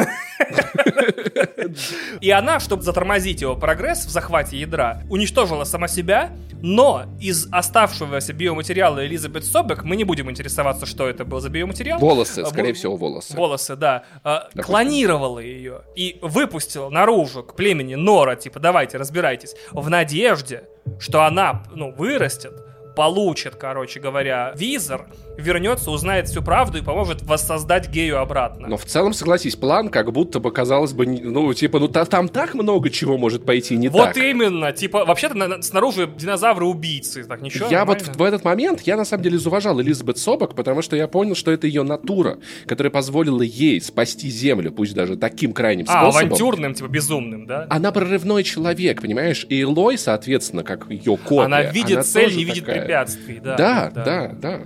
[2.20, 6.32] И она, чтобы затормозить его прогресс в захвате ядра, уничтожила сама себя,
[6.62, 11.98] но из оставшегося биоматериала Элизабет Собек, мы не будем интересоваться, что это был за биоматериал,
[11.98, 13.36] Волосы, А, скорее всего, волосы.
[13.36, 19.90] волосы, да, а, клонировала ее и выпустила наружу к племени Нора, типа, давайте, разбирайтесь, в
[19.90, 20.64] надежде,
[20.98, 22.54] что она, ну, вырастет,
[22.96, 25.06] получит, короче говоря, визор,
[25.36, 28.66] вернется, узнает всю правду и поможет воссоздать гею обратно.
[28.68, 32.28] Но в целом, согласись, план как будто бы, казалось бы, ну, типа, ну, та- там
[32.28, 34.16] так много чего может пойти не вот так.
[34.16, 38.14] именно, типа, вообще-то на- на- снаружи динозавры-убийцы, так ничего, я вот нормально.
[38.14, 41.34] в, в этот момент, я на самом деле зауважал Элизабет Собок, потому что я понял,
[41.34, 46.26] что это ее натура, которая позволила ей спасти Землю, пусть даже таким крайним А, способом.
[46.28, 47.66] авантюрным, типа, безумным, да?
[47.68, 49.44] Она прорывной человек, понимаешь?
[49.50, 51.44] И Лой, соответственно, как ее копия.
[51.44, 52.85] Она видит она цель, не видит такая.
[52.86, 53.56] Препятствий, да.
[53.56, 54.60] Да, да, да.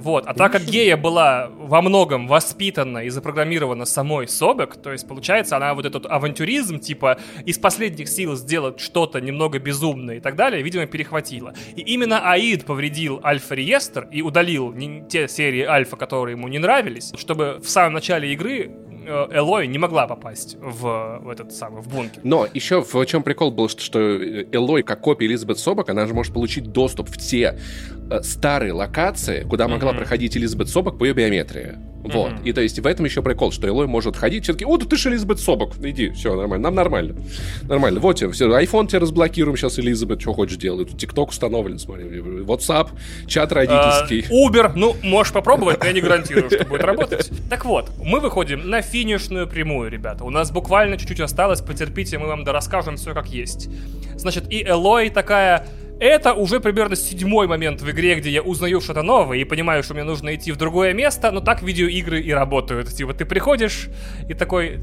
[0.00, 5.06] Вот, а так как гея была во многом воспитана и запрограммирована самой Собек, то есть,
[5.06, 10.36] получается, она вот этот авантюризм, типа, из последних сил сделать что-то немного безумное и так
[10.36, 11.52] далее, видимо, перехватила.
[11.76, 14.74] И именно Аид повредил Альфа-реестр и удалил
[15.08, 18.70] те серии Альфа, которые ему не нравились, чтобы в самом начале игры
[19.06, 22.20] Элой не могла попасть в, в этот самый, в бункер.
[22.24, 26.14] Но еще в чем прикол был, что, что Элой, как копия Элизабет Собок, она же
[26.14, 27.58] может получить доступ в те
[28.10, 29.98] э, старые локации, куда могла Мгм.
[29.98, 31.76] проходить Элизабет Собок по ее биометрии.
[32.02, 32.32] Вот.
[32.32, 32.42] Мгм.
[32.44, 34.86] И то есть в этом еще прикол, что Элой может ходить, все таки о, да
[34.86, 37.14] ты же Элизабет Собок, иди, все, нормально, нам нормально.
[37.62, 40.84] Нормально, вот тебе, все, iPhone тебе разблокируем сейчас, Элизабет, что хочешь делай.
[40.84, 42.88] Тут ТикТок установлен, смотри, WhatsApp,
[43.26, 44.26] чат родительский.
[44.28, 47.30] Э, Uber, ну, можешь попробовать, но я не гарантирую, что будет работать.
[47.48, 50.24] Так вот, мы выходим на финишную прямую, ребята.
[50.24, 53.68] У нас буквально чуть-чуть осталось, потерпите, мы вам расскажем все как есть.
[54.16, 55.66] Значит, и Элой такая...
[56.00, 59.92] Это уже примерно седьмой момент в игре, где я узнаю что-то новое и понимаю, что
[59.92, 62.88] мне нужно идти в другое место, но так видеоигры и работают.
[62.88, 63.88] Типа, ты приходишь
[64.26, 64.80] и такой,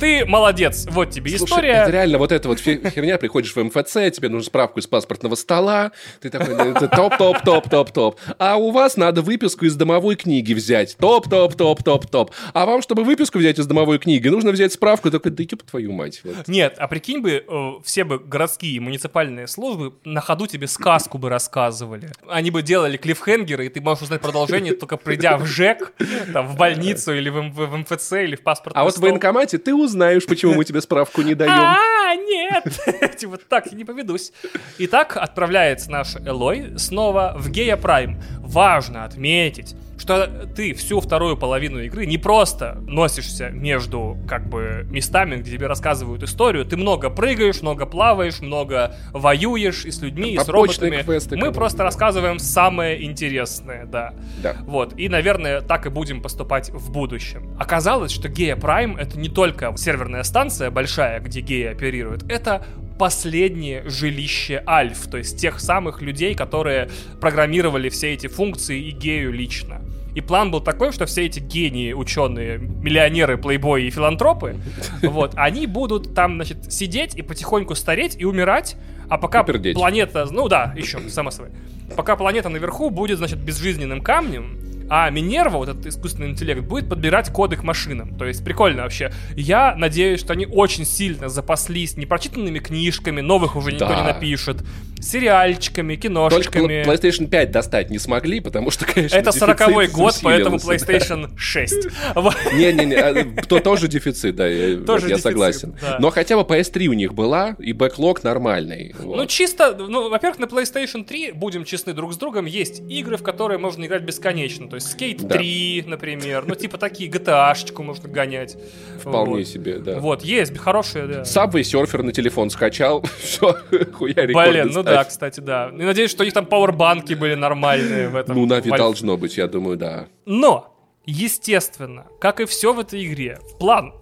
[0.00, 1.72] ты молодец, вот тебе Слушай, история.
[1.74, 5.92] это реально вот эта вот херня, приходишь в МФЦ, тебе нужно справку из паспортного стола,
[6.20, 8.18] ты такой, это топ-топ-топ-топ-топ.
[8.38, 10.96] А у вас надо выписку из домовой книги взять.
[10.98, 12.32] Топ-топ-топ-топ-топ.
[12.52, 15.08] А вам, чтобы выписку взять из домовой книги, нужно взять справку.
[15.12, 16.22] Такой, да ёб твою мать.
[16.48, 21.28] Нет, а прикинь бы, э, все бы городские муниципальные службы на ходу тебе сказку бы
[21.28, 22.10] рассказывали.
[22.28, 25.92] Они бы делали клиффхенгеры, и ты можешь узнать продолжение, только придя в ЖЭК,
[26.32, 29.74] там, в больницу или в, в МФЦ, или в паспортный А вот в военкомате ты
[29.74, 31.52] узнаешь, почему мы тебе справку не даем.
[31.52, 33.16] А, нет!
[33.16, 34.32] Типа так, я не поведусь.
[34.78, 38.20] Итак, отправляется наш Элой снова в Гея Прайм.
[38.40, 39.74] Важно отметить,
[40.08, 45.66] что ты всю вторую половину игры не просто носишься между как бы местами, где тебе
[45.66, 51.02] рассказывают историю, ты много прыгаешь, много плаваешь, много воюешь и с людьми, и с роботами.
[51.02, 51.84] квесты, Мы просто да.
[51.84, 54.14] рассказываем самое интересное, да.
[54.42, 54.56] Да.
[54.62, 57.54] Вот, и, наверное, так и будем поступать в будущем.
[57.58, 62.64] Оказалось, что Гея Прайм— это не только серверная станция большая, где геи оперируют, это
[62.98, 66.88] последнее жилище Альф, то есть тех самых людей, которые
[67.20, 69.82] программировали все эти функции и гею лично.
[70.18, 74.56] И план был такой, что все эти гении, ученые, миллионеры, плейбои и филантропы,
[75.00, 78.74] вот, они будут там, значит, сидеть и потихоньку стареть и умирать,
[79.08, 81.52] а пока планета, ну да, еще, само собой,
[81.96, 84.58] пока планета наверху будет, значит, безжизненным камнем,
[84.90, 88.16] а Минерва, вот этот искусственный интеллект, будет подбирать коды к машинам.
[88.16, 89.12] То есть прикольно вообще.
[89.36, 93.96] Я надеюсь, что они очень сильно запаслись непрочитанными книжками, новых уже никто Да.
[94.00, 94.58] не напишет,
[95.00, 96.82] сериальчиками, Только киношечками.
[96.82, 100.86] пл- PlayStation 5 достать не смогли, потому что, конечно, Это дефицит 40 год, поэтому усилился,
[100.86, 100.92] да.
[100.92, 101.88] PlayStation 6.
[102.14, 102.36] Вот.
[102.52, 105.74] Не-не-не, а, то тоже дефицит, да, я, Тоже я дефицит, согласен.
[105.80, 105.96] да.
[106.00, 108.94] Но хотя бы PS3 у них была, и бэклог нормальный.
[108.98, 109.16] вот.
[109.16, 113.22] Ну, чисто, ну, во-первых, на PlayStation 3, будем честны друг с другом, есть игры, в
[113.22, 114.68] которые можно играть бесконечно.
[114.68, 115.36] То есть Skate Да.
[115.36, 118.56] 3, например, ну, типа такие, GTA-шечку можно гонять.
[118.98, 119.46] Вполне Вот.
[119.46, 119.98] себе, да.
[119.98, 121.22] Вот, есть, хорошие, да.
[121.22, 123.56] Subway серфер на телефон скачал, все,
[123.92, 125.70] хуя Блин, ну да, кстати, да.
[125.72, 128.36] И надеюсь, что у них там пауэрбанки были нормальные в этом.
[128.36, 130.06] Ну, нафиг должно быть, я думаю, да.
[130.26, 130.74] Но,
[131.06, 133.94] естественно, как и все в этой игре, план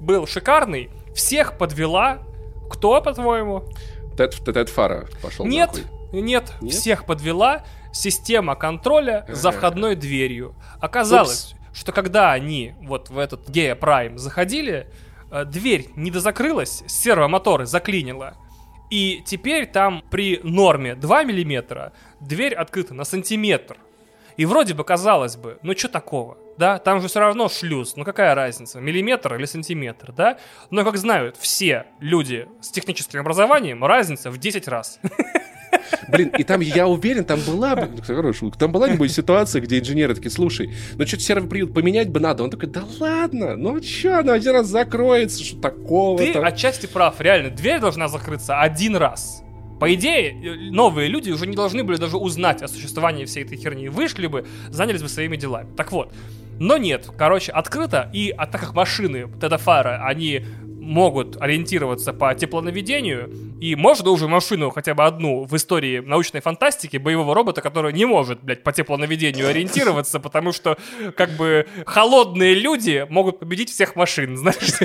[0.00, 2.18] был шикарный, всех подвела.
[2.70, 3.64] Кто, по-твоему?
[4.16, 5.82] Тед, Тед Фара пошел Нет,
[6.12, 6.72] нет, Нет?
[6.74, 10.54] всех подвела система контроля за входной дверью.
[10.80, 14.88] Оказалось, что когда они вот в этот Гея Прайм заходили,
[15.30, 18.36] э, дверь не дозакрылась, сервомоторы заклинило.
[18.90, 23.76] И теперь там при норме 2 мм дверь открыта на сантиметр.
[24.38, 26.78] И вроде бы казалось бы, ну что такого, да?
[26.78, 30.38] Там же все равно шлюз, ну какая разница, миллиметр или сантиметр, да?
[30.70, 35.00] Но как знают все люди с техническим образованием, разница в 10 раз.
[36.08, 40.14] Блин, и там, я уверен, там была, бы- ну, хорошая там была-нибудь ситуация, где инженеры
[40.14, 42.44] такие, слушай, ну что-то сервер приют поменять бы надо.
[42.44, 47.20] Он такой, да ладно, ну что, она один раз закроется, что такого Ты отчасти прав,
[47.20, 49.42] реально, дверь должна закрыться один раз.
[49.78, 53.56] По идее, э, новые люди уже не должны были даже узнать о существовании всей этой
[53.56, 53.88] херни.
[53.88, 55.68] Вышли бы, занялись бы своими делами.
[55.76, 56.12] Так вот.
[56.58, 60.44] Но нет, короче, открыто, и а так как машины Теда Фара, они
[60.88, 66.96] могут ориентироваться по теплонаведению, и можно уже машину хотя бы одну в истории научной фантастики
[66.96, 70.78] боевого робота, который не может, блядь, по теплонаведению ориентироваться, потому что,
[71.14, 74.78] как бы, холодные люди могут победить всех машин, знаешь?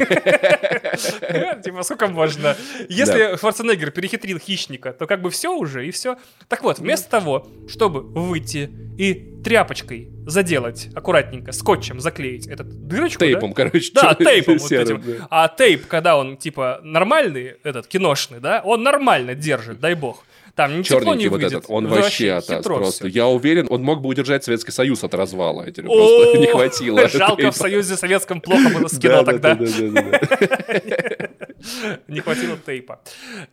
[1.63, 2.57] Типа, сколько можно?
[2.89, 6.17] Если Шварценеггер перехитрил хищника, то как бы все уже, и все.
[6.49, 13.25] Так вот, вместо того, чтобы выйти и тряпочкой заделать аккуратненько, скотчем заклеить этот дырочку, да?
[13.25, 13.91] Тейпом, короче.
[13.93, 15.17] Да, тейпом вот серым, этим.
[15.19, 15.27] да.
[15.29, 20.23] А тейп, когда он, типа, нормальный, этот, киношный, да, он нормально держит, дай бог.
[20.55, 21.57] Там ни тепло не Черненький вот выйдет.
[21.59, 23.07] этот, он Ну, вообще атас просто.
[23.07, 23.07] всё.
[23.07, 25.65] Я уверен, он мог бы удержать Советский Союз от развала.
[25.65, 27.07] Я просто не хватило.
[27.13, 29.55] Жалко, в Союзе Советском плохо было с кино Да, да, тогда.
[29.55, 31.29] да, да, да, да.
[32.07, 33.01] Не хватило тейпа.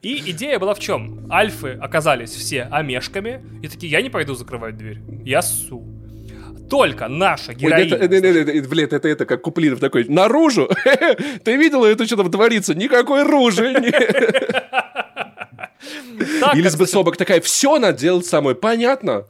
[0.02, 1.26] И идея была в чем?
[1.30, 4.98] Альфы оказались все омешками и такие, я не пойду закрывать дверь.
[5.24, 5.82] Я ссу.
[6.68, 7.96] Только наша Ой, героиня...
[7.96, 10.68] это, это, это, это, блин, это, это как Куплинов такой, наружу?
[11.44, 12.74] Ты видела это, что там творится?
[12.74, 13.72] Никакой ружи.
[15.82, 16.40] Не».
[16.40, 18.54] Так, Элизабет Собак такая, все надо делать самой.
[18.54, 19.26] Понятно?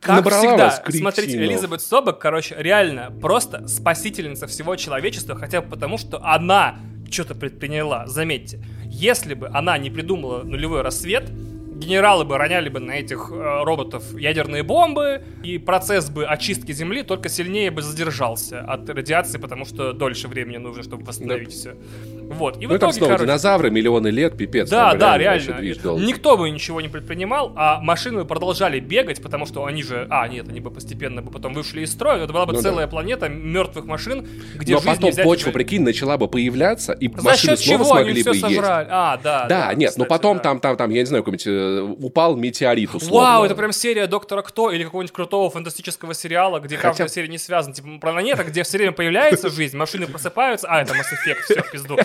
[0.00, 1.36] Как Набрала всегда, вас, смотрите.
[1.36, 6.76] Элизабет Собак, короче, реально просто спасительница всего человечества, хотя бы потому, что она
[7.10, 8.06] что-то предприняла.
[8.06, 11.30] Заметьте, если бы она не придумала нулевой рассвет,
[11.74, 17.02] генералы бы роняли бы на этих э, роботов ядерные бомбы, и процесс бы очистки Земли
[17.02, 21.76] только сильнее бы задержался от радиации, потому что дольше времени нужно, чтобы восстановить все.
[22.30, 22.56] Вот.
[22.56, 24.68] И в Ну там итоге, снова короче, динозавры, миллионы лет, пипец.
[24.70, 25.74] да, там да, реально.
[25.82, 26.02] долго.
[26.04, 30.06] Никто бы ничего не предпринимал, а машины продолжали бегать, потому что они же...
[30.10, 32.22] А, нет, они бы постепенно бы потом вышли из строя.
[32.24, 36.16] Это была бы Ну целая планета мертвых машин, где Но потом почва, тебе- прикинь, начала
[36.16, 38.46] бы появляться, и За машины счет снова смогли все бы есть.
[38.48, 38.88] сожрали?
[38.90, 39.46] А, да.
[39.46, 40.42] Да, нет, но кстати, потом да.
[40.42, 43.20] там, там, там, я не знаю, какой-нибудь э, упал метеорит условно.
[43.28, 47.28] Вау, это прям серия Доктора Кто или какого-нибудь крутого фантастического сериала, где Хотя- каждая серия
[47.28, 47.74] не связана.
[47.74, 51.70] Типа планета, где все время появляется жизнь, машины просыпаются, а, это Mass Effect, все, в
[51.70, 51.96] пизду.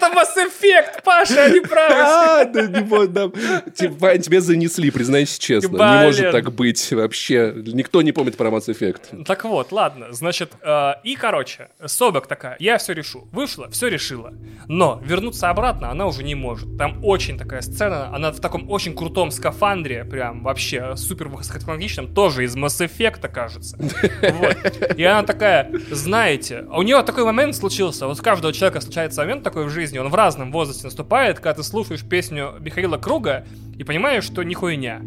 [0.00, 1.94] Это Mass Effect, Паша, они правы.
[1.94, 3.30] А, да, не вот, да.
[3.74, 5.76] Типа, Тебе занесли, признайся честно.
[5.76, 7.52] Не может так быть вообще.
[7.56, 9.24] Никто не помнит про Mass Effect.
[9.24, 13.28] Так вот, ладно, значит, э, и, короче, Собак такая, я все решу.
[13.32, 14.32] Вышла, все решила.
[14.66, 16.78] Но вернуться обратно она уже не может.
[16.78, 22.44] Там очень такая сцена, она в таком очень крутом скафандре, прям вообще супер высокотехнологичном, тоже
[22.44, 23.76] из Mass Effect, кажется.
[23.78, 24.96] Вот.
[24.96, 29.20] И она такая, знаете, а у нее такой момент случился, вот у каждого человека случается
[29.20, 33.46] момент такой в жизни, он в разном возрасте наступает, когда ты слушаешь песню Михаила Круга
[33.76, 35.00] и понимаешь, что не хуйня.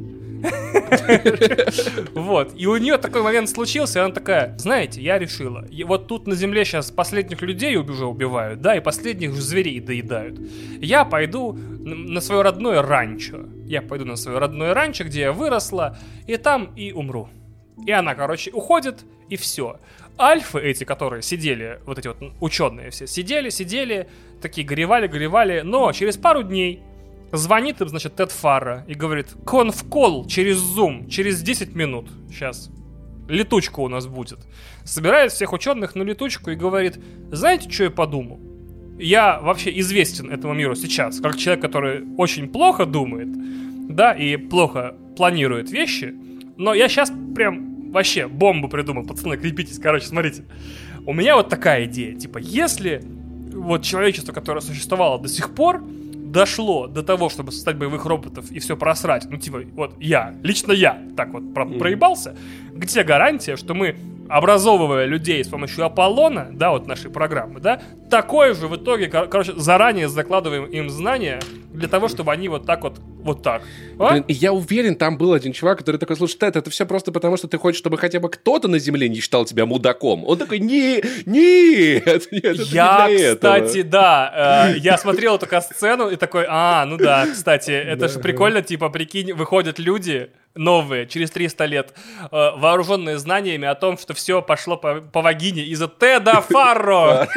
[2.13, 2.53] Вот.
[2.55, 5.65] И у нее такой момент случился, и она такая, знаете, я решила.
[5.65, 10.39] И вот тут на земле сейчас последних людей уже убивают, да, и последних зверей доедают.
[10.79, 13.45] Я пойду на свое родное ранчо.
[13.65, 15.97] Я пойду на свое родное ранчо, где я выросла,
[16.27, 17.29] и там и умру.
[17.85, 19.79] И она, короче, уходит, и все.
[20.19, 24.07] Альфы эти, которые сидели, вот эти вот ученые все, сидели, сидели,
[24.41, 26.81] такие горевали, горевали, но через пару дней
[27.31, 32.69] звонит им, значит, Тед Фарра и говорит, конфкол через Zoom, через 10 минут, сейчас,
[33.27, 34.39] летучка у нас будет.
[34.83, 36.99] Собирает всех ученых на летучку и говорит,
[37.31, 38.39] знаете, что я подумал?
[38.99, 43.29] Я вообще известен этому миру сейчас, как человек, который очень плохо думает,
[43.89, 46.13] да, и плохо планирует вещи,
[46.57, 50.43] но я сейчас прям вообще бомбу придумал, пацаны, крепитесь, короче, смотрите.
[51.05, 53.01] У меня вот такая идея, типа, если
[53.53, 58.59] вот человечество, которое существовало до сих пор, дошло до того, чтобы создать боевых роботов и
[58.59, 62.35] все просрать, ну типа, вот я, лично я, так вот про- проебался,
[62.73, 63.95] где гарантия, что мы,
[64.29, 69.27] образовывая людей с помощью Аполлона, да, вот нашей программы, да, такое же в итоге, кор-
[69.27, 71.39] короче, заранее закладываем им знания
[71.73, 73.63] для того, чтобы они вот так вот, вот так.
[73.99, 74.11] А?
[74.11, 77.37] Блин, я уверен, там был один чувак, который такой, слушай, Тед, это все просто потому,
[77.37, 80.23] что ты хочешь, чтобы хотя бы кто-то на земле не считал тебя мудаком.
[80.25, 83.35] Он такой, не, нет, нет, это не Я, для этого».
[83.35, 88.19] кстати, да, э, я смотрел только сцену и такой, а, ну да, кстати, это же
[88.19, 94.13] прикольно, типа, прикинь, выходят люди новые, через 300 лет, э, вооруженные знаниями о том, что
[94.13, 97.27] все пошло по, по вагине из-за Теда Фарро.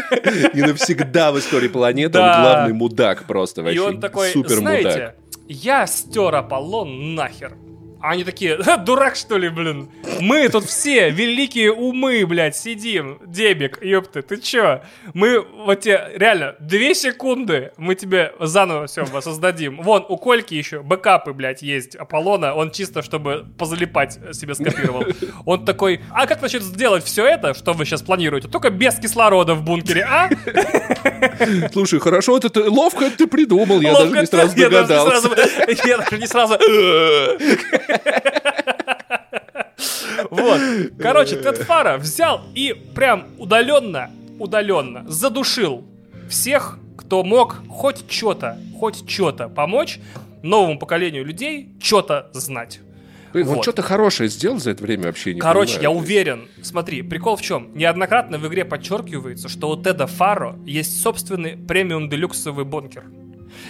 [0.52, 3.76] И навсегда в истории планеты он главный мудак просто вообще.
[3.76, 5.14] И он такой, знаете,
[5.48, 7.56] я стер Аполлон нахер.
[8.00, 9.88] А они такие, «Ха, дурак что ли, блин?
[10.20, 13.18] Мы тут все великие умы, блядь, сидим.
[13.26, 14.82] Дебик, ёпты, ты чё?
[15.14, 19.80] Мы вот тебе, реально, две секунды мы тебе заново все воссоздадим.
[19.82, 22.54] Вон, у Кольки еще бэкапы, блядь, есть Аполлона.
[22.54, 25.04] Он чисто, чтобы позалипать себе скопировал.
[25.44, 29.54] Он такой, а как насчет сделать все это, что вы сейчас планируете, только без кислорода
[29.54, 30.28] в бункере, а?
[31.72, 35.20] Слушай, хорошо, это ты, ловко ты придумал, я даже Ловко не сразу даже не догадался.
[35.20, 35.34] сразу-
[35.86, 36.58] Я даже не сразу...
[40.30, 40.60] Вот.
[40.98, 45.84] Короче, Тед Фара взял и прям удаленно, удаленно задушил
[46.28, 49.98] всех, кто мог хоть что-то, хоть что-то помочь
[50.42, 52.80] новому поколению людей что-то знать.
[53.32, 53.62] Блин, он Вот.
[53.64, 55.98] что-то хорошее сделал за это время вообще не Короче, я понимаю.
[55.98, 56.48] уверен.
[56.62, 57.68] Смотри, прикол в чем?
[57.74, 63.04] Неоднократно в игре подчеркивается, что у Теда Фаро есть собственный премиум делюксовый бункер.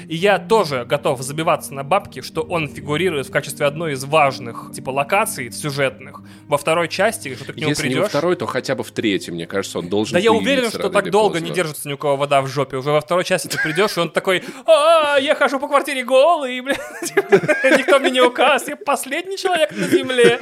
[0.08, 4.70] И я тоже готов забиваться на бабки, что он фигурирует в качестве одной из важных,
[4.74, 8.10] типа, локаций сюжетных во второй части, что ты к нему Если не во придешь.
[8.10, 11.10] второй, то хотя бы в третьей, мне кажется, он должен Да я уверен, что так
[11.10, 12.76] долго не держится ни у кого вода в жопе.
[12.76, 16.60] Уже во второй части ты придешь, и он такой, а, я хожу по квартире голый,
[16.60, 16.80] блядь.
[17.78, 20.40] Никто мне не указ, я последний человек на земле.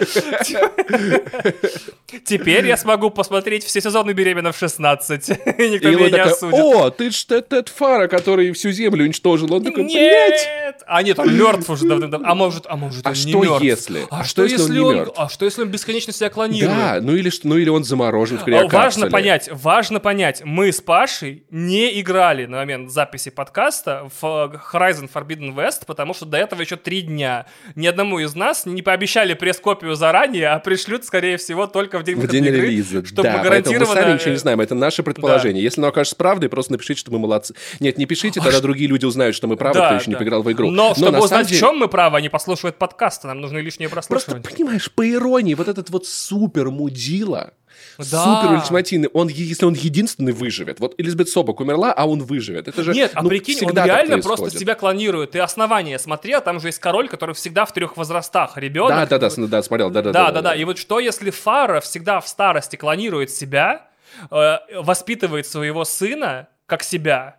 [2.25, 5.59] Теперь я смогу посмотреть все сезоны «Беременна в 16».
[5.59, 6.55] И никто меня не осудит.
[6.55, 9.34] о, ты ж Тед Фара, который всю землю уничтожил.
[9.43, 9.95] Он такой, блядь.
[9.95, 10.83] Нет!
[10.87, 12.29] А нет, он мертв уже давным-давно.
[12.29, 13.63] А может, а может, А он не что мертв?
[13.63, 14.07] если?
[14.11, 14.95] А что если не он...
[14.97, 15.13] мертв?
[15.17, 16.77] А что если он бесконечно себя клонирует?
[16.77, 18.83] Да, ну или, что- ну или он заморожен в А, криокапсуле.
[18.83, 24.77] Важно понять, важно понять, мы с Пашей не играли на момент записи подкаста в э,
[24.77, 27.47] Horizon Forbidden West, потому что до этого еще три дня.
[27.75, 32.17] Ни одному из нас не пообещали пресс-копию заранее, а пришлют, скорее всего, только в день
[32.17, 33.95] В день игры, релиза, чтобы да, гарантированно...
[33.95, 35.63] мы сами ничего не э, знаем, это наше предположение.
[35.63, 37.55] Если оно окажется правдой, просто напишите, что мы молодцы.
[37.81, 40.51] Нет, не пишите, тогда другие люди узнают, что мы правы, кто еще не поиграл в
[40.53, 40.71] игру.
[40.71, 43.89] Но, чтобы на узнать, деле- в чем мы правы, они послушают подкасты, нам нужны лишние
[43.89, 44.45] Просто, прослушивания.
[44.51, 47.55] понимаешь, по иронии, вот этот вот супер мудила,
[47.99, 48.25] Да.
[48.25, 52.83] супер ультимативный, он, если он единственный выживет, вот Элизабет Собок умерла, а он выживет, это
[52.83, 55.33] же Нет, а ну, прикинь, он реально просто себя клонирует.
[55.33, 58.57] Ты основание смотрел, там же есть король, который всегда в трех возрастах.
[58.57, 58.91] Ребенок.
[58.91, 60.55] Да, да, да, с- да, смотрел, да, да, Да, да, да.
[60.55, 63.87] И вот что, если Фара всегда в старости клонирует себя,
[64.31, 67.37] э, воспитывает своего сына как себя,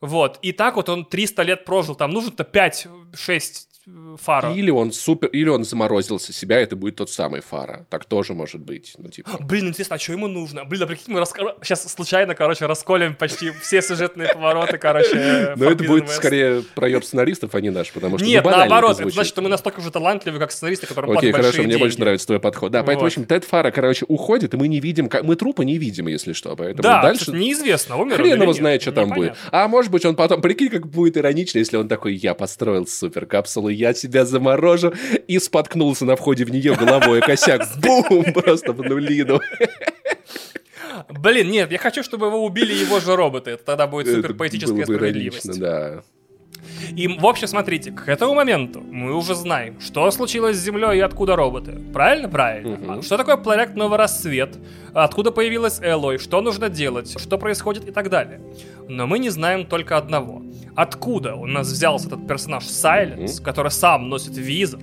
[0.00, 2.86] вот, и так вот он 300 лет прожил, там нужно-то 5-6
[3.28, 3.40] э,
[4.16, 4.52] Фара.
[4.52, 7.86] Или он супер, или он заморозился себя, это будет тот самый Фара.
[7.88, 8.94] Так тоже может быть.
[8.98, 9.30] Ну, типа.
[9.40, 10.64] Блин, интересно, а что ему нужно?
[10.64, 11.54] Блин, а прикинь, мы раска...
[11.62, 15.54] сейчас случайно, короче, расколем почти все сюжетные повороты, короче.
[15.56, 19.00] Но это Forbidden будет скорее проеб сценаристов, а не наш, потому что ну, Нет, наоборот,
[19.00, 22.26] это значит, что мы настолько же талантливы, как сценаристы, которым Окей, хорошо, мне больше нравится
[22.26, 22.72] твой подход.
[22.72, 25.22] Да, поэтому, в общем, Тед Фара, короче, уходит, и мы не видим, как...
[25.22, 27.30] мы трупа не видим, если что, поэтому Да, дальше...
[27.32, 29.36] неизвестно, умер Хрен его знает, что там будет.
[29.50, 30.42] А может быть, он потом...
[30.42, 34.92] Прикинь, как будет иронично, если он такой, я построил суперкапсулу, я тебя заморожу,
[35.26, 39.40] и споткнулся на входе в нее головой, косяк, бум, просто в нулину.
[41.08, 43.56] Блин, нет, я хочу, чтобы его убили его же роботы.
[43.56, 45.58] Тогда будет супер поэтическая бы справедливость.
[45.58, 46.02] да.
[46.96, 51.00] И, в общем, смотрите, к этому моменту мы уже знаем, что случилось с Землей и
[51.00, 51.80] откуда роботы.
[51.92, 52.28] Правильно?
[52.28, 52.94] Правильно.
[52.94, 54.58] А Что такое проект Новый Рассвет?
[54.94, 56.18] Откуда появилась Элой?
[56.18, 57.18] Что нужно делать?
[57.18, 58.40] Что происходит и так далее.
[58.88, 60.42] Но мы не знаем только одного.
[60.74, 64.80] Откуда у нас взялся этот персонаж Сайленс, который сам носит визор,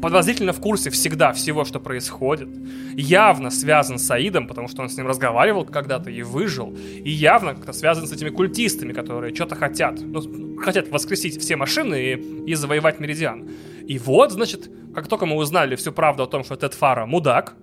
[0.00, 2.48] подозрительно в курсе всегда всего, что происходит,
[2.94, 7.54] явно связан с Аидом, потому что он с ним разговаривал когда-то и выжил, и явно
[7.54, 12.54] как-то связан с этими культистами, которые что-то хотят, ну, хотят воскресить все машины и, и
[12.54, 13.48] завоевать Меридиан.
[13.86, 17.54] И вот, значит, как только мы узнали всю правду о том, что Тед Фара мудак,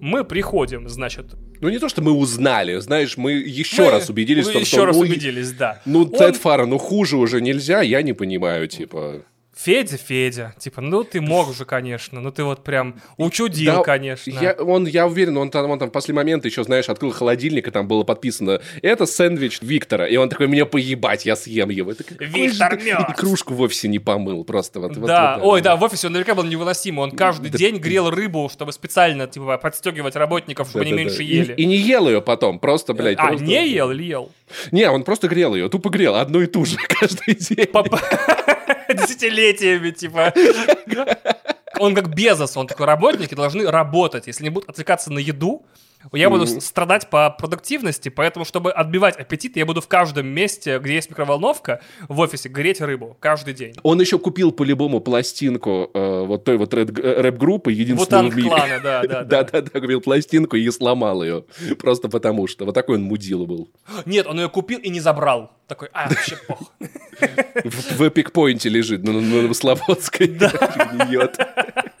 [0.00, 1.26] мы приходим, значит...
[1.60, 4.76] Ну, не то, что мы узнали, знаешь, мы еще мы раз убедились в том, еще
[4.76, 4.86] что...
[4.86, 5.82] раз ну, убедились, да.
[5.86, 9.22] Ну, Он- Тед Фара, ну, хуже уже нельзя, я не понимаю, типа...
[9.60, 14.30] Федя, Федя, типа, ну ты мог же, конечно, ну ты вот прям учудил, Да, конечно.
[14.30, 17.66] Я, он, я уверен, он там, он там в последний момент еще, знаешь, открыл холодильник,
[17.66, 20.06] и там было подписано «Это сэндвич Виктора».
[20.06, 21.90] И он такой, мне поебать, я съем его.
[21.90, 23.10] Это Виктор мёртв.
[23.10, 24.78] И кружку в офисе не помыл просто.
[24.78, 27.02] Вот, вот- Да, вот, ой, да, в офисе он наверняка был невыносимый.
[27.02, 31.08] Он каждый день грел рыбу, чтобы специально, типа, подстегивать работников, чтобы они Да-да-да.
[31.08, 31.54] меньше И- ели.
[31.54, 33.18] И, не ел ее потом, просто, блядь.
[33.18, 34.30] а, просто- не ел или ел?
[34.70, 37.66] Не, он просто грел ее, тупо грел, одну и ту же каждый день.
[39.00, 40.32] Десятилетиями, типа.
[41.78, 44.26] Он как Безос, он такой, работники должны работать.
[44.26, 45.64] Если не будут отвлекаться на еду,
[46.12, 46.60] я буду Мгм.
[46.60, 51.80] страдать по продуктивности, поэтому, чтобы отбивать аппетит, я буду в каждом месте, где есть микроволновка,
[52.08, 53.74] в офисе греть рыбу каждый день.
[53.82, 58.48] Он еще купил по-любому пластинку э, вот той вот рэп- рэп-группы, единственной Вутанг в мире.
[58.48, 59.24] клана, да, да, да.
[59.42, 61.44] Да-да-да, купил пластинку и сломал ее.
[61.78, 62.64] Просто потому что.
[62.64, 63.70] Вот такой он мудила был.
[64.06, 65.52] Нет, он ее купил и не забрал.
[65.66, 66.72] Такой, а, вообще пох.
[67.64, 70.28] В, эпик-поинте лежит, на, Слободской.
[70.28, 71.36] Гниет.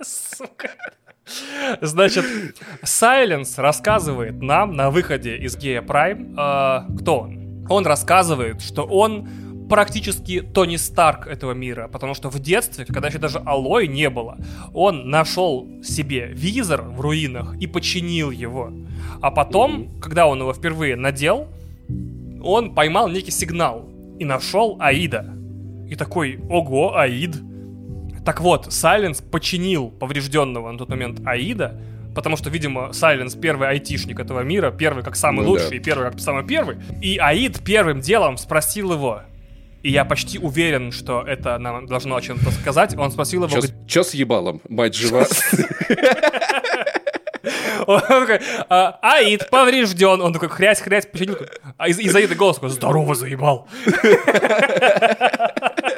[0.02, 0.70] Сука.
[1.80, 2.24] Значит,
[2.82, 7.66] Сайленс рассказывает нам на выходе из Гея Прайм, э, кто он.
[7.68, 9.28] Он рассказывает, что он
[9.68, 14.38] практически Тони Старк этого мира, потому что в детстве, когда еще даже Алой не было,
[14.72, 18.72] он нашел себе визор в руинах и починил его.
[19.20, 21.48] А потом, когда он его впервые надел,
[22.42, 23.88] он поймал некий сигнал
[24.18, 25.34] и нашел Аида.
[25.88, 27.36] И такой, ого, Аид.
[28.24, 31.80] Так вот, Сайленс починил поврежденного на тот момент Аида,
[32.14, 35.76] потому что, видимо, Сайленс первый айтишник этого мира, первый как самый Ну лучший да.
[35.76, 36.76] и первый как самый первый.
[37.00, 39.22] И Аид первым делом спросил его,
[39.82, 43.62] и я почти уверен, что это нам должно о чем-то сказать, он спросил его, Чё,
[43.62, 44.60] с- чё с ебалом?
[44.68, 45.24] Мать жива?
[47.88, 50.20] Он такой, «А, Аид поврежден.
[50.20, 51.38] Он такой, хрясь-хрясь, починил.
[51.78, 53.66] А из, из Аида голос такой, здорово, заебал.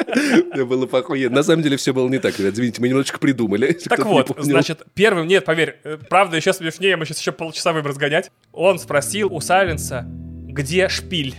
[0.07, 1.29] Это было похуе.
[1.29, 2.55] На самом деле все было не так, ребят.
[2.55, 3.73] Извините, мы немножечко придумали.
[3.73, 7.87] Так вот, значит, первым, нет, поверь, э, правда, еще смешнее, мы сейчас еще полчаса будем
[7.87, 8.31] разгонять.
[8.53, 11.35] Он спросил у Сайленса, где шпиль?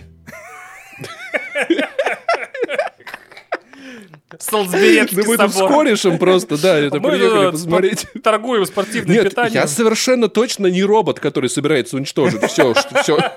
[4.38, 8.06] Солсберецкий Да мы тут с корешем просто, да, это приехали посмотреть.
[8.22, 9.54] торгуем спортивным Нет, питанием.
[9.54, 13.32] я совершенно точно не робот, который собирается уничтожить все, что все.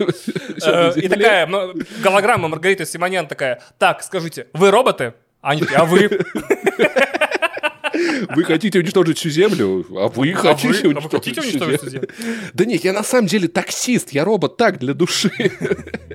[0.65, 1.73] Э, И такая ну,
[2.03, 5.13] голограмма Маргарита Симонян такая, так, скажите, вы роботы?
[5.41, 6.09] А Они а вы?
[8.35, 10.93] Вы хотите уничтожить всю землю, а вы А хотите вы?
[10.95, 11.89] А вы уничтожить хотите всю уничтожить землю.
[11.89, 12.09] всю землю?
[12.53, 15.31] Да нет, я на самом деле таксист, я робот так, для души.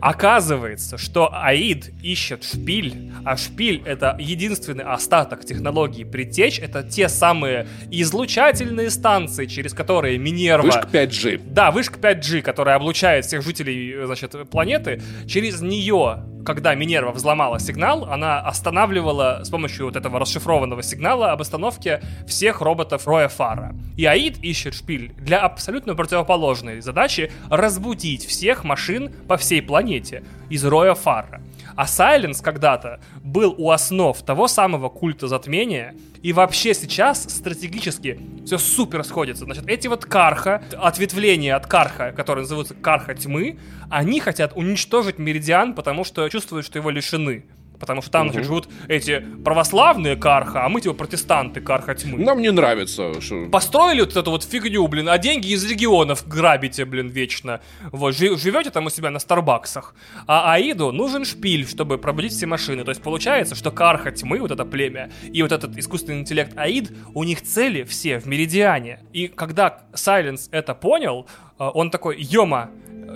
[0.00, 7.66] Оказывается, что Аид ищет шпиль, а шпиль— это единственный остаток технологии притечь, это те самые
[7.90, 10.62] излучательные станции, через которые Минерва...
[10.62, 11.42] Вышка 5G.
[11.46, 15.02] Да, вышка 5G, которая облучает всех жителей, э, значит, планеты.
[15.26, 21.40] Через нее, когда Минерва взломала сигнал, она останавливала с помощью вот этого расшифрованного сигнала об
[21.40, 23.74] остановке всех роботов Роя Фара.
[23.96, 30.64] И Аид ищет шпиль для абсолютно противоположной задачи разбудить всех машин по всей планете из
[30.64, 31.40] Роя Фара.
[31.80, 38.58] А Сайленс когда-то был у основ того самого культа затмения, и вообще сейчас стратегически все
[38.58, 39.46] супер сходится.
[39.46, 43.58] Значит, эти вот Карха, ответвления от Карха, которые называются Карха Тьмы,
[43.88, 47.46] они хотят уничтожить Меридиан, потому что чувствуют, что его лишены.
[47.80, 52.22] Потому что там значит, живут эти православные карха, а мы типа протестанты карха тьмы.
[52.22, 53.20] Нам не нравится.
[53.20, 53.46] Что...
[53.46, 57.60] Построили вот эту вот фигню, блин, а деньги из регионов грабите, блин, вечно.
[57.90, 59.94] Вот, жи- живете там у себя на Старбаксах.
[60.26, 62.84] А Аиду нужен шпиль, чтобы пробудить все машины.
[62.84, 66.92] То есть получается, что карха тьмы, вот это племя, и вот этот искусственный интеллект Аид,
[67.14, 69.00] у них цели все в Меридиане.
[69.12, 71.26] И когда Сайленс это понял,
[71.58, 72.70] э, он такой, Йома,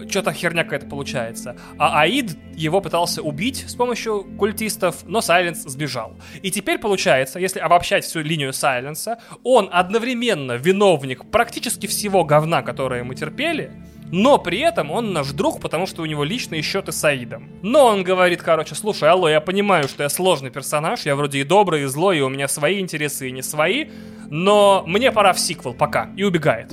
[0.09, 1.57] что-то херня какая-то получается.
[1.79, 6.17] А Аид его пытался убить с помощью культистов, но Сайленс сбежал.
[6.43, 13.05] И теперь получается, если обобщать всю линию Сайленса, он одновременно виновник практически всего говна, которое
[13.05, 13.73] мы терпели,
[14.11, 17.49] но при этом он наш друг, потому что у него личные счеты с Аидом.
[17.63, 21.45] Но он говорит, короче, слушай, алло, я понимаю, что я сложный персонаж, я вроде и
[21.45, 23.87] добрый, и злой, и у меня свои интересы, и не свои,
[24.31, 26.11] но мне пора в сиквел пока.
[26.17, 26.73] И убегает.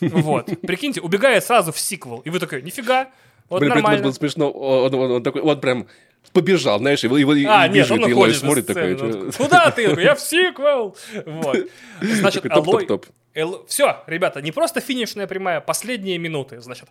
[0.00, 0.50] Вот.
[0.62, 2.18] Прикиньте, убегает сразу в сиквел.
[2.24, 3.10] И вы такой, нифига,
[3.48, 4.02] вот Блин, нормально.
[4.02, 4.50] было смешно.
[4.50, 5.86] Он, он- он такой, вот прям
[6.32, 8.96] побежал, знаешь, его, его А, и нет, бежит, он и смотрит такой.
[9.32, 9.82] Куда ты?
[9.82, 10.96] Я в сиквел.
[11.24, 11.56] Вот.
[12.00, 12.88] Значит, Алой...
[13.36, 13.68] топ-топ-топ.
[13.68, 16.60] Все, ребята, не просто финишная прямая, последние минуты.
[16.60, 16.88] Значит,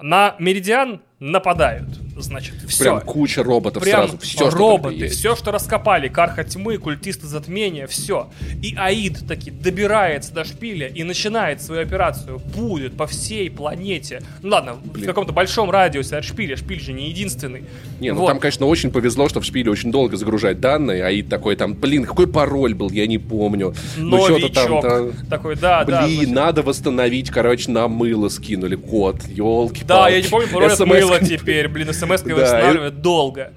[0.00, 1.88] на Меридиан нападают.
[2.16, 2.84] Значит, все.
[2.84, 4.18] Прям куча роботов Прям сразу.
[4.18, 8.30] Все, роботы, все, что раскопали, карха тьмы, культисты затмения, все.
[8.62, 12.38] И Аид таки добирается до шпиля и начинает свою операцию.
[12.38, 14.22] Будет по всей планете.
[14.42, 15.06] Ну ладно, в Блин.
[15.06, 16.56] каком-то большом радиусе от шпиля.
[16.56, 17.64] Шпиль же не единственный.
[17.98, 18.28] Не, ну Вот.
[18.28, 21.74] там, конечно, очень повезло, что в шпиле очень долго загружать данные, а и такой там,
[21.74, 23.74] блин, какой пароль был, я не помню.
[23.96, 24.82] Ну, что-то там, Новичок.
[24.82, 25.26] да.
[25.30, 25.84] Такой, да.
[25.88, 30.80] Блин, надо восстановить, короче, на мыло скинули код, елки Да, я не помню пароль от
[30.80, 31.68] мыла теперь.
[31.68, 33.52] Блин, смс Да, восстанавливает долго.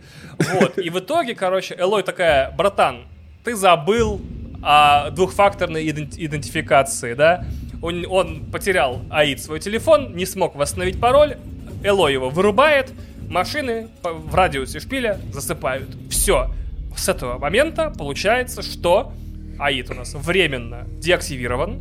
[0.54, 0.78] Вот.
[0.78, 3.06] И в итоге, короче, Элой такая, братан,
[3.44, 4.22] ты забыл
[4.64, 7.46] о двухфакторной иден- идентификации, да?
[7.82, 11.38] Он, он потерял Аид свой телефон, не смог восстановить пароль,
[11.84, 12.92] Элой его вырубает,
[13.28, 15.90] машины в радиусе шпиля засыпают.
[16.10, 16.52] Все.
[16.96, 19.14] С этого момента получается, что
[19.58, 21.80] Аид у нас временно деактивирован.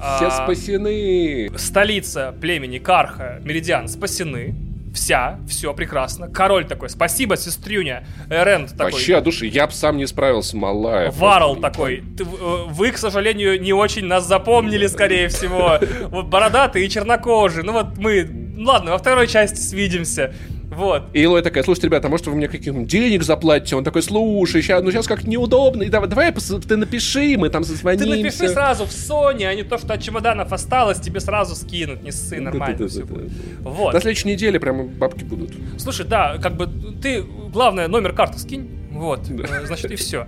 [0.00, 1.50] Все А, спасены.
[1.56, 4.54] столица племени Карха, Меридиан, спасены.
[4.94, 6.28] Вся, все прекрасно.
[6.28, 8.02] Король такой, спасибо, сестрюня.
[8.28, 11.12] Эренд такой, Вообще, от души, я бы сам не справился, малая.
[11.12, 12.26] Варл Просто, такой, «Ты, э,
[12.66, 15.78] вы, к сожалению, не очень нас запомнили, скорее всего.
[16.08, 17.62] Вот бородатый и чернокожий.
[17.62, 18.28] Ну вот мы,
[18.58, 20.34] ладно, во второй части свидимся.
[20.70, 21.02] Вот.
[21.12, 23.74] И Элой такая, слушайте, ребята, а может вы мне каких-нибудь денег заплатите?
[23.74, 27.62] Он такой, слушай, сейчас, ну сейчас как неудобно, и давай, давай ты напиши, мы там
[27.62, 28.16] Ты созвонимся.
[28.16, 32.02] напиши сразу в Sony, а не то, что от чемоданов осталось, тебе сразу скинут.
[32.02, 33.20] Не ссы, нормально все Да-да-да-да.
[33.22, 33.32] будет.
[33.60, 33.94] Вот.
[33.94, 35.52] На следующей неделе прямо бабки будут.
[35.78, 36.68] Слушай, да, как бы
[37.02, 38.70] ты, главное, номер карты скинь.
[38.92, 40.26] Вот, э, значит, и все.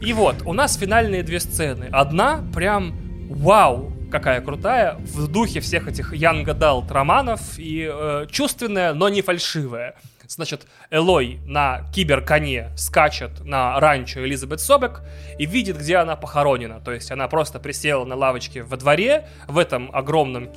[0.00, 1.88] И вот, у нас финальные две сцены.
[1.92, 2.94] Одна прям
[3.30, 9.22] вау, какая крутая, в духе всех этих Янга Далт романов и э, чувственная, но не
[9.22, 9.94] фальшивая.
[10.28, 15.02] Значит, Элой на киберконе скачет на ранчо Элизабет Собек
[15.38, 16.80] и видит, где она похоронена.
[16.80, 20.48] То есть она просто присела на лавочке во дворе в этом огромном,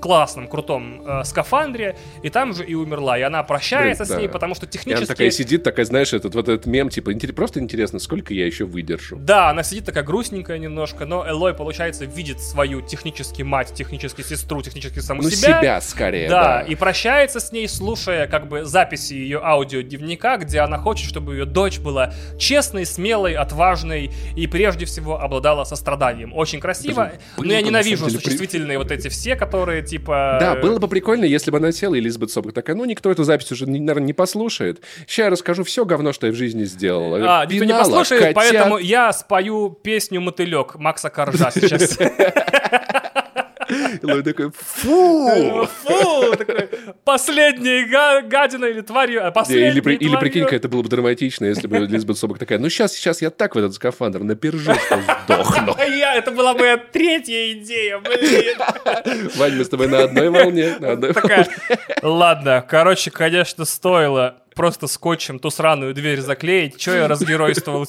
[0.00, 3.18] классном, крутом э, скафандре, и там же и умерла.
[3.18, 4.32] И она прощается Блин, с ней, да.
[4.32, 5.06] потому что И она технически...
[5.06, 9.16] такая сидит, такая, знаешь, этот вот этот мем, типа, просто интересно, сколько я еще выдержу.
[9.16, 14.62] Да, она сидит такая грустненькая немножко, но Элой, получается, видит свою технически мать, технически сестру,
[14.62, 15.60] технически саму Ну, себя.
[15.60, 16.62] себя, скорее, Да, да.
[16.62, 18.64] и прощается с ней, слушая как бы
[19.10, 24.86] записи ее аудиодневника, где она хочет, чтобы ее дочь была честной, смелой, отважной и прежде
[24.86, 26.32] всего обладала состраданием.
[26.34, 30.38] Очень красиво, Блин, но я ненавижу деле, при- существительные вот эти все, которые типа...
[30.40, 33.24] Да, было бы прикольно, если бы она села, и Элизабет Собок такая, ну, никто эту
[33.24, 34.80] запись уже, наверное, не послушает.
[35.06, 37.14] Сейчас я расскажу все говно, что я в жизни сделал.
[37.14, 38.34] А, никто не Пинала послушает, котят.
[38.34, 41.98] поэтому я спою песню «Мотылек» Макса Коржа сейчас.
[44.02, 45.66] И Лой такой, фу!
[45.84, 46.68] Фу, такой,
[47.04, 50.88] последняя га- гадина или тварью, а Не, последняя Или, при- или прикинь-ка, это было бы
[50.88, 54.72] драматично, если бы Элизабет Собок такая, ну, сейчас, сейчас я так в этот скафандр напержу,
[54.74, 55.74] что сдохну.
[55.78, 58.58] А я, это была моя третья идея, блин.
[59.36, 60.76] Вань, мы с тобой на одной волне.
[60.80, 61.48] На одной Такая,
[62.02, 66.76] ладно, короче, конечно, стоило просто скотчем ту сраную дверь заклеить.
[66.76, 67.86] Че я разгеройствовал?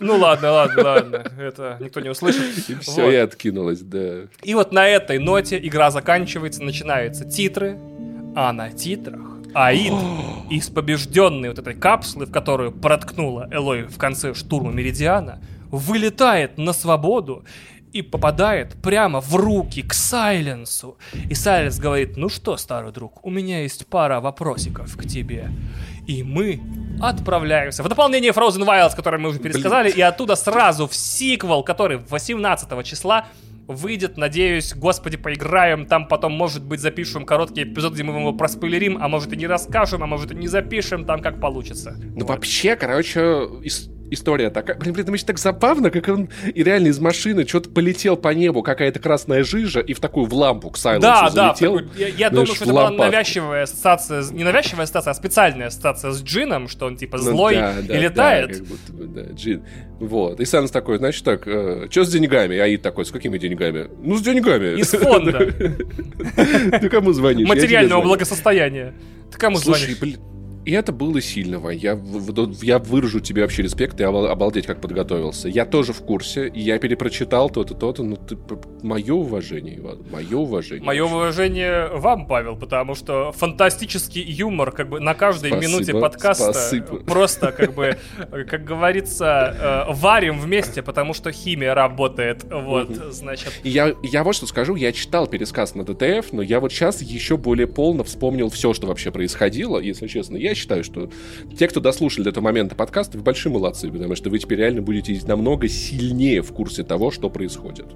[0.00, 1.24] Ну ладно, ладно, ладно.
[1.38, 2.68] Это никто не услышит.
[2.68, 3.12] И все, Вот.
[3.12, 4.22] и откинулась, да.
[4.42, 7.78] И вот на этой ноте игра заканчивается, начинаются титры,
[8.34, 9.20] а на титрах
[9.54, 9.92] Аид
[10.50, 16.72] из побежденной вот этой капсулы, в которую проткнула Элой в конце штурма Меридиана, вылетает на
[16.72, 17.44] свободу
[17.92, 20.96] и попадает прямо в руки к Сайленсу.
[21.30, 25.50] И Сайленс говорит, ну что, старый друг, у меня есть пара вопросиков к тебе.
[26.06, 26.60] И мы
[27.00, 31.98] отправляемся в дополнение Frozen Wilds, которое мы уже пересказали, и оттуда сразу в сиквел, который
[31.98, 33.26] 18 числа
[33.68, 38.98] выйдет, надеюсь, господи, поиграем, там потом, может быть, запишем короткий эпизод, где мы его проспойлерим,
[39.00, 41.96] а может и не расскажем, а может и не запишем, там как получится.
[41.98, 42.28] Ну, вот.
[42.28, 43.20] вообще, короче,
[43.62, 44.76] история такая.
[44.76, 48.28] Блин, блин, это еще так забавно, как он и реально из машины что-то полетел по
[48.28, 51.78] небу, какая-то красная жижа, и в такую в лампу к Сайлансу да, залетел.
[51.80, 56.12] Да, я, я думаю, что это была навязчивая ассоциация, не навязчивая ассоциация, а специальная ассоциация
[56.12, 58.48] с Джином, что он типа ну злой ну, да, и да, летает.
[58.50, 59.64] Да, как будто бы, да, Джин.
[60.00, 60.40] Вот.
[60.40, 62.58] И Сайланс такой, значит так, э, что с деньгами?
[62.58, 63.88] Аид такой, с какими деньгами?
[64.02, 64.78] Ну, с деньгами.
[64.80, 65.38] Из фонда.
[66.80, 67.48] Ты кому звонишь?
[67.48, 68.94] Материального благосостояния.
[69.30, 69.96] Ты кому звонишь?
[69.96, 70.18] Слушай,
[70.64, 71.70] и это было сильного.
[71.70, 71.98] Я,
[72.62, 75.48] я выражу тебе вообще респект, и обалдеть, как подготовился.
[75.48, 78.38] Я тоже в курсе, и я перепрочитал то-то, то-то, но ты,
[78.82, 80.84] мое уважение, Иван, мое уважение.
[80.84, 86.52] Мое уважение вам, Павел, потому что фантастический юмор как бы на каждой спасибо, минуте подкаста
[86.52, 86.98] спасибо.
[86.98, 87.98] просто как бы,
[88.48, 92.44] как говорится, э, варим вместе, потому что химия работает.
[92.44, 93.52] Вот, значит.
[93.64, 97.36] Я, я вот что скажу, я читал пересказ на ДТФ, но я вот сейчас еще
[97.36, 100.36] более полно вспомнил все, что вообще происходило, если честно.
[100.36, 101.10] Я я считаю, что
[101.58, 104.82] те, кто дослушали до этого момента подкаста, вы большие молодцы, потому что вы теперь реально
[104.82, 107.86] будете намного сильнее в курсе того, что происходит.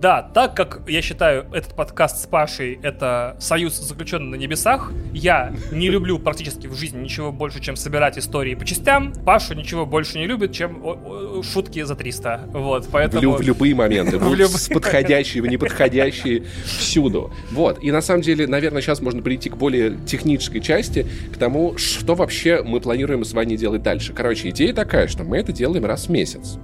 [0.00, 5.52] Да, так как я считаю этот подкаст с Пашей это союз заключенный на небесах, я
[5.72, 9.12] не люблю практически в жизни ничего больше, чем собирать истории по частям.
[9.26, 12.42] Паша ничего больше не любит, чем шутки за 300.
[12.52, 13.32] Вот, поэтому...
[13.32, 14.18] В, в любые моменты.
[14.28, 14.48] В любые...
[14.72, 17.32] Подходящие, в неподходящие, всюду.
[17.50, 21.76] Вот, и на самом деле, наверное, сейчас можно перейти к более технической части, к тому,
[21.76, 24.12] что вообще мы планируем с вами делать дальше.
[24.12, 26.58] Короче, идея такая, что мы это делаем раз в месяц.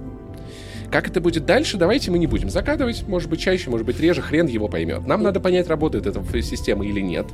[0.91, 3.07] Как это будет дальше, давайте мы не будем закатывать.
[3.07, 5.05] Может быть, чаще, может быть, реже, хрен его поймет.
[5.05, 7.25] Нам надо понять, работает эта система или нет.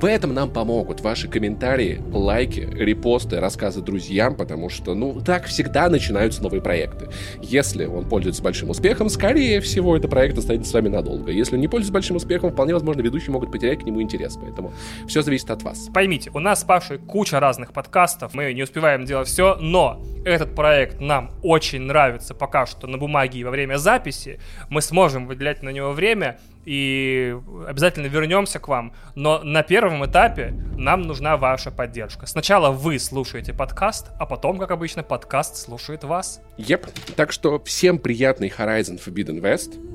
[0.00, 5.90] В этом нам помогут ваши комментарии, лайки, репосты, рассказы друзьям, потому что, ну, так всегда
[5.90, 7.10] начинаются новые проекты.
[7.42, 11.30] Если он пользуется большим успехом, скорее всего, этот проект останется с вами надолго.
[11.30, 14.38] Если он не пользуется большим успехом, вполне возможно, ведущие могут потерять к нему интерес.
[14.40, 14.72] Поэтому
[15.06, 15.90] все зависит от вас.
[15.92, 20.54] Поймите, у нас с Пашей куча разных подкастов, мы не успеваем делать все, но этот
[20.54, 24.40] проект нам очень нравится пока что на бумаге и во время записи.
[24.70, 28.92] Мы сможем выделять на него время, и обязательно вернемся к вам.
[29.14, 32.26] Но на первом этапе нам нужна ваша поддержка.
[32.26, 36.40] Сначала вы слушаете подкаст, а потом, как обычно, подкаст слушает вас.
[36.56, 36.86] Еп.
[37.16, 39.89] Так что всем приятный Horizon Forbidden West.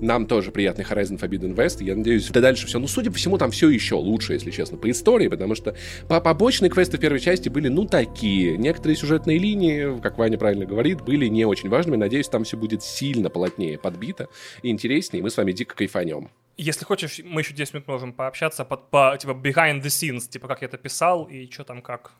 [0.00, 1.82] Нам тоже приятный Horizon Forbidden West.
[1.82, 2.78] Я надеюсь, да дальше все.
[2.78, 5.74] Ну, судя по всему, там все еще лучше, если честно, по истории, потому что
[6.08, 8.56] по побочные квесты в первой части были, ну, такие.
[8.56, 11.96] Некоторые сюжетные линии, как Ваня правильно говорит, были не очень важными.
[11.96, 14.28] Надеюсь, там все будет сильно плотнее подбито
[14.62, 16.30] и интереснее, мы с вами дико кайфанем.
[16.56, 20.48] Если хочешь, мы еще 10 минут можем пообщаться по, по типа behind the scenes, типа
[20.48, 22.12] как я это писал и что там как.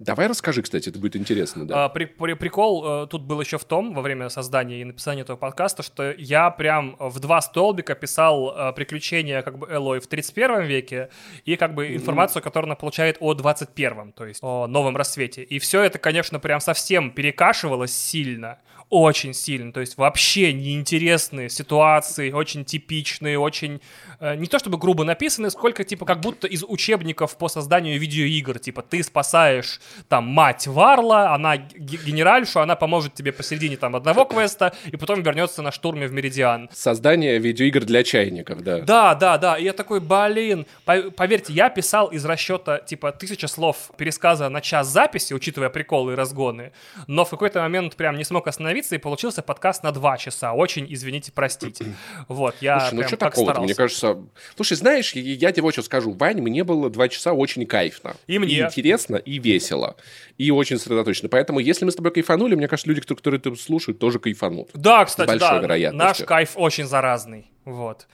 [0.00, 1.84] Давай расскажи, кстати, это будет интересно, да.
[1.84, 5.20] А, при, при, прикол э, тут был еще в том, во время создания и написания
[5.20, 10.06] этого подкаста, что я прям в два столбика писал э, приключения как бы Элой в
[10.06, 11.10] 31 веке
[11.44, 15.42] и как бы информацию, которую она получает о 21, то есть о новом рассвете.
[15.42, 18.58] И все это, конечно, прям совсем перекашивалось сильно
[18.90, 23.80] очень сильно, то есть вообще неинтересные ситуации, очень типичные, очень
[24.20, 28.82] не то чтобы грубо написанные, сколько типа как будто из учебников по созданию видеоигр, типа
[28.82, 34.96] ты спасаешь там мать Варла, она генеральшу, она поможет тебе посередине там одного квеста и
[34.96, 36.68] потом вернется на штурме в Меридиан.
[36.72, 38.80] Создание видеоигр для чайников, да.
[38.80, 43.90] Да, да, да, и я такой, блин, поверьте, я писал из расчета типа тысяча слов
[43.96, 46.72] пересказа на час записи, учитывая приколы и разгоны,
[47.06, 50.52] но в какой-то момент прям не смог остановиться и получился подкаст на два часа.
[50.52, 51.94] Очень, извините, простите.
[52.28, 54.09] Вот, я Слушай, ну что такого Мне кажется...
[54.56, 56.12] Слушай, знаешь, я, я тебе вот что скажу.
[56.12, 58.16] Вань, мне было два часа очень кайфно.
[58.26, 58.54] И мне.
[58.54, 59.96] И интересно, и весело.
[60.38, 61.28] И очень сосредоточено.
[61.28, 64.70] Поэтому, если мы с тобой кайфанули, мне кажется, люди, которые это слушают, тоже кайфанут.
[64.74, 65.92] Да, кстати, да.
[65.92, 67.50] Наш кайф очень заразный.
[67.64, 68.06] Вот.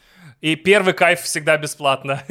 [0.42, 2.22] И первый кайф всегда бесплатно.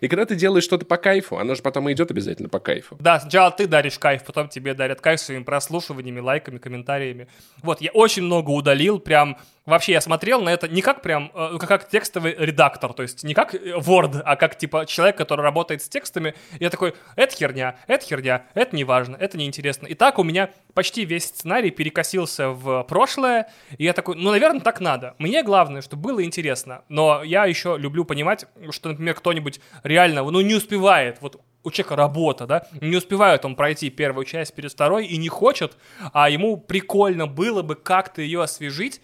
[0.00, 2.96] И когда ты делаешь что-то по кайфу, оно же потом идет обязательно по кайфу.
[3.00, 7.28] Да, сначала ты даришь кайф, потом тебе дарят кайф своими прослушиваниями, лайками, комментариями.
[7.62, 11.58] Вот, я очень много удалил, прям Вообще я смотрел на это не как прям, э,
[11.58, 15.82] как, как текстовый редактор, то есть не как Word, а как типа человек, который работает
[15.82, 16.34] с текстами.
[16.60, 19.86] Я такой, это херня, это херня, это не важно, это неинтересно.
[19.86, 24.60] И так у меня почти весь сценарий перекосился в прошлое, и я такой, ну, наверное,
[24.60, 25.16] так надо.
[25.18, 30.40] Мне главное, чтобы было интересно, но я еще люблю понимать, что, например, кто-нибудь реально, ну,
[30.42, 35.06] не успевает, вот у человека работа, да, не успевает он пройти первую часть перед второй
[35.06, 35.76] и не хочет,
[36.12, 39.00] а ему прикольно было бы как-то ее освежить,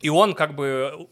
[0.00, 1.08] и он как бы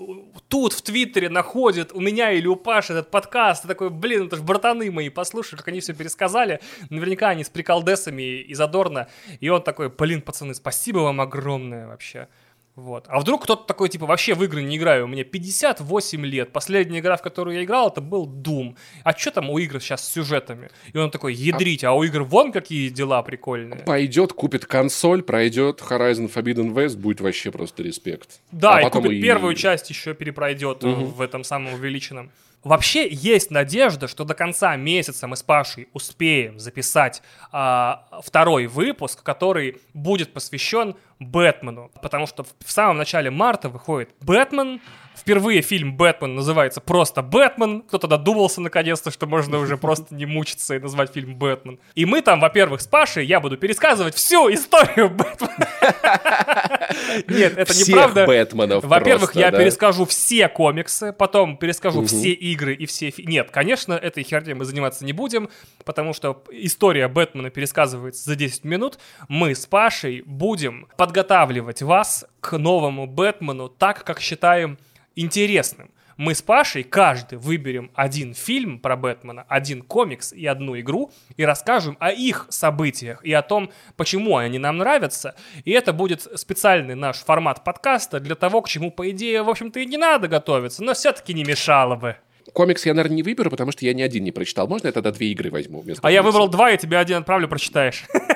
[0.49, 4.37] тут в Твиттере находит у меня или у Паши этот подкаст, и такой, блин, это
[4.37, 6.61] же братаны мои, послушай, как они все пересказали.
[6.91, 9.09] Наверняка они с приколдесами и задорно.
[9.41, 12.29] И он такой, блин, пацаны, спасибо вам огромное вообще.
[12.77, 13.05] Вот.
[13.09, 17.17] А вдруг кто-то такой, типа, вообще в игры не играю, мне 58 лет, последняя игра,
[17.17, 18.77] в которую я играл, это был Doom.
[19.05, 20.71] А что там у игр сейчас с сюжетами?
[20.93, 23.85] И он такой, ядрить, а, а у игр вон какие дела прикольные.
[23.85, 28.41] Пойдет, купит консоль, пройдет Horizon Forbidden West, будет вообще просто респект.
[28.51, 29.23] Да, а и купит и...
[29.23, 31.05] первую часть еще перепройдет угу.
[31.05, 32.33] в этом самом увеличенном.
[32.65, 37.23] Вообще есть надежда, что до конца месяца мы с Пашей успеем записать
[37.53, 41.91] а, второй выпуск, который будет посвящен Бэтмену.
[42.03, 44.81] Потому что в, самом начале марта выходит Бэтмен,
[45.17, 47.83] Впервые фильм «Бэтмен» называется просто «Бэтмен».
[47.83, 51.79] Кто-то додумался наконец-то, что можно уже просто не мучиться и назвать фильм «Бэтмен».
[51.95, 55.69] И мы там, во-первых, с Пашей, я буду пересказывать всю историю Бэтмена.
[57.29, 58.27] Нет, это неправда.
[58.27, 63.13] Бэтменов Во-первых, я перескажу все комиксы, потом перескажу все игры и все...
[63.19, 65.49] Нет, конечно, этой херней мы заниматься не будем,
[65.85, 68.99] потому что история Бэтмена пересказывается за 10 минут.
[69.29, 74.79] Мы с Пашей будем подготавливать вас к новому Бэтмену так, как считаем
[75.15, 75.91] интересным.
[76.17, 81.45] Мы с Пашей каждый выберем один фильм про Бэтмена, один комикс и одну игру и
[81.45, 85.35] расскажем о их событиях и о том, почему они нам нравятся.
[85.67, 89.81] И это будет специальный наш формат подкаста для того, к чему, по идее, в общем-то,
[89.81, 92.17] и не надо готовиться, но все-таки не мешало бы.
[92.55, 94.69] Комикс я, наверное, не выберу, потому что я ни один не прочитал.
[94.69, 95.85] Можно я тогда две игры возьму?
[96.01, 98.05] А я выбрал два, и тебе один отправлю, прочитаешь.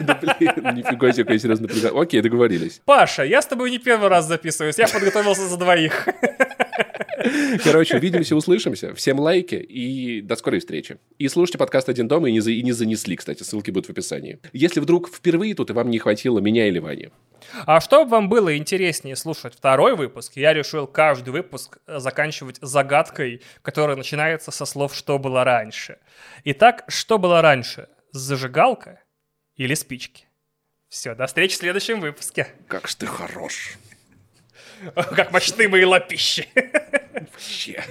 [0.00, 1.68] Да, блин, нифига себе, какой серьезный
[2.00, 2.80] Окей, договорились.
[2.84, 6.08] Паша, я с тобой не первый раз записываюсь, я подготовился за двоих.
[7.62, 8.94] Короче, увидимся, услышимся.
[8.94, 10.98] Всем лайки и до скорой встречи.
[11.18, 13.90] И слушайте подкаст «Один дома» и не, за, и не занесли, кстати, ссылки будут в
[13.90, 14.38] описании.
[14.52, 17.10] Если вдруг впервые тут и вам не хватило меня или Вани.
[17.66, 23.96] А чтобы вам было интереснее слушать второй выпуск, я решил каждый выпуск заканчивать загадкой, которая
[23.96, 25.98] начинается со слов «что было раньше».
[26.44, 27.88] Итак, что было раньше?
[28.12, 29.00] Зажигалка
[29.56, 30.26] или спички?
[30.88, 32.48] Все, до встречи в следующем выпуске.
[32.68, 33.76] Как ж ты хорош.
[34.94, 36.48] Как мощны мои лапищи.
[37.12, 37.84] Вообще.